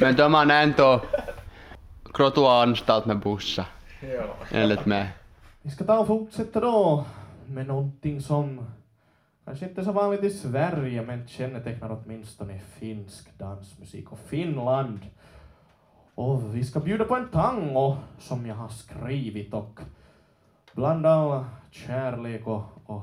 Men 0.00 0.16
då 0.16 0.28
man 0.28 0.50
ändå 0.50 1.02
trottoaranstalt 2.16 3.06
med 3.06 3.18
bussar. 3.18 3.64
Enligt 4.50 4.86
mig. 4.86 5.08
Vi 5.62 5.70
ska 5.70 5.84
ta 5.84 5.98
och 5.98 6.06
fortsätta 6.06 6.60
då 6.60 7.04
med 7.48 7.66
någonting 7.66 8.20
som 8.20 8.64
kanske 9.44 9.68
inte 9.68 9.80
är 9.80 9.84
så 9.84 9.92
vanligt 9.92 10.24
i 10.24 10.30
Sverige 10.30 11.02
men 11.02 11.28
kännetecknar 11.28 12.00
åtminstone 12.04 12.58
finsk 12.58 13.38
dansmusik 13.38 14.12
och 14.12 14.18
Finland. 14.18 15.00
Och 16.14 16.56
vi 16.56 16.64
ska 16.64 16.80
bjuda 16.80 17.04
på 17.04 17.16
en 17.16 17.28
tango 17.28 17.96
som 18.18 18.46
jag 18.46 18.54
har 18.54 18.68
skrivit 18.68 19.54
och 19.54 19.80
bland 20.74 21.06
all 21.06 21.44
kärlek 21.70 22.46
och, 22.46 22.64
och, 22.86 23.02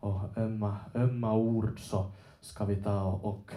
och 0.00 0.20
ömma, 0.36 0.76
ömma 0.94 1.34
ord 1.34 1.80
så 1.80 2.10
ska 2.40 2.64
vi 2.64 2.76
ta 2.76 3.02
och 3.02 3.52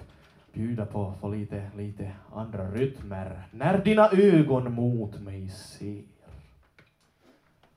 bjuda 0.53 0.85
på, 0.85 1.13
på 1.21 1.29
lite, 1.29 1.71
lite 1.77 2.11
andra 2.33 2.71
rytmer. 2.71 3.47
När 3.51 3.83
dina 3.83 4.09
ögon 4.11 4.73
mot 4.73 5.19
mig 5.19 5.49
ser. 5.49 6.03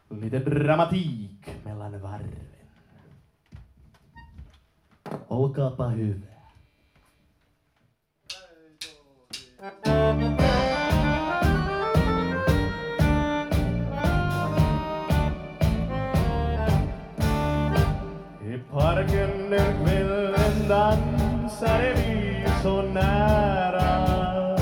Lite 0.08 0.38
dramatik 0.38 1.55
mellan 1.90 2.02
varven. 2.02 2.46
Olkaapa 5.28 5.88
hyvä. 5.88 6.26
I 18.42 18.58
parken 18.72 19.50
den 19.50 19.84
kvällen 19.84 20.68
dansade 20.68 21.94
vi 21.94 22.44
så 22.62 22.82
nära 22.82 24.56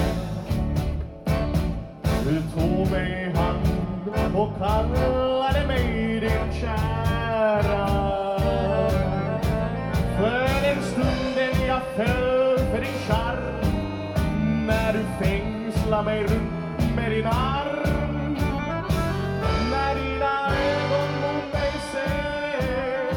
Du 2.25 2.43
tog 2.55 2.91
mig 2.91 3.23
i 3.23 3.37
hand 3.37 4.37
och 4.37 4.59
kallade 4.59 5.24
mig 16.05 16.23
runt 16.23 16.97
med 16.97 17.11
din 17.11 17.27
arm 17.27 18.35
När 19.71 19.95
dina 19.95 20.47
ögon 20.49 21.21
mot 21.21 21.53
mig 21.53 21.73
ser 21.93 23.15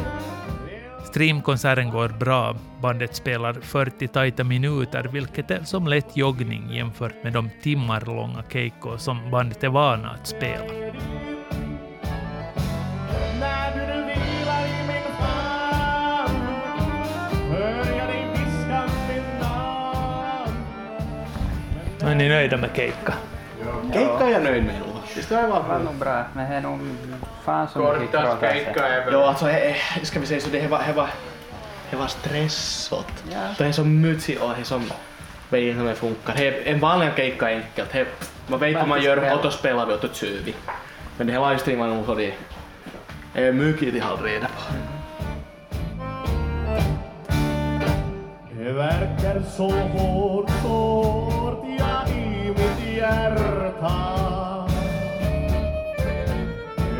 Streamkonserten 1.05 1.89
går 1.89 2.09
bra. 2.09 2.55
Bandet 2.81 3.15
spelar 3.15 3.53
40 3.53 4.07
tajta 4.07 4.43
minuter, 4.43 5.03
vilket 5.03 5.51
är 5.51 5.63
som 5.63 5.87
lätt 5.87 6.17
joggning 6.17 6.73
jämfört 6.73 7.23
med 7.23 7.33
de 7.33 7.49
timmar 7.61 8.03
långa 8.05 8.43
keikor 8.53 8.97
som 8.97 9.31
bandet 9.31 9.63
är 9.63 9.69
vana 9.69 10.09
att 10.09 10.27
spela. 10.27 10.86
Ni 22.17 22.29
nöjda 22.29 22.57
med 22.57 22.69
keikka? 22.75 23.13
Keikka 23.93 24.25
är 24.25 24.31
jag 24.31 24.43
nöjd 24.43 24.63
med. 24.63 24.75
Visst 25.15 25.31
var 25.31 25.37
det 25.37 25.43
Det 25.43 25.49
var 25.49 25.63
bra? 25.63 25.93
bra, 25.99 26.23
men 26.33 26.51
det 26.51 26.57
är 26.57 26.61
nog 26.61 26.79
fan 27.45 27.67
så 27.67 27.95
mycket 27.99 28.13
är 28.77 29.05
väl... 29.05 29.13
Jo, 29.13 29.19
alltså, 29.19 29.45
he, 29.45 29.69
he, 29.69 30.05
ska 30.05 30.19
vi 30.19 30.25
säga 30.25 30.41
så, 30.41 30.49
det 30.49 30.67
var, 30.67 30.81
det 30.87 30.93
var, 30.93 31.09
det 31.89 31.95
var 31.95 32.07
stressat. 32.07 33.23
Ja. 33.31 33.37
Det 33.57 33.65
är 33.65 33.71
så 33.71 33.83
mycket 33.83 34.41
och 34.41 34.49
det 34.55 34.61
är 34.61 34.63
som 34.63 34.83
vet 35.49 35.61
inte 35.61 35.79
hur 35.79 35.87
det 35.87 35.95
funkar. 35.95 36.33
Det, 36.37 36.69
en 36.69 36.79
vanlig 36.79 37.09
keikka 37.15 37.51
är 37.51 37.55
enkelt. 37.55 37.91
Det, 37.91 38.07
man 38.47 38.59
vet 38.59 38.75
vad 38.75 38.87
man 38.87 39.01
gör 39.01 39.33
och 39.33 39.43
då 39.43 39.51
spelar 39.51 39.85
vi 39.85 39.93
och 39.93 39.99
då 40.01 40.07
kör 40.07 40.27
vi. 40.45 40.55
Men 41.17 41.27
det 41.27 41.33
här 41.33 41.49
livestreamar 41.49 41.87
nog 41.87 42.05
så 42.05 42.15
det 42.15 42.33
är 43.33 43.51
mycket 43.51 43.93
de 43.93 43.99
har 43.99 44.17
reda 44.17 44.47
på. 44.47 44.73
så 49.57 49.69
hårt, 49.69 50.49
så 50.63 50.96
hjärta. 53.07 54.67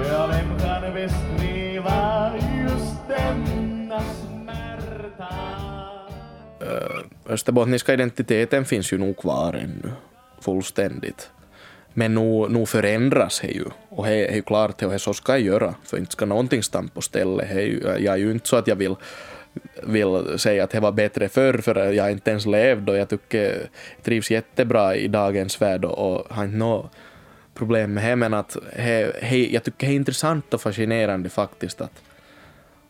Ja, 0.10 0.28
vem 0.28 0.60
kan 0.60 0.94
beskriva 0.94 2.32
just 2.64 3.08
denna 3.08 4.02
smärta? 4.02 5.30
Äh, 6.62 7.34
Österbottniska 7.34 7.94
identiteten 7.94 8.66
finns 8.66 8.94
ju 8.94 8.98
nog 8.98 9.18
kvar 9.18 9.54
ännu, 9.54 9.92
fullständigt. 10.42 11.30
Men 11.94 12.16
nu, 12.16 12.48
nu 12.50 12.66
förändras 12.66 13.40
det 13.40 13.48
ju, 13.48 13.66
och 13.90 14.06
det 14.06 14.28
är 14.28 14.36
ju 14.36 14.42
klart 14.42 14.84
att 14.84 15.02
så 15.02 15.14
ska 15.14 15.32
jag 15.32 15.42
göra, 15.42 15.76
för 15.84 15.98
inte 15.98 16.12
ska 16.12 16.26
någonting 16.26 16.64
stanna 16.64 16.90
på 16.94 17.02
stället. 17.02 17.50
Jag 17.84 18.14
är 18.14 18.18
ju 18.18 18.32
inte 18.32 18.48
så 18.48 18.56
att 18.56 18.68
jag 18.68 18.76
vill, 18.76 18.96
vill 19.84 20.40
säga 20.40 20.64
att 20.64 20.70
det 20.70 20.80
var 20.80 20.92
bättre 20.92 21.30
förr, 21.30 21.58
för 21.58 21.92
jag 21.92 22.04
har 22.04 22.12
inte 22.12 22.32
ens 22.32 22.46
levt 22.46 22.90
och 22.90 22.98
jag 22.98 23.10
tycker 23.10 23.44
jag 23.44 24.04
trivs 24.04 24.32
jättebra 24.32 24.96
i 24.96 25.08
dagens 25.08 25.62
värld 25.62 25.86
och 25.86 26.28
har 26.30 26.46
inte 26.46 26.58
något 26.58 26.92
problem 27.54 27.94
med 27.94 28.04
det, 28.04 28.16
men 28.16 28.34
att 28.34 28.58
he, 28.74 29.12
he, 29.22 29.38
jag 29.38 29.64
tycker 29.64 29.88
det 29.88 29.94
är 29.94 29.96
intressant 29.96 30.54
och 30.54 30.62
fascinerande 30.62 31.30
faktiskt 31.30 31.82
att, 31.82 32.02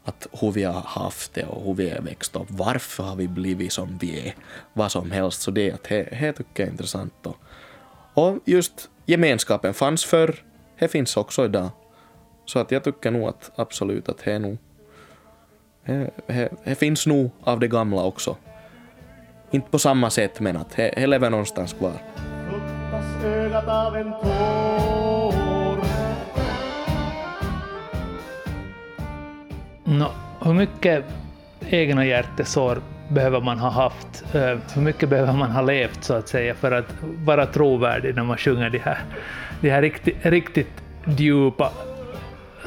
att 0.03 0.27
hur 0.31 0.51
vi 0.51 0.63
har 0.63 0.81
haft 0.81 1.33
det 1.33 1.45
och 1.45 1.65
hur 1.65 1.73
vi 1.73 1.89
har 1.89 2.01
växt 2.01 2.35
upp. 2.35 2.47
Varför 2.47 3.03
har 3.03 3.15
vi 3.15 3.27
blivit 3.27 3.73
som 3.73 3.97
vi 3.97 4.27
är? 4.27 4.35
Vad 4.73 4.91
som 4.91 5.11
helst. 5.11 5.41
Så 5.41 5.51
det, 5.51 5.71
att 5.71 5.83
det, 5.83 6.33
tycker 6.33 6.63
jag 6.63 6.67
är 6.67 6.71
intressant. 6.71 7.13
Och, 7.23 7.37
och 8.13 8.37
just 8.45 8.89
gemenskapen 9.05 9.73
fanns 9.73 10.05
förr, 10.05 10.43
det 10.79 10.87
finns 10.87 11.17
också 11.17 11.45
idag. 11.45 11.69
Så 12.45 12.59
att 12.59 12.71
jag 12.71 12.83
tycker 12.83 13.11
nog 13.11 13.27
att 13.27 13.51
absolut 13.55 14.09
att 14.09 14.17
det 14.17 14.31
är 14.31 14.39
nog 14.39 14.57
det, 16.63 16.75
finns 16.75 17.07
nog 17.07 17.31
av 17.43 17.59
det 17.59 17.67
gamla 17.67 18.03
också. 18.03 18.35
Inte 19.51 19.69
på 19.71 19.79
samma 19.79 20.09
sätt 20.09 20.39
men 20.39 20.57
att 20.57 20.75
det, 20.75 21.07
lever 21.07 21.29
någonstans 21.29 21.73
kvar. 21.73 21.91
Fuktas 22.49 23.23
ögat 23.25 23.67
av 23.67 23.95
en 23.97 24.11
tår. 24.11 25.77
Nå, 29.83 30.11
hur 30.43 30.53
mycket 30.53 31.05
egna 31.69 32.05
hjärtesår 32.05 32.81
behöver 33.09 33.41
man 33.41 33.59
ha 33.59 33.69
haft? 33.69 34.35
Eh, 34.35 34.57
Hur 34.73 34.81
mycket 34.81 35.09
behöver 35.09 35.33
man 35.33 35.51
ha 35.51 35.61
levt 35.61 36.03
så 36.03 36.13
att 36.13 36.27
säga 36.27 36.55
för 36.55 36.71
att 36.71 36.85
vara 37.25 37.45
trovärdig 37.45 38.15
när 38.15 38.23
man 38.23 38.37
sjunger 38.37 38.69
de 38.69 38.77
här, 38.79 38.97
de 39.61 39.69
här 39.69 39.81
riktigt, 39.81 40.25
riktigt 40.25 40.83
djupa 41.05 41.71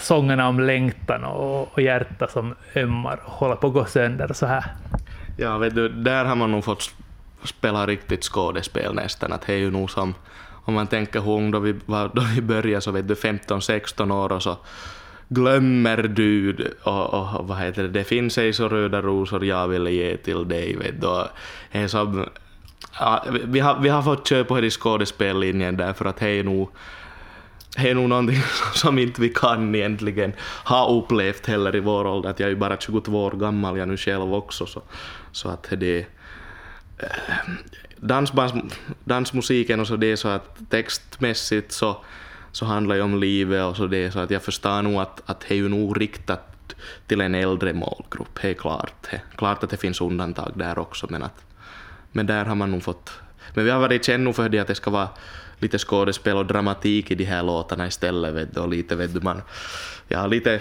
sångerna 0.01 0.49
om 0.49 0.61
längtan 0.61 1.25
och, 1.25 1.73
och 1.73 1.83
hjärta 1.83 2.29
som 2.29 2.55
ömmar 2.77 3.21
och 3.25 3.33
håller 3.33 3.57
på 3.57 3.67
att 3.67 3.73
gå 3.73 3.85
sönder 3.85 4.33
så 4.33 4.47
här? 4.47 4.65
Ja, 5.37 5.59
vet 5.59 5.75
du, 5.75 5.89
där 5.89 6.25
har 6.25 6.37
man 6.37 6.51
nog 6.51 6.65
fått 6.65 6.95
spela 7.45 7.87
riktigt 7.87 8.25
skådespel 8.25 8.95
nästan. 8.95 9.33
Att 9.33 9.47
det 9.47 9.53
är 9.53 9.59
ju 9.59 9.71
nog 9.71 9.91
som, 9.91 10.15
om 10.65 10.75
man 10.75 10.87
tänker 10.87 11.21
hur 11.21 11.33
ung 11.33 11.51
då 11.51 11.59
vi, 11.59 11.73
då 11.87 12.23
vi 12.35 12.43
började, 12.43 12.81
så 12.81 12.91
vet 12.91 13.09
du, 13.09 13.15
15-16 13.15 14.13
år 14.13 14.33
och 14.33 14.43
så 14.43 14.57
glömmer 15.29 15.97
du 15.97 16.57
och, 16.83 17.15
och 17.15 17.49
vad 17.49 17.59
heter 17.59 17.83
det, 17.83 17.89
det 17.89 18.05
finns 18.05 18.39
ej 18.39 18.53
så 18.53 18.69
röda 18.69 19.03
rosor 19.03 19.45
jag 19.45 19.69
vill 19.69 19.87
ge 19.87 20.17
till 20.17 20.49
dig. 20.49 20.77
Vet 20.77 21.01
du. 21.01 21.25
Det 21.73 21.79
är 21.79 21.89
som, 21.89 22.27
ja, 23.01 23.25
vi, 23.45 23.61
har, 23.61 23.79
vi 23.79 23.89
har 23.89 24.03
fått 24.03 24.29
köra 24.29 24.45
på 24.45 24.61
det 24.61 24.67
i 24.67 24.71
skådespellinjen 24.71 25.77
därför 25.77 26.05
att 26.05 26.17
det 26.17 26.29
är 26.29 26.45
nog 26.45 26.71
det 27.77 27.91
är 27.91 27.95
nog 27.95 28.09
någonting 28.09 28.43
som 28.75 28.99
inte 28.99 29.21
vi 29.21 29.29
kan 29.29 29.75
egentligen 29.75 30.33
ha 30.65 30.89
upplevt 30.89 31.47
heller 31.47 31.77
i 31.77 31.81
vår 31.81 32.07
ålder. 32.07 32.31
Att 32.31 32.41
jag 32.41 32.47
är 32.47 32.51
ju 32.51 32.57
bara 32.57 32.77
22 32.77 33.25
år 33.25 33.31
gammal, 33.31 33.79
jag 33.79 33.89
nu 33.89 33.97
själv 33.97 34.35
också. 34.35 34.67
Så, 34.67 34.83
så 35.33 35.49
att 35.49 35.69
det 35.71 36.07
eh, 36.99 37.07
dansbands, 37.97 38.55
dansmusiken 39.05 39.81
och 39.81 39.87
så 39.87 39.97
det 39.97 40.07
är 40.07 40.17
så 40.17 40.29
att 40.29 40.59
textmässigt 40.71 41.73
så, 41.73 42.05
så 42.53 42.65
handlar 42.65 42.97
det 42.97 43.03
om 43.03 43.21
livet 43.21 43.65
och 43.65 43.77
så 43.77 43.87
det 43.87 44.05
är 44.05 44.11
så 44.11 44.19
att 44.19 44.31
jag 44.31 44.43
förstår 44.43 44.83
nog 44.83 45.01
att, 45.01 45.23
att 45.27 45.41
det 45.41 45.55
är 45.55 45.57
ju 45.57 45.69
nog 45.69 46.01
riktat 46.01 46.75
till 47.07 47.21
en 47.21 47.35
äldre 47.35 47.73
målgrupp, 47.73 48.39
det 48.43 48.51
är 48.51 48.55
klart. 48.55 48.95
Det 49.11 49.17
är 49.17 49.37
klart 49.37 49.65
att 49.65 49.71
det 49.71 49.77
finns 49.77 50.01
undantag 50.01 50.53
där 50.55 50.79
också 50.79 51.07
men 51.11 51.23
att 51.23 51.45
men 52.13 52.27
där 52.27 52.45
har 52.45 52.55
man 52.55 52.71
nog 52.71 52.83
fått 52.83 53.11
men 53.55 53.65
vi 53.65 53.71
har 53.71 53.81
varit 53.81 54.05
kända 54.05 54.33
för 54.33 54.49
det 54.49 54.59
att 54.59 54.67
det 54.67 54.75
ska 54.75 54.91
vara 54.91 55.09
lite 55.61 55.79
skådespel 55.79 56.37
och 56.37 56.47
dramatik 56.47 57.11
i 57.11 57.15
de 57.15 57.25
här 57.25 57.43
låtarna 57.43 57.87
istället 57.87 58.35
vet 58.35 58.55
du, 58.55 58.61
och 58.61 58.69
lite 58.69 58.97
vet 58.97 59.15
du 59.15 59.21
man 59.21 59.43
ja 60.09 60.27
lite 60.27 60.61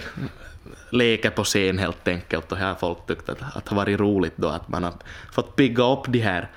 leker 0.90 1.30
på 1.30 1.44
scen 1.44 1.78
helt 1.78 2.08
enkelt 2.08 2.52
och 2.52 2.58
här 2.58 2.68
har 2.68 2.74
folk 2.74 3.06
tyckt 3.06 3.28
att, 3.28 3.42
att 3.42 3.64
det 3.64 3.70
har 3.70 3.76
varit 3.76 4.00
roligt 4.00 4.36
då 4.36 4.48
att 4.48 4.68
man 4.68 4.84
har 4.84 4.94
fått 5.32 5.56
bygga 5.56 5.92
upp 5.92 6.04
de 6.08 6.18
här, 6.18 6.48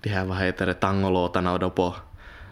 de 0.00 0.08
här 0.08 0.24
vad 0.24 0.36
heter 0.36 0.66
det, 0.66 0.74
tangolåtarna 0.74 1.52
och 1.52 1.58
då 1.58 1.70
på, 1.70 1.94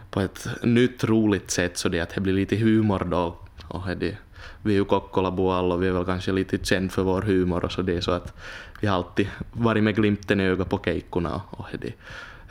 på 0.09 0.21
ett 0.21 0.47
nytt 0.63 1.03
roligt 1.03 1.51
sätt 1.51 1.77
så 1.77 1.89
det 1.89 1.99
att 1.99 2.09
det 2.15 2.21
blir 2.21 2.33
lite 2.33 2.55
humor 2.55 3.07
då 3.11 3.35
och 3.67 3.97
det, 3.97 4.17
vi 4.61 4.73
är 4.73 4.77
ju 4.77 4.85
Kokkola 4.85 5.29
och 5.29 5.83
vi 5.83 5.87
är 5.87 5.91
väl 5.91 6.05
kanske 6.05 6.31
lite 6.31 6.57
känd 6.65 6.91
för 6.91 7.03
vår 7.03 7.21
humor 7.21 7.65
och 7.65 7.71
så 7.71 7.81
det 7.81 7.97
är 7.97 8.01
så 8.01 8.11
att 8.11 8.33
vi 8.79 8.87
har 8.87 8.95
alltid 8.95 9.27
varit 9.51 9.83
med 9.83 9.95
glimten 9.95 10.41
i 10.41 10.43
ögat 10.43 10.69
på 10.69 10.79
keikkorna 10.85 11.41
och 11.49 11.65
det, 11.71 11.77
det 11.77 11.93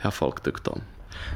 har 0.01 0.11
folk 0.11 0.43
tyckt 0.43 0.67
om. 0.67 0.81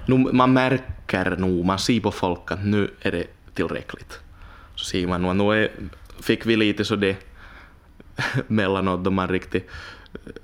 Nu, 0.05 0.17
man 0.17 0.53
märker 0.53 1.35
nog, 1.37 1.65
man 1.65 1.79
ser 1.79 1.99
på 1.99 2.11
folk 2.11 2.51
att 2.51 2.65
nu 2.65 2.89
är 3.01 3.11
det 3.11 3.25
tillräckligt. 3.53 4.19
Så 4.75 4.85
ser 4.85 5.07
man 5.07 5.21
nog 5.21 5.35
nu 5.35 5.63
är, 5.63 5.71
fick 6.21 6.45
vi 6.45 6.55
lite 6.55 6.85
så 6.85 6.95
det 6.95 7.17
mellanåt 8.47 9.03
då 9.03 9.11
man 9.11 9.27
riktigt 9.27 9.69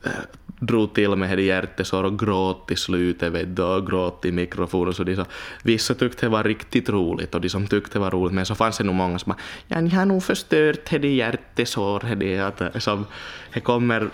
äh, 0.03 0.11
drog 0.59 0.93
till 0.93 1.15
med 1.15 1.37
det 1.37 1.43
hjärtesår 1.43 2.03
och 2.03 2.19
gråt 2.19 2.71
i 2.71 2.75
slutet 2.75 3.33
vet 3.33 3.55
du, 3.55 3.63
och 3.63 3.87
gråt 3.87 4.25
i 4.25 4.31
mikrofonen. 4.31 4.93
Så 4.93 5.03
de 5.03 5.15
så, 5.15 5.25
vissa 5.63 5.93
tyckte 5.93 6.25
det 6.25 6.29
var 6.29 6.43
riktigt 6.43 6.89
roligt 6.89 7.35
och 7.35 7.41
de 7.41 7.49
som 7.49 7.67
tyckte 7.67 7.93
det 7.93 7.99
var 7.99 8.11
roligt 8.11 8.33
men 8.33 8.45
så 8.45 8.55
fanns 8.55 8.77
det 8.77 8.83
nog 8.83 8.95
många 8.95 9.19
som 9.19 9.29
bara 9.29 9.39
ja 9.67 9.81
ni 9.81 9.89
har 9.89 10.05
nog 10.05 10.23
förstört 10.23 10.89
det 10.89 11.13
hjärtesår 11.13 12.15
det 12.15 12.39
att 12.39 12.61
eh, 12.61 12.77
som 12.79 13.05
det 13.53 13.59
kommer 13.59 14.09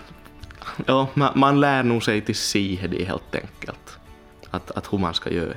ja 0.86 1.08
man, 1.14 1.32
man 1.38 1.60
lär 1.60 1.82
nog 1.82 2.02
sig 2.02 2.20
till 2.20 2.34
si 2.34 2.80
det 2.90 3.04
helt 3.04 3.34
enkelt 3.34 3.87
att, 4.50 4.70
att 4.70 4.92
hur 4.92 4.98
man 4.98 5.14
ska 5.14 5.30
göra. 5.30 5.54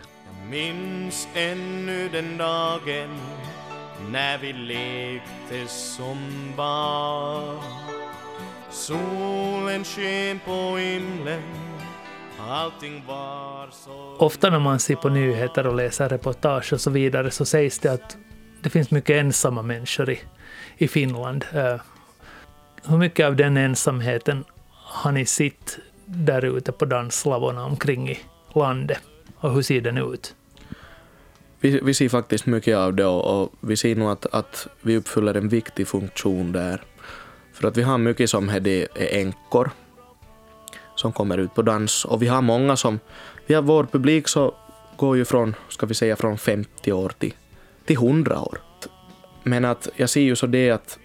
Minns 0.49 1.27
ännu 1.33 2.09
den 2.09 2.37
dagen 2.37 3.17
när 4.11 4.37
vi 4.37 4.53
lekte 4.53 5.67
som 5.67 6.17
barn. 6.57 7.59
Solen 8.69 9.83
sken 9.83 10.39
på 10.45 10.77
himlen, 10.77 11.41
allting 12.39 13.03
var 13.07 13.69
så... 13.71 14.15
Ofta 14.25 14.49
när 14.49 14.59
man 14.59 14.79
ser 14.79 14.95
på 14.95 15.09
nyheter 15.09 15.67
och 15.67 15.75
läser 15.75 16.09
reportage 16.09 16.73
och 16.73 16.81
så 16.81 16.89
vidare 16.89 17.31
så 17.31 17.45
sägs 17.45 17.79
det 17.79 17.89
att 17.89 18.17
det 18.61 18.69
finns 18.69 18.91
mycket 18.91 19.15
ensamma 19.15 19.61
människor 19.61 20.09
i, 20.09 20.19
i 20.77 20.87
Finland. 20.87 21.45
Eh, 21.53 21.81
hur 22.85 22.97
mycket 22.97 23.25
av 23.25 23.35
den 23.35 23.57
ensamheten 23.57 24.43
har 24.71 25.11
ni 25.11 25.25
sett 25.25 25.77
där 26.05 26.45
ute 26.57 26.71
på 26.71 26.85
danslavorna 26.85 27.65
omkring 27.65 28.09
i 28.09 28.19
landet? 28.55 29.01
Och 29.35 29.53
hur 29.53 29.61
ser 29.61 29.81
den 29.81 29.97
ut? 29.97 30.35
Vi, 31.59 31.79
vi 31.83 31.93
ser 31.93 32.09
faktiskt 32.09 32.45
mycket 32.45 32.77
av 32.77 32.93
det 32.93 33.05
och, 33.05 33.41
och 33.41 33.53
vi 33.59 33.77
ser 33.77 33.95
nog 33.95 34.09
att, 34.09 34.25
att 34.25 34.67
vi 34.81 34.97
uppfyller 34.97 35.33
en 35.33 35.49
viktig 35.49 35.87
funktion 35.87 36.51
där. 36.51 36.81
För 37.53 37.67
att 37.67 37.77
vi 37.77 37.81
har 37.81 37.97
mycket 37.97 38.29
som 38.29 38.49
är, 38.49 38.67
eh, 38.67 38.87
änkor 38.95 39.71
som 40.95 41.11
kommer 41.11 41.37
ut 41.37 41.55
på 41.55 41.61
dans 41.61 42.05
och 42.05 42.21
vi 42.21 42.27
har 42.27 42.41
många 42.41 42.75
som, 42.75 42.99
vi 43.47 43.53
har 43.53 43.61
vår 43.61 43.83
publik 43.83 44.27
så 44.27 44.55
går 44.97 45.17
ju 45.17 45.25
från, 45.25 45.55
ska 45.69 45.85
vi 45.85 45.93
säga 45.93 46.15
från 46.15 46.37
50 46.37 46.91
år 46.91 47.09
till, 47.19 47.33
till 47.85 47.95
100 47.95 48.39
år. 48.39 48.57
Men 49.43 49.65
att 49.65 49.89
jag 49.95 50.09
ser 50.09 50.21
ju 50.21 50.35
så 50.35 50.47
det 50.47 50.71
att 50.71 50.99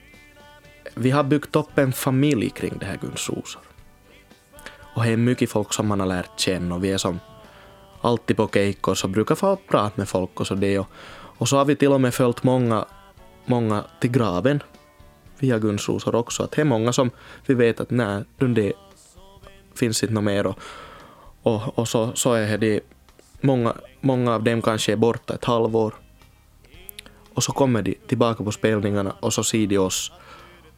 vi 0.94 1.10
har 1.10 1.24
byggt 1.24 1.56
upp 1.56 1.78
en 1.78 1.92
familj 1.92 2.50
kring 2.50 2.78
det 2.78 2.86
här 2.86 2.96
Guns 2.96 3.30
rosor. 3.30 3.62
Och 4.94 5.04
det 5.04 5.10
är 5.10 5.16
mycket 5.16 5.50
folk 5.50 5.72
som 5.72 5.86
man 5.86 6.00
har 6.00 6.06
lärt 6.06 6.40
känna 6.40 6.74
och 6.74 6.84
vi 6.84 6.90
är 6.90 6.98
som 6.98 7.20
alltid 8.06 8.36
på 8.36 8.48
keikkor 8.48 8.94
så 8.94 9.08
brukar 9.08 9.34
få 9.34 9.56
prata 9.56 9.92
med 9.94 10.08
folk 10.08 10.40
och 10.40 10.46
så 10.46 10.54
det. 10.54 10.78
Och, 10.78 10.86
och 11.38 11.48
så 11.48 11.56
har 11.56 11.64
vi 11.64 11.76
till 11.76 11.92
och 11.92 12.00
med 12.00 12.14
följt 12.14 12.42
många, 12.42 12.84
många 13.46 13.84
till 14.00 14.10
graven 14.10 14.62
via 15.38 15.58
Guns 15.58 15.88
rosor 15.88 16.14
också. 16.14 16.42
Att 16.42 16.50
det 16.50 16.60
är 16.60 16.64
många 16.64 16.92
som 16.92 17.10
vi 17.46 17.54
vet 17.54 17.80
att 17.80 17.90
nej, 17.90 18.24
det 18.38 18.72
finns 19.74 20.02
inte 20.02 20.14
något 20.14 20.24
mer. 20.24 20.46
Och, 20.46 20.58
och, 21.42 21.78
och 21.78 21.88
så, 21.88 22.12
så 22.14 22.32
är 22.32 22.58
det 22.58 22.80
många, 23.40 23.74
många 24.00 24.34
av 24.34 24.42
dem 24.42 24.62
kanske 24.62 24.92
är 24.92 24.96
borta 24.96 25.34
ett 25.34 25.44
halvår. 25.44 25.94
Och 27.34 27.42
så 27.42 27.52
kommer 27.52 27.82
de 27.82 27.94
tillbaka 28.06 28.44
på 28.44 28.52
spelningarna 28.52 29.12
och 29.20 29.32
så 29.32 29.44
ser 29.44 29.66
de 29.66 29.78
oss 29.78 30.12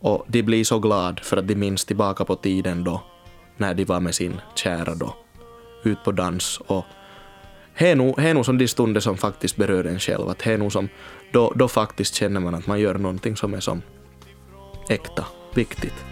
och 0.00 0.24
de 0.28 0.42
blir 0.42 0.64
så 0.64 0.78
glada 0.78 1.22
för 1.22 1.36
att 1.36 1.48
de 1.48 1.54
minns 1.54 1.84
tillbaka 1.84 2.24
på 2.24 2.36
tiden 2.36 2.84
då 2.84 3.02
när 3.56 3.74
de 3.74 3.84
var 3.84 4.00
med 4.00 4.14
sin 4.14 4.40
kära 4.54 4.94
då 4.94 5.14
ut 5.82 6.04
på 6.04 6.12
dans 6.12 6.60
och 6.66 6.84
det 7.78 7.90
är 7.90 7.96
nog, 7.96 8.16
det 8.16 8.28
är 8.28 8.34
nog 8.34 8.44
som 8.44 8.58
de 8.58 8.68
stunder 8.68 9.00
som 9.00 9.16
faktiskt 9.16 9.56
berör 9.56 9.84
en 9.84 9.98
själv. 9.98 10.28
Att 10.28 10.38
det 10.38 10.52
är 10.52 10.58
nog 10.58 10.72
som, 10.72 10.88
då, 11.32 11.52
då 11.56 11.68
faktiskt 11.68 12.14
känner 12.14 12.40
man 12.40 12.54
att 12.54 12.66
man 12.66 12.80
gör 12.80 12.94
någonting 12.94 13.36
som 13.36 13.54
är 13.54 13.60
som 13.60 13.82
äkta, 14.88 15.24
viktigt. 15.54 16.04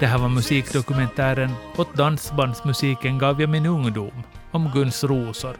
Det 0.00 0.06
här 0.06 0.18
var 0.18 0.28
musikdokumentären 0.28 1.50
Åt 1.76 1.94
dansbandsmusiken 1.94 3.18
gav 3.18 3.40
jag 3.40 3.50
min 3.50 3.66
ungdom 3.66 4.22
om 4.50 4.70
Guns 4.74 5.04
Rosor. 5.04 5.56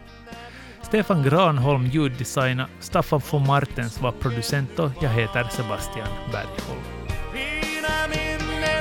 Stefan 0.83 1.23
Granholm 1.23 1.87
ljuddesigna, 1.87 2.69
Staffan 2.81 3.21
von 3.31 3.47
Martens 3.47 4.01
var 4.01 4.12
producent 4.12 4.79
och 4.79 4.91
jag 5.01 5.11
heter 5.11 5.49
Sebastian 5.51 6.09
Bergholm. 6.33 6.97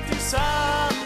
feitiçados. 0.08 0.97